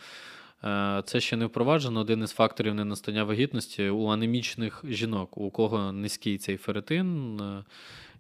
Е, 0.65 1.03
Це 1.07 1.21
ще 1.21 1.37
не 1.37 1.47
впроваджено 1.47 2.01
один 2.01 2.23
із 2.23 2.31
факторів 2.33 2.75
ненастання 2.75 3.25
вагітності 3.25 3.89
у 3.89 4.07
анемічних 4.07 4.85
жінок, 4.89 5.39
у 5.39 5.51
кого 5.51 5.93
низький 5.93 6.39
цей 6.39 6.57
ферритин 6.57 7.41
е, 7.41 7.65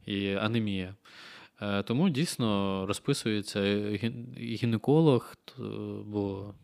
і 0.07 0.35
анемія. 0.35 0.95
Е, 1.63 1.83
Тому 1.83 2.09
дійсно 2.09 2.85
розписується 2.87 3.61
гінеколог, 4.39 5.37
бо 6.05 6.55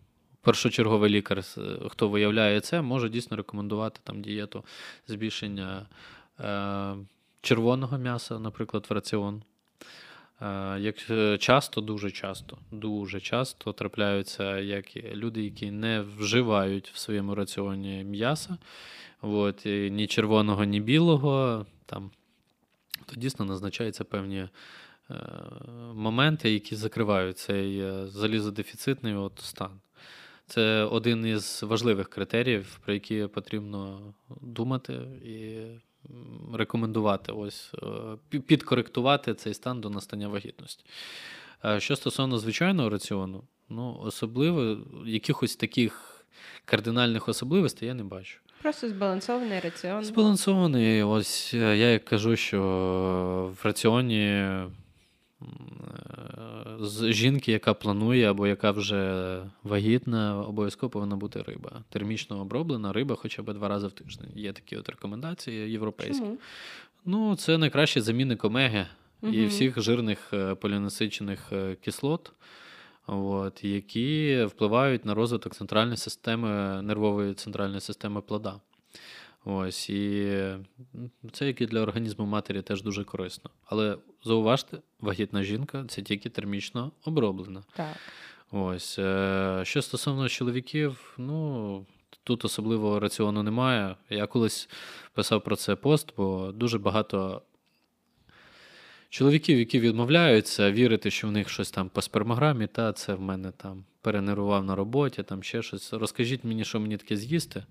першочерговий 0.42 1.10
лікар, 1.10 1.42
хто 1.88 2.08
виявляє 2.08 2.60
це, 2.60 2.82
може 2.82 3.08
дійсно 3.08 3.36
рекомендувати 3.36 4.00
там 4.04 4.22
дієту 4.22 4.64
збільшення 5.06 5.86
червоного 7.40 7.98
м'яса, 7.98 8.38
наприклад, 8.38 8.86
в 8.90 8.92
раціон. 8.92 9.42
Е, 10.40 10.80
Як 10.80 11.10
е, 11.10 11.38
часто, 11.38 11.80
дуже 11.80 12.10
часто, 12.10 12.58
дуже 12.70 13.20
часто 13.20 13.72
трапляються 13.72 14.58
як 14.58 14.96
люди, 14.96 15.42
які 15.42 15.70
не 15.70 16.00
вживають 16.00 16.90
в 16.94 16.98
своєму 16.98 17.34
раціоні 17.34 18.04
м'яса, 18.04 18.58
от, 19.22 19.62
ні 19.66 20.06
червоного, 20.06 20.64
ні 20.64 20.80
білого, 20.80 21.66
там, 21.86 22.10
то 23.06 23.16
дійсно 23.16 23.44
назначаються 23.44 24.04
певні 24.04 24.38
е, 24.38 25.14
моменти, 25.94 26.50
які 26.52 26.76
закривають 26.76 27.38
цей 27.38 27.80
е, 27.80 28.06
залізодефіцитний 28.06 29.14
от 29.14 29.32
стан. 29.38 29.80
Це 30.46 30.82
один 30.82 31.26
із 31.26 31.62
важливих 31.62 32.08
критеріїв, 32.08 32.78
про 32.84 32.94
які 32.94 33.26
потрібно 33.26 34.00
думати 34.40 34.92
і 35.24 35.60
рекомендувати, 36.54 37.32
ось 37.32 37.72
е, 38.32 38.38
підкоректувати 38.40 39.34
цей 39.34 39.54
стан 39.54 39.80
до 39.80 39.90
настання 39.90 40.28
вагітності. 40.28 40.84
Е, 41.64 41.80
Що 41.80 41.96
стосовно 41.96 42.38
звичайного 42.38 42.90
раціону, 42.90 43.44
ну 43.68 44.00
особливо 44.04 44.78
якихось 45.06 45.56
таких 45.56 46.24
кардинальних 46.64 47.28
особливостей 47.28 47.88
я 47.88 47.94
не 47.94 48.04
бачу. 48.04 48.40
Просто 48.62 48.88
збалансований 48.88 49.60
раціон. 49.60 50.04
Збалансований, 50.04 51.02
ось 51.02 51.54
е, 51.54 51.76
я 51.76 51.90
як 51.90 52.04
кажу, 52.04 52.36
що 52.36 52.60
в 53.62 53.66
раціоні 53.66 54.48
з 56.80 57.12
жінки, 57.12 57.52
яка 57.52 57.74
планує 57.74 58.30
або 58.30 58.46
яка 58.46 58.70
вже 58.70 59.42
вагітна, 59.62 60.42
обов'язково 60.42 60.90
повинна 60.90 61.16
бути 61.16 61.42
риба. 61.42 61.84
Термічно 61.88 62.40
оброблена 62.40 62.92
риба 62.92 63.14
хоча 63.14 63.42
б 63.42 63.52
два 63.52 63.68
рази 63.68 63.86
в 63.86 63.92
тиждень. 63.92 64.30
Є 64.34 64.52
такі 64.52 64.76
от 64.76 64.88
рекомендації 64.88 65.70
європейські. 65.70 66.18
Чому? 66.24 66.38
Ну, 67.04 67.36
це 67.36 67.58
найкращий 67.58 68.02
замінник 68.02 68.44
омеги 68.44 68.86
і 69.22 69.46
всіх 69.46 69.80
жирних 69.80 70.30
е, 70.32 70.54
полінасичених 70.54 71.52
е, 71.52 71.74
кислот, 71.74 72.32
от, 73.06 73.64
які 73.64 74.44
впливають 74.44 75.04
на 75.04 75.14
розвиток 75.14 75.54
центральної 75.54 75.96
системи, 75.96 76.82
нервової 76.82 77.34
центральної 77.34 77.80
системи 77.80 78.20
плода. 78.20 78.60
Ось, 79.44 79.90
і 79.90 80.32
це 81.32 81.46
як 81.46 81.60
і 81.60 81.66
для 81.66 81.80
організму 81.80 82.26
матері 82.26 82.62
теж 82.62 82.82
дуже 82.82 83.04
корисно. 83.04 83.50
Але 83.64 83.98
зауважте, 84.24 84.78
вагітна 85.00 85.42
жінка 85.42 85.84
це 85.88 86.02
тільки 86.02 86.28
термічно 86.28 86.92
оброблена. 87.04 87.62
Так. 87.76 87.96
Ось. 88.50 88.98
е, 88.98 89.60
Що 89.64 89.82
стосовно 89.82 90.28
чоловіків, 90.28 91.14
ну 91.18 91.86
тут 92.24 92.44
особливого 92.44 93.00
раціону 93.00 93.42
немає. 93.42 93.96
Я 94.10 94.26
колись 94.26 94.68
писав 95.12 95.44
про 95.44 95.56
це 95.56 95.76
пост, 95.76 96.12
бо 96.16 96.52
дуже 96.52 96.78
багато 96.78 97.42
чоловіків, 99.08 99.58
які 99.58 99.80
відмовляються 99.80 100.72
вірити, 100.72 101.10
що 101.10 101.28
в 101.28 101.32
них 101.32 101.48
щось 101.48 101.70
там 101.70 101.88
по 101.88 102.02
спермограмі, 102.02 102.66
та 102.66 102.92
це 102.92 103.14
в 103.14 103.20
мене 103.20 103.52
там 103.56 103.84
перенервував 104.00 104.64
на 104.64 104.74
роботі, 104.74 105.22
там 105.22 105.42
ще 105.42 105.62
щось. 105.62 105.92
Розкажіть 105.92 106.44
мені, 106.44 106.64
що 106.64 106.80
мені 106.80 106.96
таке 106.96 107.16
з'їсти, 107.16 107.64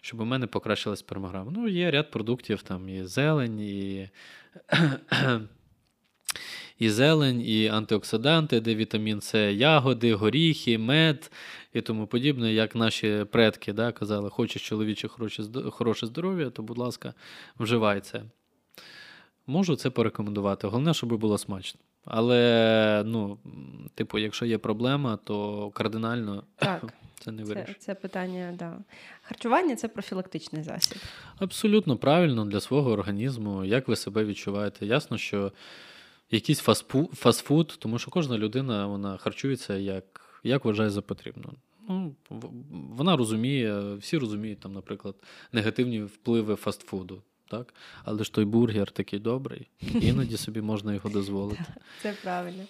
щоб 0.00 0.20
у 0.20 0.24
мене 0.24 0.46
покращилась 0.46 0.98
спермограма. 0.98 1.52
Ну, 1.54 1.68
є 1.68 1.90
ряд 1.90 2.10
продуктів, 2.10 2.62
там 2.62 2.88
і 2.88 3.04
зелень, 3.04 3.60
і. 3.60 4.08
І 6.78 6.90
зелень, 6.90 7.40
і 7.40 7.68
антиоксиданти, 7.68 8.60
де 8.60 8.74
вітамін 8.74 9.20
С, 9.20 9.52
ягоди, 9.52 10.14
горіхи, 10.14 10.78
мед 10.78 11.30
і 11.72 11.80
тому 11.80 12.06
подібне, 12.06 12.52
як 12.52 12.74
наші 12.74 13.26
предки 13.32 13.72
да, 13.72 13.92
казали, 13.92 14.30
хочеш 14.30 14.68
чоловіче 14.68 15.08
хороше, 15.70 16.06
здоров'я, 16.06 16.50
то, 16.50 16.62
будь 16.62 16.78
ласка, 16.78 17.14
вживай 17.58 18.00
це. 18.00 18.22
Можу 19.46 19.76
це 19.76 19.90
порекомендувати. 19.90 20.66
Головне, 20.66 20.94
щоб 20.94 21.16
було 21.16 21.38
смачно. 21.38 21.80
Але, 22.04 23.02
ну, 23.06 23.38
типу, 23.94 24.18
якщо 24.18 24.46
є 24.46 24.58
проблема, 24.58 25.18
то 25.24 25.70
кардинально 25.70 26.42
Так. 26.56 26.84
це 27.20 27.32
не 27.32 27.44
Це, 27.44 27.54
вирішить. 27.54 27.82
це 27.82 27.94
питання, 27.94 28.54
да. 28.58 28.78
Харчування 29.22 29.76
це 29.76 29.88
профілактичний 29.88 30.62
засіб. 30.62 30.98
Абсолютно 31.38 31.96
правильно 31.96 32.44
для 32.44 32.60
свого 32.60 32.90
організму, 32.90 33.64
як 33.64 33.88
ви 33.88 33.96
себе 33.96 34.24
відчуваєте. 34.24 34.86
Ясно, 34.86 35.18
що 35.18 35.52
якийсь 36.30 36.68
фастфу- 36.68 37.14
фастфуд, 37.14 37.76
тому 37.78 37.98
що 37.98 38.10
кожна 38.10 38.38
людина 38.38 38.86
вона 38.86 39.16
харчується 39.16 39.74
як, 39.76 40.40
як 40.44 40.64
вважає 40.64 40.90
за 40.90 41.02
потрібно. 41.02 41.52
Ну, 41.88 42.14
вона 42.96 43.16
розуміє, 43.16 43.94
всі 43.94 44.18
розуміють, 44.18 44.60
там, 44.60 44.72
наприклад, 44.72 45.14
негативні 45.52 46.02
впливи 46.02 46.54
фастфуду. 46.54 47.22
Так? 47.50 47.74
Але 48.04 48.24
ж 48.24 48.32
той 48.32 48.44
бургер 48.44 48.90
такий 48.90 49.18
добрий, 49.18 49.68
іноді 49.80 50.36
собі 50.36 50.60
можна 50.60 50.94
його 50.94 51.10
дозволити. 51.10 51.64
Це 52.02 52.14
правильно. 52.22 52.64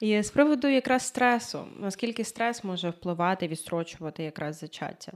І 0.00 0.22
з 0.22 0.30
приводу 0.30 0.68
якраз 0.68 1.02
стресу, 1.02 1.64
наскільки 1.80 2.24
стрес 2.24 2.64
може 2.64 2.90
впливати, 2.90 3.48
відстрочувати 3.48 4.22
якраз 4.22 4.58
зачаття? 4.58 5.12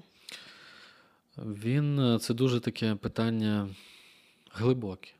Він 1.39 1.99
е, 2.01 2.19
це 2.19 2.35
дуже 2.35 2.61
таке 2.61 2.95
питання 2.95 3.69
глибоке. 4.53 5.11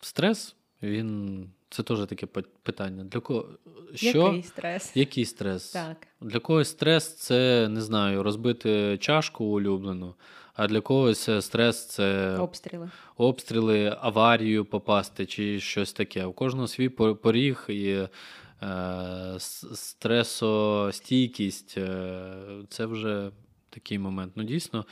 Стрес, 0.00 0.56
він 0.82 1.50
це 1.70 1.82
теж 1.82 2.06
таке 2.06 2.26
питання. 2.62 3.04
Для 3.04 3.20
кого 3.20 3.48
що? 3.94 4.18
Який 4.18 4.42
стрес? 4.42 4.96
Який 4.96 5.24
стрес? 5.24 5.70
Так. 5.70 6.06
Для 6.20 6.38
когось 6.38 6.68
стрес 6.68 7.14
це 7.14 7.68
не 7.68 7.80
знаю, 7.80 8.22
розбити 8.22 8.98
чашку 8.98 9.44
улюблену, 9.44 10.14
а 10.58 10.66
для 10.66 10.80
когось 10.80 11.28
е, 11.28 11.42
стрес 11.42 11.86
це 11.86 12.36
Обстріли. 12.38 12.90
обстріли, 13.16 13.96
аварію 14.00 14.64
попасти 14.64 15.26
чи 15.26 15.60
щось 15.60 15.92
таке. 15.92 16.24
У 16.24 16.32
кожного 16.32 16.68
свій 16.68 16.88
поріг 16.88 17.64
і 17.68 17.98
е, 18.62 19.36
стресостійкість 19.74 21.74
е, 21.78 22.32
це 22.68 22.86
вже 22.86 23.30
такий 23.70 23.98
момент. 23.98 24.32
Ну, 24.36 24.42
дійсно, 24.42 24.84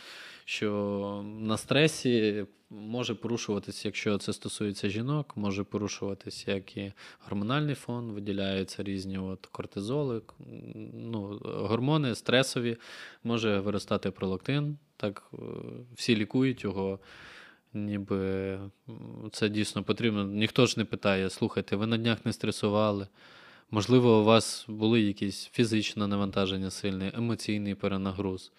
що 0.45 1.25
на 1.39 1.57
стресі 1.57 2.45
може 2.71 3.14
порушуватися, 3.14 3.89
якщо 3.89 4.19
це 4.19 4.33
стосується 4.33 4.89
жінок, 4.89 5.33
може 5.37 5.64
порушуватися 5.64 6.53
як 6.53 6.77
і 6.77 6.93
гормональний 7.25 7.75
фон, 7.75 8.12
виділяються 8.12 8.83
різні 8.83 9.19
от 9.19 9.47
кортизоли, 9.47 10.23
ну, 10.95 11.41
гормони 11.43 12.14
стресові, 12.14 12.77
може 13.25 13.61
виростати 13.61 14.11
пролактин. 14.11 14.79
Так 14.97 15.30
е, 15.34 15.36
всі 15.94 16.16
лікують 16.16 16.64
його. 16.64 16.99
Ніби 17.74 18.59
це 19.32 19.49
дійсно 19.49 19.82
потрібно. 19.82 20.24
Ніхто 20.24 20.66
ж 20.66 20.74
не 20.78 20.84
питає, 20.84 21.30
слухайте, 21.30 21.76
ви 21.76 21.86
на 21.86 21.97
днях 21.97 22.26
не 22.26 22.32
стресували. 22.32 23.07
Можливо, 23.70 24.20
у 24.20 24.24
вас 24.24 24.64
були 24.68 25.01
якісь 25.01 25.47
фізичне 25.53 26.07
навантаження 26.07 26.70
сильне, 26.70 27.12
емоційний 27.16 27.74
перенагруз. 27.74 28.53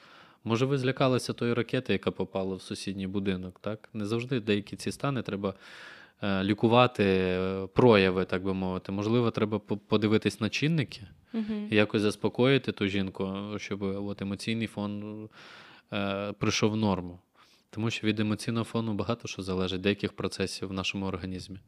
Може, 0.44 0.66
ви 0.66 0.78
злякалися 0.78 1.34
тої 1.34 1.54
ракети, 1.54 1.94
яка 1.94 2.12
попала 2.12 2.56
в 2.56 2.62
сусідній 2.62 3.08
будинок, 3.08 3.60
так? 3.62 3.90
Не 3.94 4.06
завжди 4.06 4.40
деякі 4.40 4.76
ці 4.76 4.92
стани 4.92 5.22
треба 5.22 5.54
е, 6.22 6.44
лікувати 6.44 7.04
е, 7.04 7.68
прояви, 7.74 8.26
так 8.26 8.44
би 8.44 8.54
мовити. 8.54 8.92
Можливо, 8.92 9.32
треба 9.32 9.60
подивитись 9.60 10.42
на 10.42 10.50
чинники 10.50 11.02
Мгм. 11.34 11.68
і 11.72 11.76
якось 11.76 12.02
заспокоїти 12.02 12.72
ту 12.72 12.88
жінку, 12.88 13.36
щоб 13.58 13.82
от 13.82 14.22
емоційний 14.22 14.68
фон 14.68 15.30
е, 15.94 16.32
прийшов 16.32 16.72
в 16.72 16.76
норму. 16.76 17.20
Тому 17.70 17.90
що 17.90 18.08
від 18.08 18.20
емоційного 18.20 18.64
фону 18.64 18.94
багато 18.94 19.28
що 19.28 19.42
залежить, 19.42 19.82
деяких 19.82 20.14
процесів 20.14 20.68
в 20.68 20.74
нашому 20.74 21.06
організмі. 21.06 21.60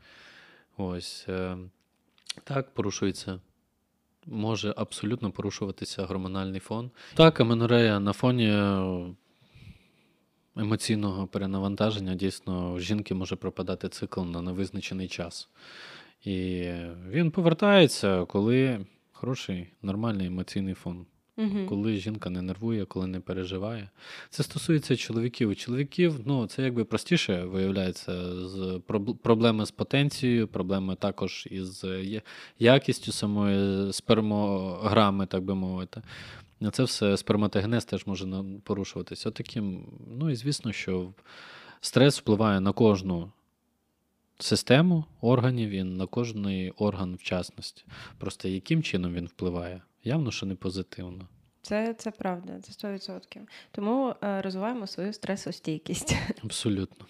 Ось. 0.78 1.26
Е, 1.30 1.58
так, 2.44 2.74
порушується. 2.74 3.40
Може 4.26 4.74
абсолютно 4.78 5.32
порушуватися 5.32 6.06
гормональний 6.06 6.60
фон. 6.60 6.92
Так, 7.14 7.40
аменорея 7.40 8.00
на 8.00 8.14
фоні 8.14 8.54
емоційного 10.56 11.28
перенавантаження 11.28 12.16
дійсно 12.16 12.74
в 12.74 12.82
жінки 12.82 13.14
може 13.14 13.36
пропадати 13.36 13.90
цикл 13.90 14.22
на 14.22 14.42
невизначений 14.42 15.08
час. 15.08 15.50
І 16.24 16.64
він 17.10 17.32
повертається, 17.32 18.26
коли 18.26 18.86
хороший, 19.12 19.68
нормальний 19.82 20.28
емоційний 20.28 20.74
фон. 20.74 21.06
Мгм. 21.40 21.66
Коли 21.66 21.98
жінка 21.98 22.30
не 22.30 22.42
нервує, 22.42 22.86
коли 22.86 23.08
не 23.08 23.20
переживає. 23.20 23.90
Це 24.30 24.44
стосується 24.44 24.96
чоловіків. 24.96 25.50
У 25.50 25.56
чоловіків 25.56 26.20
ну, 26.26 26.48
це 26.48 26.64
якби 26.64 26.84
простіше 26.84 27.44
виявляється 27.44 28.46
з 28.48 28.56
проб- 28.88 29.16
проблеми 29.16 29.66
з 29.66 29.72
потенцією, 29.72 30.48
проблеми 30.48 30.96
також 30.96 31.48
із 31.52 31.86
якістю 32.60 33.12
самої 33.12 33.94
спермограми, 33.94 35.26
так 35.26 35.44
би 35.44 35.56
мовити. 35.56 36.02
Це 36.72 36.84
все 36.84 37.18
сперматогенез 37.18 37.86
теж 37.86 38.08
може 38.08 38.44
порушуватися. 38.64 39.30
Отаким, 39.30 39.86
ну 40.20 40.30
і 40.30 40.36
звісно, 40.36 40.72
що 40.72 41.14
стрес 41.82 42.20
впливає 42.20 42.60
на 42.60 42.72
кожну 42.72 43.32
систему 44.40 45.06
органів 45.22 45.70
і 45.70 45.84
на 45.84 46.06
кожний 46.06 46.72
орган 46.72 47.16
в 47.16 47.24
частності. 47.24 47.84
Просто 48.18 48.48
яким 48.48 48.84
чином 48.84 49.14
він 49.14 49.26
впливає? 49.26 49.82
Явно, 50.04 50.32
що 50.32 50.46
не 50.46 50.56
позитивно. 50.56 51.28
Це, 51.62 51.94
це 51.94 52.12
правда, 52.12 52.60
це 52.62 52.88
100%. 52.88 53.40
Тому 53.72 54.16
е, 54.24 54.42
розвиваємо 54.42 54.88
свою 54.88 55.14
стресостійкість. 55.14 56.16
Абсолютно. 56.44 57.06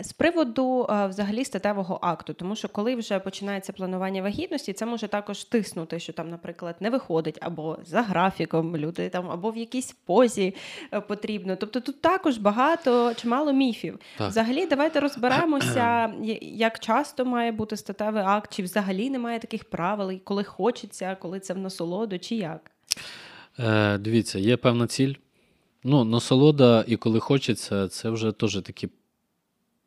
З 0.00 0.12
приводу 0.12 0.86
е, 0.90 1.06
взагалі 1.06 1.44
статевого 1.44 1.98
акту, 2.02 2.34
тому 2.34 2.56
що 2.56 2.68
коли 2.68 2.94
вже 2.94 3.18
починається 3.18 3.72
планування 3.72 4.22
вагітності, 4.22 4.72
це 4.72 4.86
може 4.86 5.08
також 5.08 5.44
тиснути, 5.44 6.00
що 6.00 6.12
там, 6.12 6.30
наприклад, 6.30 6.76
не 6.80 6.90
виходить 6.90 7.38
або 7.40 7.78
за 7.84 8.02
графіком 8.02 8.76
люди 8.76 9.08
там, 9.08 9.30
або 9.30 9.50
в 9.50 9.56
якійсь 9.56 9.96
позі 10.06 10.54
е, 10.92 11.00
потрібно. 11.00 11.56
Тобто 11.56 11.80
тут 11.80 12.00
також 12.00 12.38
багато 12.38 13.14
чимало 13.14 13.52
міфів. 13.52 13.98
Так. 14.18 14.30
Взагалі, 14.30 14.66
давайте 14.66 15.00
розберемося, 15.00 16.12
як 16.42 16.78
часто 16.78 17.24
має 17.24 17.52
бути 17.52 17.76
статевий 17.76 18.22
акт, 18.26 18.52
чи 18.54 18.62
взагалі 18.62 19.10
немає 19.10 19.38
таких 19.38 19.64
правил, 19.64 20.18
коли 20.24 20.44
хочеться, 20.44 21.16
коли 21.20 21.40
це 21.40 21.54
в 21.54 21.58
насолоду, 21.58 22.18
чи 22.18 22.34
як. 22.34 22.70
Е, 23.58 23.98
дивіться, 23.98 24.38
є 24.38 24.56
певна 24.56 24.86
ціль. 24.86 25.14
Ну, 25.84 26.04
насолода 26.04 26.84
і 26.86 26.96
коли 26.96 27.20
хочеться, 27.20 27.88
це 27.88 28.10
вже 28.10 28.32
теж 28.32 28.62
такі 28.62 28.88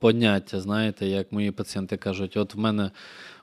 поняття. 0.02 0.62
Знаєте, 0.62 1.08
як 1.08 1.32
мої 1.32 1.52
пацієнти 1.52 1.98
кажуть: 1.98 2.38
от 2.38 2.56
в 2.56 2.60
мене 2.60 2.92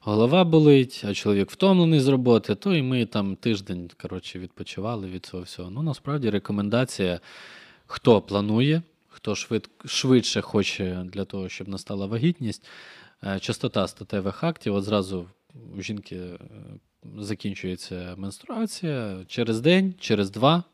голова 0.01 0.45
болить, 0.45 1.03
а 1.09 1.15
чоловік 1.15 1.51
втомлений 1.51 2.01
з 2.01 2.09
роботи, 2.09 2.55
то 2.55 2.75
і 2.75 2.83
ми 2.83 3.07
там 3.07 3.37
тиждень 3.37 3.91
коротше, 4.03 4.39
відпочивали 4.39 5.09
від 5.09 5.27
цього 5.27 5.43
всього. 5.43 5.71
Ну, 5.71 5.83
насправді 5.83 6.31
рекомендація, 6.31 7.21
хто 7.87 8.21
планує, 8.21 8.83
хто 9.09 9.35
швид, 9.35 9.71
швидше 9.85 10.41
хоче 10.41 11.05
для 11.13 11.25
того, 11.25 11.49
щоб 11.49 11.69
настала 11.69 12.07
вагітність, 12.07 12.67
е, 13.25 13.39
частота 13.41 13.89
статевих 13.89 14.45
актів, 14.45 14.75
от 14.75 14.85
зразу 14.85 15.27
у 15.77 15.83
жінки 15.83 16.17
е, 16.17 16.39
закінчується 17.19 18.15
менструація 18.17 19.25
через 19.29 19.61
день, 19.61 19.95
через 20.01 20.31
два 20.31 20.65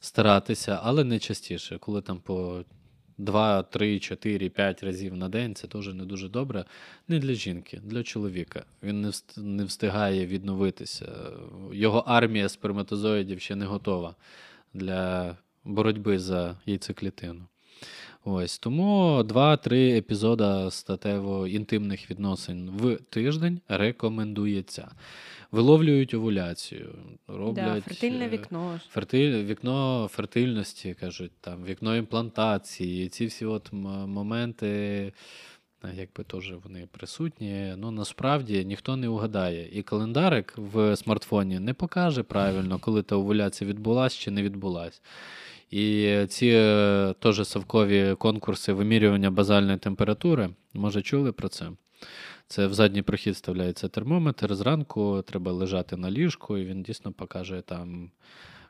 старатися, 0.00 0.80
але 0.82 1.04
не 1.04 1.18
частіше, 1.18 1.78
коли 1.78 2.02
там 2.02 2.20
по 2.20 2.64
2, 3.18 3.62
3, 3.62 4.00
4, 4.00 4.48
5 4.48 4.82
разів 4.82 5.16
на 5.16 5.28
день, 5.28 5.54
це 5.54 5.66
теж 5.66 5.94
не 5.94 6.04
дуже 6.04 6.28
добре. 6.28 6.64
Не 7.08 7.18
для 7.18 7.34
жінки, 7.34 7.80
для 7.84 8.02
чоловіка. 8.02 8.64
Він 8.82 9.12
не 9.36 9.64
встигає 9.64 10.26
відновитися. 10.26 11.12
Його 11.72 11.98
армія 12.06 12.48
сперматозоїдів 12.48 13.40
ще 13.40 13.56
не 13.56 13.66
готова 13.66 14.14
для 14.74 15.36
боротьби 15.64 16.18
за 16.18 16.56
яйцеклітину. 16.66 17.46
Ось 18.24 18.58
тому 18.58 19.18
2-3 19.22 19.96
епізода 19.96 20.70
статево 20.70 21.46
інтимних 21.46 22.10
відносин 22.10 22.70
в 22.70 22.96
тиждень 22.96 23.60
рекомендується. 23.68 24.90
Виловлюють 25.52 26.14
овуляцію, 26.14 26.94
роблять 27.28 27.74
да, 27.74 27.80
фертильне 27.80 28.24
е, 28.24 28.28
вікно. 28.28 28.80
Фертиль, 28.88 29.44
вікно 29.44 30.08
фертильності, 30.12 30.94
кажуть, 31.00 31.32
там, 31.40 31.64
вікно 31.64 31.96
імплантації, 31.96 33.08
ці 33.08 33.26
всі 33.26 33.44
от 33.44 33.72
моменти, 33.72 34.66
е, 35.84 35.92
якби 35.96 36.24
теж 36.24 36.52
вони 36.64 36.88
присутні. 36.90 37.74
Ну 37.76 37.90
насправді 37.90 38.64
ніхто 38.64 38.96
не 38.96 39.08
угадає. 39.08 39.68
І 39.72 39.82
календарик 39.82 40.54
в 40.56 40.96
смартфоні 40.96 41.58
не 41.58 41.74
покаже 41.74 42.22
правильно, 42.22 42.78
коли 42.78 43.02
та 43.02 43.16
овуляція 43.16 43.70
відбулась 43.70 44.14
чи 44.14 44.30
не 44.30 44.42
відбулась. 44.42 45.02
І 45.70 46.16
ці 46.28 46.46
е, 46.54 47.14
теж 47.18 47.48
совкові 47.48 48.14
конкурси 48.14 48.72
вимірювання 48.72 49.30
базальної 49.30 49.78
температури, 49.78 50.50
може, 50.74 51.02
чули 51.02 51.32
про 51.32 51.48
це? 51.48 51.70
Це 52.46 52.66
в 52.66 52.74
задній 52.74 53.02
прохід 53.02 53.34
вставляється 53.34 53.88
термометр. 53.88 54.54
Зранку 54.54 55.22
треба 55.26 55.52
лежати 55.52 55.96
на 55.96 56.10
ліжку, 56.10 56.58
і 56.58 56.64
він 56.64 56.82
дійсно 56.82 57.12
покаже 57.12 57.62
там, 57.66 58.10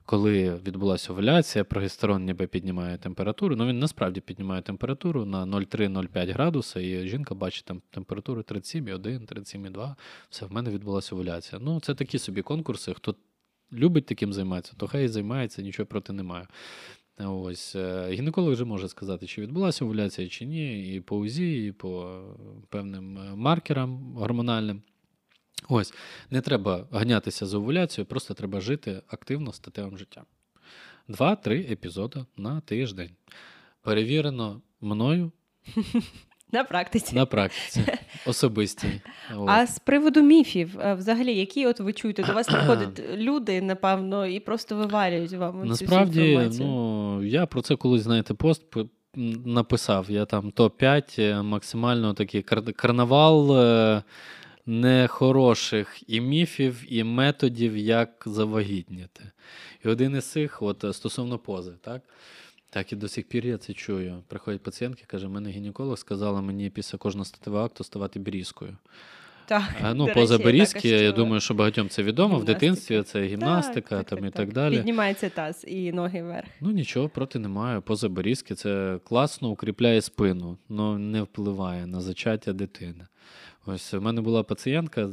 коли 0.07 0.55
відбулася 0.55 1.13
овуляція, 1.13 1.65
прогестерон 1.65 2.25
ніби 2.25 2.47
піднімає 2.47 2.99
температуру. 2.99 3.57
Ну 3.57 3.67
він 3.67 3.79
насправді 3.79 4.21
піднімає 4.21 4.63
температуру 4.63 5.25
на 5.25 5.47
0,3-0,5 5.47 6.33
градуса, 6.33 6.81
і 6.81 7.09
жінка 7.09 7.35
бачить 7.35 7.65
там 7.65 7.83
температуру 7.91 8.43
37,1, 8.43 9.01
37,2. 9.01 9.95
Все, 10.31 10.47
в 10.47 10.53
мене 10.53 10.71
відбулася 10.71 11.15
овуляція. 11.15 11.61
Ну, 11.65 11.81
це 11.81 11.95
такі 11.95 12.19
собі 12.19 12.43
конкурси. 12.43 12.95
Хто 12.95 13.15
любить 13.73 14.07
таким 14.07 14.33
займатися, 14.33 14.75
то 14.77 14.87
хай 14.87 15.09
займається, 15.09 15.63
нічого 15.63 15.87
проти 15.87 16.13
немає. 16.13 16.47
Ось 17.19 17.75
е, 17.77 18.11
гінеколог 18.13 18.53
вже 18.53 18.65
може 18.65 18.89
сказати, 18.89 19.27
чи 19.27 19.43
відбулася 19.43 19.85
овуляція, 19.85 20.29
чи 20.29 20.45
ні, 20.45 20.95
і 20.95 21.01
по 21.01 21.17
УЗІ, 21.17 21.67
і 21.67 21.73
по 21.73 22.23
певним 22.69 23.19
е, 23.19 23.35
маркерам 23.35 24.15
гормональним. 24.15 24.83
Ось, 25.69 25.95
не 26.31 26.41
треба 26.41 26.87
ганятися 26.91 27.47
за 27.47 27.59
овуляцією, 27.59 28.07
просто 28.07 28.35
треба 28.35 28.61
жити 28.61 29.03
активно 29.07 29.53
статевим 29.53 29.99
життям. 29.99 30.25
Два-три 31.09 31.61
епізоди 31.61 32.25
на 32.37 32.61
тиждень. 32.61 33.11
Перевірено 33.83 34.63
мною 34.81 35.33
На 36.53 36.65
практиці. 36.65 37.17
на 37.17 37.27
практиці 37.27 37.85
особистій. 38.27 39.01
А 39.47 39.67
з 39.67 39.79
приводу 39.79 40.23
міфів, 40.23 40.81
е, 40.81 40.95
взагалі, 40.95 41.35
які 41.35 41.67
от 41.67 41.81
ви 41.81 41.93
чуєте, 41.93 42.23
до 42.23 42.33
вас 42.33 42.47
приходять 42.53 43.03
люди, 43.17 43.63
напевно, 43.63 44.27
і 44.27 44.41
просто 44.41 44.77
вивалюють 44.77 45.33
вам 45.33 45.63
цю 45.63 45.67
Насправді, 45.69 46.25
інформацію. 46.25 46.69
ну 46.69 47.23
я 47.25 47.47
про 47.47 47.63
це 47.63 47.77
колись, 47.77 48.03
знаєте, 48.03 48.35
пост 48.35 48.63
написав. 49.45 50.07
Я 50.11 50.25
там 50.25 50.51
топ-5 50.51 51.43
максимально 51.43 52.15
такий 52.15 52.43
кар- 52.43 52.73
карнавал 52.73 53.59
е, 53.61 54.03
нехороших 54.67 56.03
і 56.07 56.21
міфів, 56.21 56.85
і 56.89 57.05
методів, 57.05 57.77
як 57.77 58.23
завагітніти. 58.27 59.25
І 59.85 59.89
один 59.89 60.17
із 60.17 60.31
цих, 60.31 60.63
от 60.63 60.85
е, 60.85 60.93
стосовно 60.93 61.39
пози, 61.39 61.73
так? 61.81 62.03
Так, 62.73 62.93
і 62.93 62.97
до 62.97 63.09
сих 63.09 63.29
пір 63.29 63.47
я 63.47 63.59
це 63.59 63.73
чую. 63.73 64.23
Приходять 64.29 64.63
пацієнтки, 64.63 65.05
каже, 65.07 65.29
мене 65.29 65.51
гінеколог 65.51 65.99
сказала 65.99 66.41
мені 66.41 66.71
після 66.71 66.99
кожного 66.99 67.25
статевого 67.25 67.65
акту 67.65 67.85
ставати 67.85 68.19
берізкою. 68.19 68.77
Так, 69.47 69.63
А, 69.83 69.95
ну, 69.95 70.09
поза 70.15 70.35
я 70.35 70.45
берізки, 70.45 70.89
я 70.89 71.13
думаю, 71.13 71.41
що 71.41 71.55
багатьом 71.55 71.89
це 71.89 72.03
відомо. 72.03 72.39
В 72.39 72.45
дитинстві 72.45 73.03
це 73.03 73.23
гімнастика 73.23 74.03
там, 74.03 74.27
і 74.27 74.31
так 74.31 74.53
далі. 74.53 74.77
Піднімається 74.77 75.29
таз 75.29 75.65
і 75.69 75.93
ноги 75.93 76.23
вверх. 76.23 76.49
Ну 76.61 76.71
нічого 76.71 77.09
проти 77.09 77.39
немає. 77.39 77.81
Поза 77.81 78.09
берізки 78.09 78.55
це 78.55 78.99
класно 79.05 79.49
укріпляє 79.49 80.01
спину, 80.01 80.59
але 80.71 80.99
не 80.99 81.23
впливає 81.23 81.87
на 81.87 82.01
зачаття 82.01 82.53
дитини. 82.53 83.07
Ось 83.67 83.93
в 83.93 84.01
мене 84.01 84.21
була 84.21 84.43
пацієнтка 84.43 85.09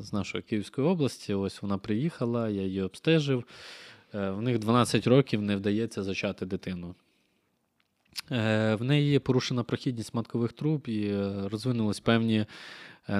з 0.00 0.12
нашої 0.12 0.42
Київської 0.42 0.86
області. 0.86 1.34
Ось 1.34 1.62
вона 1.62 1.78
приїхала, 1.78 2.48
я 2.48 2.62
її 2.62 2.82
обстежив. 2.82 3.44
Е, 4.14 4.30
В 4.30 4.42
них 4.42 4.58
12 4.58 5.06
років 5.06 5.42
не 5.42 5.56
вдається 5.56 6.02
зачати 6.02 6.46
дитину. 6.46 6.94
Е, 8.30 8.74
В 8.74 8.84
неї 8.84 9.10
є 9.10 9.20
порушена 9.20 9.62
прохідність 9.62 10.14
маткових 10.14 10.52
труб 10.52 10.88
і 10.88 11.08
е, 11.08 11.48
розвинулись 11.48 12.00
певні 12.00 12.46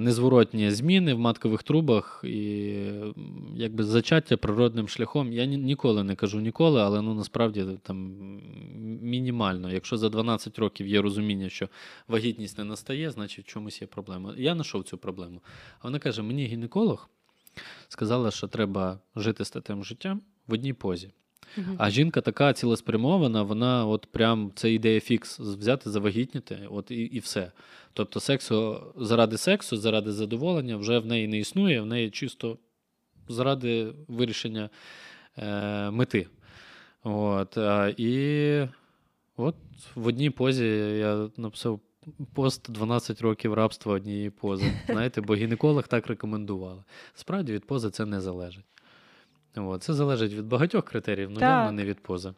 незворотні 0.00 0.70
зміни 0.70 1.14
в 1.14 1.18
маткових 1.18 1.62
трубах 1.62 2.20
і 2.24 2.74
якби 3.54 3.84
зачаття 3.84 4.36
природним 4.36 4.88
шляхом. 4.88 5.32
Я 5.32 5.44
ніколи 5.44 6.04
не 6.04 6.14
кажу 6.14 6.40
ніколи, 6.40 6.80
але 6.80 7.02
ну 7.02 7.14
насправді 7.14 7.66
там 7.82 8.12
мінімально. 9.02 9.72
Якщо 9.72 9.96
за 9.96 10.08
12 10.08 10.58
років 10.58 10.86
є 10.86 11.02
розуміння, 11.02 11.48
що 11.48 11.68
вагітність 12.08 12.58
не 12.58 12.64
настає, 12.64 13.10
значить 13.10 13.46
в 13.46 13.48
чомусь 13.48 13.80
є 13.82 13.86
проблема. 13.86 14.34
Я 14.36 14.52
знайшов 14.52 14.84
цю 14.84 14.98
проблему. 14.98 15.40
А 15.80 15.84
вона 15.84 15.98
каже: 15.98 16.22
мені 16.22 16.46
гінеколог 16.46 17.08
сказала, 17.88 18.30
що 18.30 18.48
треба 18.48 18.98
жити 19.16 19.44
статевим 19.44 19.84
життям 19.84 20.20
в 20.48 20.52
одній 20.52 20.72
позі. 20.72 21.10
Мгм. 21.56 21.76
А 21.78 21.90
жінка 21.90 22.20
така 22.20 22.52
цілеспрямована, 22.52 23.42
вона 23.42 23.86
от 23.86 24.06
прям 24.06 24.52
це 24.54 24.72
ідея 24.72 25.00
фікс 25.00 25.40
взяти, 25.40 25.90
завагітніти, 25.90 26.58
от 26.70 26.90
і, 26.90 26.94
і 26.94 27.18
все. 27.18 27.52
Тобто, 27.92 28.20
сексу 28.20 28.82
заради 28.96 29.36
сексу, 29.36 29.76
заради 29.76 30.12
задоволення 30.12 30.76
вже 30.76 30.98
в 30.98 31.06
неї 31.06 31.28
не 31.28 31.38
існує, 31.38 31.80
в 31.80 31.86
неї 31.86 32.10
чисто 32.10 32.58
заради 33.28 33.92
вирішення 34.08 34.70
е, 35.38 35.90
мети. 35.90 36.26
От, 37.02 37.58
а, 37.58 37.94
і 37.96 38.68
от 39.36 39.54
в 39.94 40.06
одній 40.06 40.30
позі 40.30 40.66
я 40.98 41.28
написав 41.36 41.80
пост 42.34 42.70
12 42.70 43.22
років 43.22 43.54
рабства 43.54 43.94
однієї 43.94 44.30
пози. 44.30 44.72
Знаєте, 44.86 45.20
бо 45.20 45.34
гінеколог 45.34 45.88
так 45.88 46.06
рекомендували. 46.06 46.84
Справді 47.14 47.52
від 47.52 47.66
пози 47.66 47.90
це 47.90 48.06
не 48.06 48.20
залежить. 48.20 48.64
От, 49.66 49.82
це 49.82 49.94
залежить 49.94 50.32
від 50.32 50.46
багатьох 50.46 50.84
критеріїв, 50.84 51.30
але 51.32 51.40
явно 51.40 51.72
не 51.72 51.84
від 51.84 52.00
пози. 52.00 52.32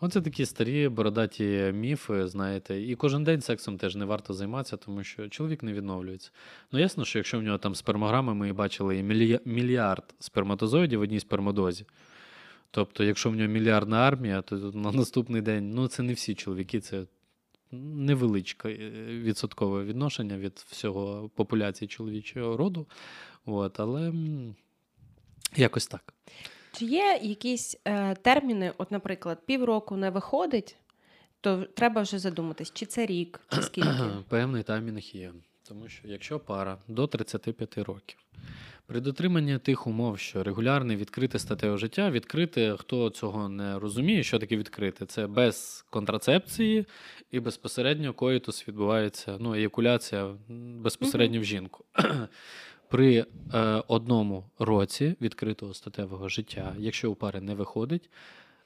Оце 0.00 0.20
такі 0.20 0.46
старі 0.46 0.88
бородаті 0.88 1.72
міфи, 1.74 2.26
знаєте, 2.26 2.80
і 2.82 2.94
кожен 2.94 3.24
день 3.24 3.40
сексом 3.40 3.78
теж 3.78 3.96
не 3.96 4.04
варто 4.04 4.34
займатися, 4.34 4.76
тому 4.76 5.04
що 5.04 5.28
чоловік 5.28 5.62
не 5.62 5.72
відновлюється. 5.72 6.30
Ну, 6.72 6.78
ясно, 6.78 7.04
що 7.04 7.18
якщо 7.18 7.38
в 7.38 7.42
нього 7.42 7.58
там 7.58 7.74
спермограми, 7.74 8.34
ми 8.34 8.52
бачили 8.52 8.98
і 8.98 9.02
мільярд 9.44 10.14
сперматозоїдів 10.18 10.98
в 10.98 11.02
одній 11.02 11.20
спермодозі. 11.20 11.84
Тобто, 12.70 13.04
якщо 13.04 13.30
в 13.30 13.36
нього 13.36 13.48
мільярдна 13.48 13.96
армія, 13.96 14.42
то 14.42 14.56
на 14.56 14.92
наступний 14.92 15.42
день 15.42 15.74
ну 15.74 15.88
це 15.88 16.02
не 16.02 16.12
всі 16.12 16.34
чоловіки, 16.34 16.80
це 16.80 17.04
невеличке 17.72 18.68
е, 18.68 18.90
відсоткове 19.06 19.84
відношення 19.84 20.38
від 20.38 20.64
всього 20.70 21.30
популяції 21.34 21.88
чоловічого 21.88 22.56
роду. 22.56 22.86
От, 23.46 23.80
але 23.80 24.12
якось 25.56 25.86
так. 25.86 26.14
Чи 26.78 26.84
є 26.84 27.20
якісь 27.22 27.76
е, 27.84 28.14
терміни, 28.14 28.72
от, 28.78 28.90
наприклад, 28.90 29.38
півроку 29.46 29.96
не 29.96 30.10
виходить, 30.10 30.76
то 31.40 31.62
треба 31.62 32.02
вже 32.02 32.18
задуматись, 32.18 32.72
чи 32.72 32.86
це 32.86 33.06
рік, 33.06 33.40
чи 33.54 33.62
скільки. 33.62 33.88
Певний 34.28 34.62
таймінг 34.62 35.02
є. 35.02 35.32
Тому 35.68 35.88
що 35.88 36.08
якщо 36.08 36.40
пара 36.40 36.78
до 36.88 37.06
35 37.06 37.78
років, 37.78 38.18
при 38.86 39.00
дотриманні 39.00 39.58
тих 39.58 39.86
умов, 39.86 40.18
що 40.18 40.42
регулярне 40.42 40.96
відкрите 40.96 41.38
статеве 41.38 41.78
життя, 41.78 42.10
відкрите, 42.10 42.76
хто 42.78 43.10
цього 43.10 43.48
не 43.48 43.78
розуміє, 43.78 44.22
що 44.22 44.38
таке 44.38 44.56
відкрите, 44.56 45.06
це 45.06 45.26
без 45.26 45.86
контрацепції 45.90 46.86
і 47.30 47.40
безпосередньо 47.40 48.12
коїтус 48.12 48.68
відбувається, 48.68 49.36
ну, 49.40 49.54
еякуляція 49.54 50.34
безпосередньо 50.78 51.40
в 51.40 51.44
жінку. 51.44 51.84
При 52.88 53.26
е, 53.54 53.82
одному 53.88 54.44
році 54.58 55.16
відкритого 55.20 55.74
статевого 55.74 56.28
життя, 56.28 56.76
якщо 56.78 57.12
у 57.12 57.14
пари 57.14 57.40
не 57.40 57.54
виходить, 57.54 58.10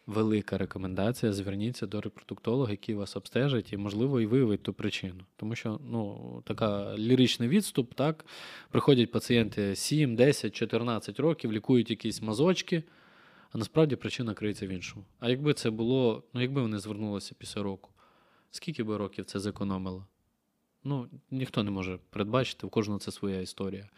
велика 0.07 0.59
рекомендація: 0.59 1.33
зверніться 1.33 1.87
до 1.87 2.01
репродуктолога, 2.01 2.71
який 2.71 2.95
вас 2.95 3.17
обстежить, 3.17 3.73
і, 3.73 3.77
можливо, 3.77 4.21
і 4.21 4.27
виявить 4.27 4.63
ту 4.63 4.73
причину. 4.73 5.25
Тому 5.37 5.55
що 5.55 5.81
ну, 5.91 6.43
така 6.47 6.97
ліричний 6.99 7.49
відступ, 7.49 7.95
так, 7.95 8.25
приходять 8.71 9.11
пацієнти 9.11 9.77
7, 9.77 10.17
10, 10.17 10.55
14 10.55 11.21
років, 11.21 11.53
лікують 11.53 11.91
якісь 11.91 12.23
мазочки, 12.23 12.83
а 13.53 13.59
насправді 13.59 13.97
причина 13.97 14.35
криється 14.35 14.67
в 14.67 14.69
іншому. 14.69 15.05
А 15.21 15.31
якби 15.31 15.55
це 15.55 15.71
було, 15.71 16.23
ну 16.35 16.41
якби 16.41 16.63
вони 16.63 16.79
звернулися 16.79 17.35
після 17.39 17.63
року, 17.63 17.91
скільки 18.51 18.85
би 18.85 18.97
років 18.97 19.25
це 19.25 19.39
зекономило? 19.39 20.07
Ну, 20.85 21.09
ніхто 21.31 21.63
не 21.63 21.71
може 21.71 21.99
передбачити, 22.11 22.67
у 22.67 22.71
кожного 22.71 23.01
це 23.01 23.13
своя 23.13 23.41
історія. 23.41 23.89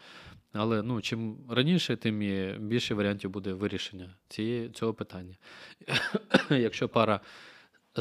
Але 0.53 0.81
ну, 0.81 1.01
чим 1.01 1.37
раніше, 1.49 1.95
тим 1.95 2.21
і 2.21 2.57
більше 2.59 2.93
варіантів 2.93 3.29
буде 3.29 3.53
вирішення 3.53 4.15
цієї, 4.27 4.69
цього 4.69 4.93
питання. 4.93 5.35
Якщо 6.49 6.89
пара 6.89 7.19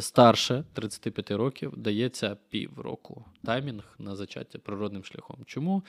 старше 0.00 0.64
35 0.72 1.30
років, 1.30 1.72
дається 1.76 2.36
півроку 2.48 3.24
таймінг 3.44 3.84
на 3.98 4.16
зачаття 4.16 4.58
природним 4.58 5.04
шляхом. 5.04 5.36
Чому? 5.46 5.82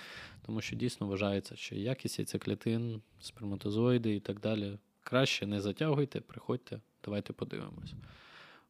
Тому 0.45 0.61
що 0.61 0.75
дійсно 0.75 1.07
вважається, 1.07 1.55
що 1.55 1.75
якість 1.75 2.19
яйцеклітин, 2.19 3.01
сперматозоїди 3.21 4.15
і 4.15 4.19
так 4.19 4.39
далі 4.39 4.77
краще 5.03 5.45
не 5.45 5.61
затягуйте, 5.61 6.21
приходьте, 6.21 6.81
давайте 7.03 7.33
подивимось. 7.33 7.93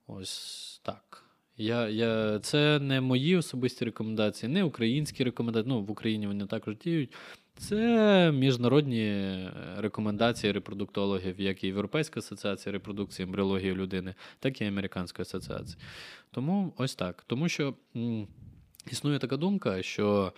Ось 0.07 0.82
так. 0.84 1.24
Я, 1.57 1.89
я, 1.89 2.39
це 2.39 2.79
не 2.79 3.01
мої 3.01 3.35
особисті 3.35 3.85
рекомендації, 3.85 4.51
не 4.51 4.63
українські 4.63 5.23
рекомендації. 5.23 5.69
Ну, 5.69 5.81
в 5.81 5.91
Україні 5.91 6.27
вони 6.27 6.45
також 6.45 6.77
діють. 6.77 7.13
Це 7.57 8.31
міжнародні 8.31 9.05
е, 9.05 9.51
рекомендації 9.77 10.53
репродуктологів, 10.53 11.41
як 11.41 11.63
і 11.63 11.67
Європейська 11.67 12.19
асоціація 12.19 12.73
репродукції 12.73 13.25
ембріології 13.25 13.75
людини, 13.75 14.13
так 14.39 14.61
і 14.61 14.65
Американської 14.65 15.21
асоціації. 15.21 15.77
Тому 16.31 16.73
ось 16.77 16.95
так. 16.95 17.23
Тому 17.27 17.49
що 17.49 17.75
м, 17.95 18.27
існує 18.91 19.19
така 19.19 19.37
думка, 19.37 19.83
що 19.83 20.33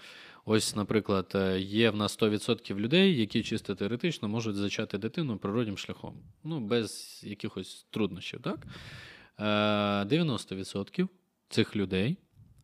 ось, 0.45 0.75
наприклад, 0.75 1.31
е, 1.35 1.59
є 1.59 1.89
в 1.89 1.95
нас 1.95 2.19
100% 2.19 2.79
людей, 2.79 3.19
які 3.19 3.43
чисто 3.43 3.75
теоретично 3.75 4.27
можуть 4.27 4.55
зачати 4.55 4.97
дитину 4.97 5.37
природнім 5.37 5.77
шляхом, 5.77 6.13
ну, 6.43 6.59
без 6.59 7.21
якихось 7.23 7.85
труднощів. 7.89 8.41
Так? 8.41 8.67
Е, 9.39 9.43
90% 10.05 11.07
цих 11.49 11.75
людей 11.75 12.17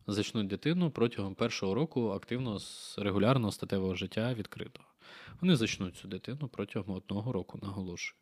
зачнуть 0.06 0.46
дитину 0.46 0.90
протягом 0.90 1.34
першого 1.34 1.74
року 1.74 2.10
активного 2.10 2.58
з 2.58 2.98
регулярного 2.98 3.52
статевого 3.52 3.94
життя 3.94 4.34
відкритого. 4.34 4.88
Вони 5.40 5.56
зачнуть 5.56 5.96
цю 5.96 6.08
дитину 6.08 6.48
протягом 6.48 6.96
одного 6.96 7.32
року, 7.32 7.58
наголошую. 7.62 8.20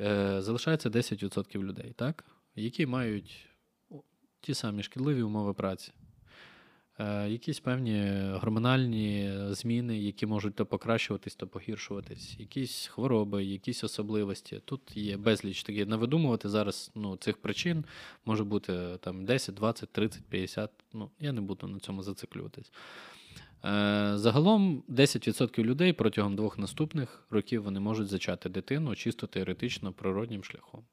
Е, 0.00 0.42
залишається 0.42 0.88
10% 0.90 1.62
людей, 1.62 1.92
так? 1.96 2.24
які 2.54 2.86
мають 2.86 3.48
ті 4.40 4.54
самі 4.54 4.82
шкідливі 4.82 5.22
умови 5.22 5.54
праці. 5.54 5.92
Е, 7.00 7.28
якісь 7.28 7.60
певні 7.60 8.12
гормональні 8.32 9.32
зміни, 9.50 9.98
які 9.98 10.26
можуть 10.26 10.54
то 10.54 10.66
покращуватись, 10.66 11.34
то 11.34 11.46
погіршуватись, 11.46 12.36
якісь 12.38 12.86
хвороби, 12.86 13.44
якісь 13.44 13.84
особливості. 13.84 14.60
Тут 14.64 14.96
є 14.96 15.16
безліч 15.16 15.62
такі. 15.62 15.86
Навидумувати 15.86 16.48
зараз 16.48 16.90
ну, 16.94 17.16
цих 17.16 17.36
причин 17.36 17.84
може 18.24 18.44
бути 18.44 18.98
там 19.00 19.24
10, 19.24 19.54
20, 19.54 19.92
30, 19.92 20.24
50. 20.24 20.70
Ну, 20.92 21.10
я 21.20 21.32
не 21.32 21.40
буду 21.40 21.66
на 21.66 21.78
цьому 21.78 22.02
зациклюватись. 22.02 22.72
Е, 23.64 24.12
загалом 24.14 24.82
10% 24.88 25.64
людей 25.64 25.92
протягом 25.92 26.36
двох 26.36 26.58
наступних 26.58 27.26
років 27.30 27.62
вони 27.62 27.80
можуть 27.80 28.08
зачати 28.08 28.48
дитину 28.48 28.94
чисто 28.94 29.26
теоретично 29.26 29.92
природнім 29.92 30.44
шляхом. 30.44 30.84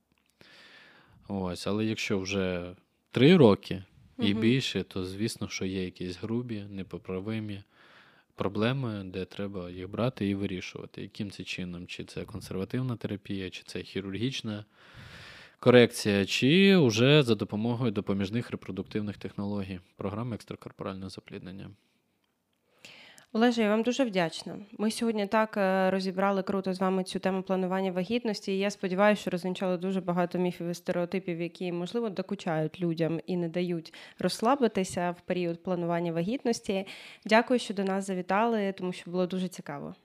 Ось, 1.28 1.68
але 1.68 1.86
якщо 1.86 2.20
вже 2.20 2.76
3 3.12 3.38
роки 3.38 3.84
і 4.20 4.32
Мгм. 4.32 4.41
більше, 4.41 4.84
то 4.84 5.05
звісно, 5.05 5.47
що 5.49 5.66
є 5.66 5.86
якісь 5.86 6.18
грубі, 6.18 6.63
непоправимі 6.70 7.63
проблеми, 8.36 9.03
де 9.05 9.26
треба 9.26 9.70
їх 9.70 9.89
брати 9.89 10.28
і 10.30 10.36
вирішувати. 10.36 11.01
Яким 11.01 11.32
це 11.32 11.43
чином? 11.43 11.88
Чи 11.88 12.03
це 12.03 12.26
консервативна 12.26 12.95
терапія, 12.95 13.49
чи 13.49 13.63
це 13.66 13.82
хірургічна 13.84 14.66
корекція, 15.59 16.26
чи 16.26 16.78
вже 16.78 17.24
за 17.24 17.36
допомогою 17.36 17.91
допоміжних 17.91 18.51
репродуктивних 18.51 19.18
технологій, 19.18 19.80
програми 19.95 20.36
екстракорпорального 20.36 21.09
запліднення. 21.09 21.70
Олеже, 23.36 23.62
я 23.62 23.70
вам 23.70 23.84
дуже 23.84 24.06
вдячна. 24.06 24.58
Ми 24.78 24.92
сьогодні 24.92 25.28
так 25.28 25.58
е, 25.58 25.92
розібрали 25.92 26.44
круто 26.44 26.74
з 26.74 26.80
вами 26.80 27.04
цю 27.04 27.20
тему 27.20 27.44
планування 27.44 27.92
вагітності. 27.92 28.52
І 28.52 28.58
я 28.58 28.72
сподіваюся, 28.72 29.22
що 29.22 29.32
розвінчали 29.32 29.78
дуже 29.78 30.02
багато 30.02 30.38
міфів 30.38 30.68
і 30.68 30.74
стереотипів, 30.74 31.42
які 31.42 31.72
можливо 31.72 32.10
докучають 32.10 32.82
людям 32.82 33.20
і 33.28 33.38
не 33.38 33.50
дають 33.50 33.94
розслабитися 34.20 35.12
в 35.12 35.22
період 35.22 35.64
планування 35.64 36.12
вагітності. 36.12 36.88
Дякую, 37.26 37.60
що 37.60 37.74
до 37.74 37.84
нас 37.84 38.08
завітали, 38.08 38.74
тому 38.78 38.94
що 38.94 39.12
було 39.12 39.28
дуже 39.28 39.48
цікаво. 39.48 39.96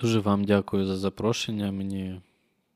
Дуже 0.00 0.20
вам 0.20 0.44
дякую 0.44 0.86
за 0.86 0.96
запрошення. 0.96 1.72
Мені 1.72 2.20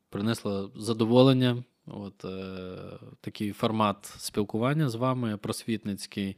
принесло 0.09 0.71
задоволення. 0.75 1.63
От 1.87 2.25
е, 2.25 2.75
такий 3.21 3.51
формат 3.51 4.05
спілкування 4.17 4.89
з 4.89 4.95
вами 4.95 5.37
просвітницький. 5.37 6.37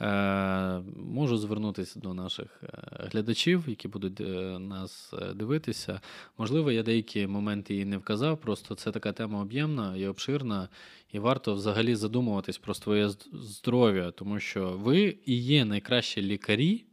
Е, 0.00 0.80
можу 0.96 1.36
звернутися 1.36 2.00
до 2.00 2.14
наших 2.14 2.62
е, 2.62 2.68
глядачів, 3.12 3.64
які 3.66 3.88
будуть 3.88 4.20
е, 4.20 4.58
нас 4.58 5.14
дивитися. 5.34 6.00
Можливо, 6.38 6.72
я 6.72 6.82
деякі 6.82 7.26
моменти 7.26 7.76
і 7.76 7.84
не 7.84 7.96
вказав, 7.96 8.38
просто 8.38 8.74
це 8.74 8.90
така 8.90 9.12
тема 9.12 9.40
об'ємна 9.42 9.96
і 9.96 10.06
обширна, 10.06 10.68
і 11.12 11.18
варто 11.18 11.54
взагалі 11.54 11.94
задумуватись 11.94 12.58
про 12.58 12.74
своє 12.74 13.08
здоров'я, 13.32 14.10
тому 14.10 14.40
що 14.40 14.70
ви 14.70 15.16
і 15.26 15.36
є 15.36 15.64
найкращі 15.64 16.22
лікарі 16.22 16.84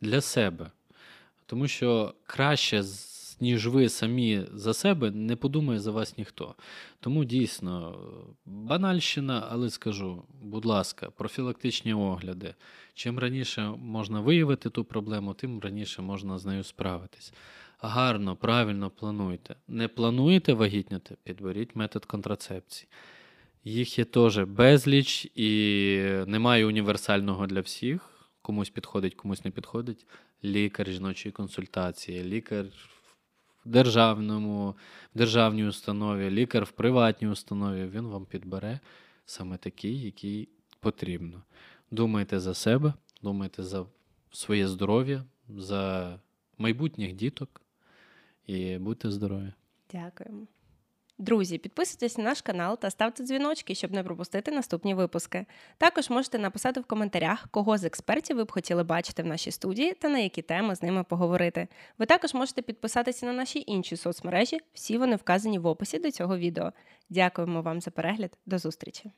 для 0.00 0.20
себе. 0.20 0.70
Тому 1.46 1.68
що 1.68 2.14
краще, 2.26 2.82
ніж 3.40 3.66
ви 3.66 3.88
самі 3.88 4.42
за 4.52 4.74
себе, 4.74 5.10
не 5.10 5.36
подумає 5.36 5.80
за 5.80 5.90
вас 5.90 6.18
ніхто. 6.18 6.54
Тому 7.00 7.24
дійсно 7.24 7.98
банальщина, 8.44 9.48
але 9.50 9.70
скажу, 9.70 10.22
будь 10.42 10.64
ласка, 10.64 11.10
профілактичні 11.10 11.94
огляди. 11.94 12.54
Чим 12.94 13.18
раніше 13.18 13.62
можна 13.78 14.20
виявити 14.20 14.70
ту 14.70 14.84
проблему, 14.84 15.34
тим 15.34 15.60
раніше 15.60 16.02
можна 16.02 16.38
з 16.38 16.46
нею 16.46 16.64
справитись. 16.64 17.32
Гарно, 17.80 18.36
правильно 18.36 18.90
плануйте. 18.90 19.56
Не 19.68 19.88
плануєте 19.88 20.52
вагітняти, 20.52 21.16
підберіть 21.24 21.76
метод 21.76 22.04
контрацепції. 22.04 22.88
Їх 23.64 23.98
є 23.98 24.04
теж 24.04 24.38
безліч 24.38 25.24
і 25.34 26.00
немає 26.26 26.66
універсального 26.66 27.46
для 27.46 27.60
всіх. 27.60 28.28
Комусь 28.42 28.70
підходить, 28.70 29.14
комусь 29.14 29.44
не 29.44 29.50
підходить. 29.50 30.06
Лікар 30.44 30.90
жіночої 30.90 31.32
консультації, 31.32 32.24
лікар 32.24 32.66
в 33.66 33.68
державному, 33.68 34.70
в 35.14 35.18
державній 35.18 35.64
установі, 35.64 36.30
лікар 36.30 36.64
в 36.64 36.70
приватній 36.70 37.28
установі. 37.28 37.86
Він 37.86 38.06
вам 38.06 38.26
підбере 38.26 38.80
саме 39.26 39.56
такий, 39.56 40.00
який 40.00 40.48
потрібно. 40.80 41.42
Думайте 41.90 42.40
за 42.40 42.54
себе, 42.54 42.94
думайте 43.22 43.62
за 43.62 43.86
своє 44.30 44.68
здоров'я, 44.68 45.24
за 45.48 46.14
майбутніх 46.58 47.12
діток 47.12 47.62
і 48.46 48.78
будьте 48.78 49.10
здорові. 49.10 49.52
Дякуємо. 49.92 50.46
Друзі, 51.20 51.58
підписуйтесь 51.58 52.18
на 52.18 52.24
наш 52.24 52.42
канал 52.42 52.78
та 52.78 52.90
ставте 52.90 53.24
дзвіночки, 53.24 53.74
щоб 53.74 53.92
не 53.92 54.02
пропустити 54.02 54.50
наступні 54.50 54.94
випуски. 54.94 55.46
Також 55.78 56.10
можете 56.10 56.38
написати 56.38 56.80
в 56.80 56.84
коментарях, 56.84 57.48
кого 57.50 57.78
з 57.78 57.84
експертів 57.84 58.36
ви 58.36 58.44
б 58.44 58.52
хотіли 58.52 58.84
бачити 58.84 59.22
в 59.22 59.26
нашій 59.26 59.50
студії 59.50 59.94
та 59.94 60.08
на 60.08 60.18
які 60.18 60.42
теми 60.42 60.74
з 60.74 60.82
ними 60.82 61.04
поговорити. 61.04 61.68
Ви 61.98 62.06
також 62.06 62.34
можете 62.34 62.62
підписатися 62.62 63.26
на 63.26 63.32
наші 63.32 63.64
інші 63.66 63.96
соцмережі, 63.96 64.58
всі 64.72 64.98
вони 64.98 65.16
вказані 65.16 65.58
в 65.58 65.66
описі 65.66 65.98
до 65.98 66.10
цього 66.10 66.38
відео. 66.38 66.72
Дякуємо 67.10 67.62
вам 67.62 67.80
за 67.80 67.90
перегляд. 67.90 68.30
До 68.46 68.58
зустрічі! 68.58 69.12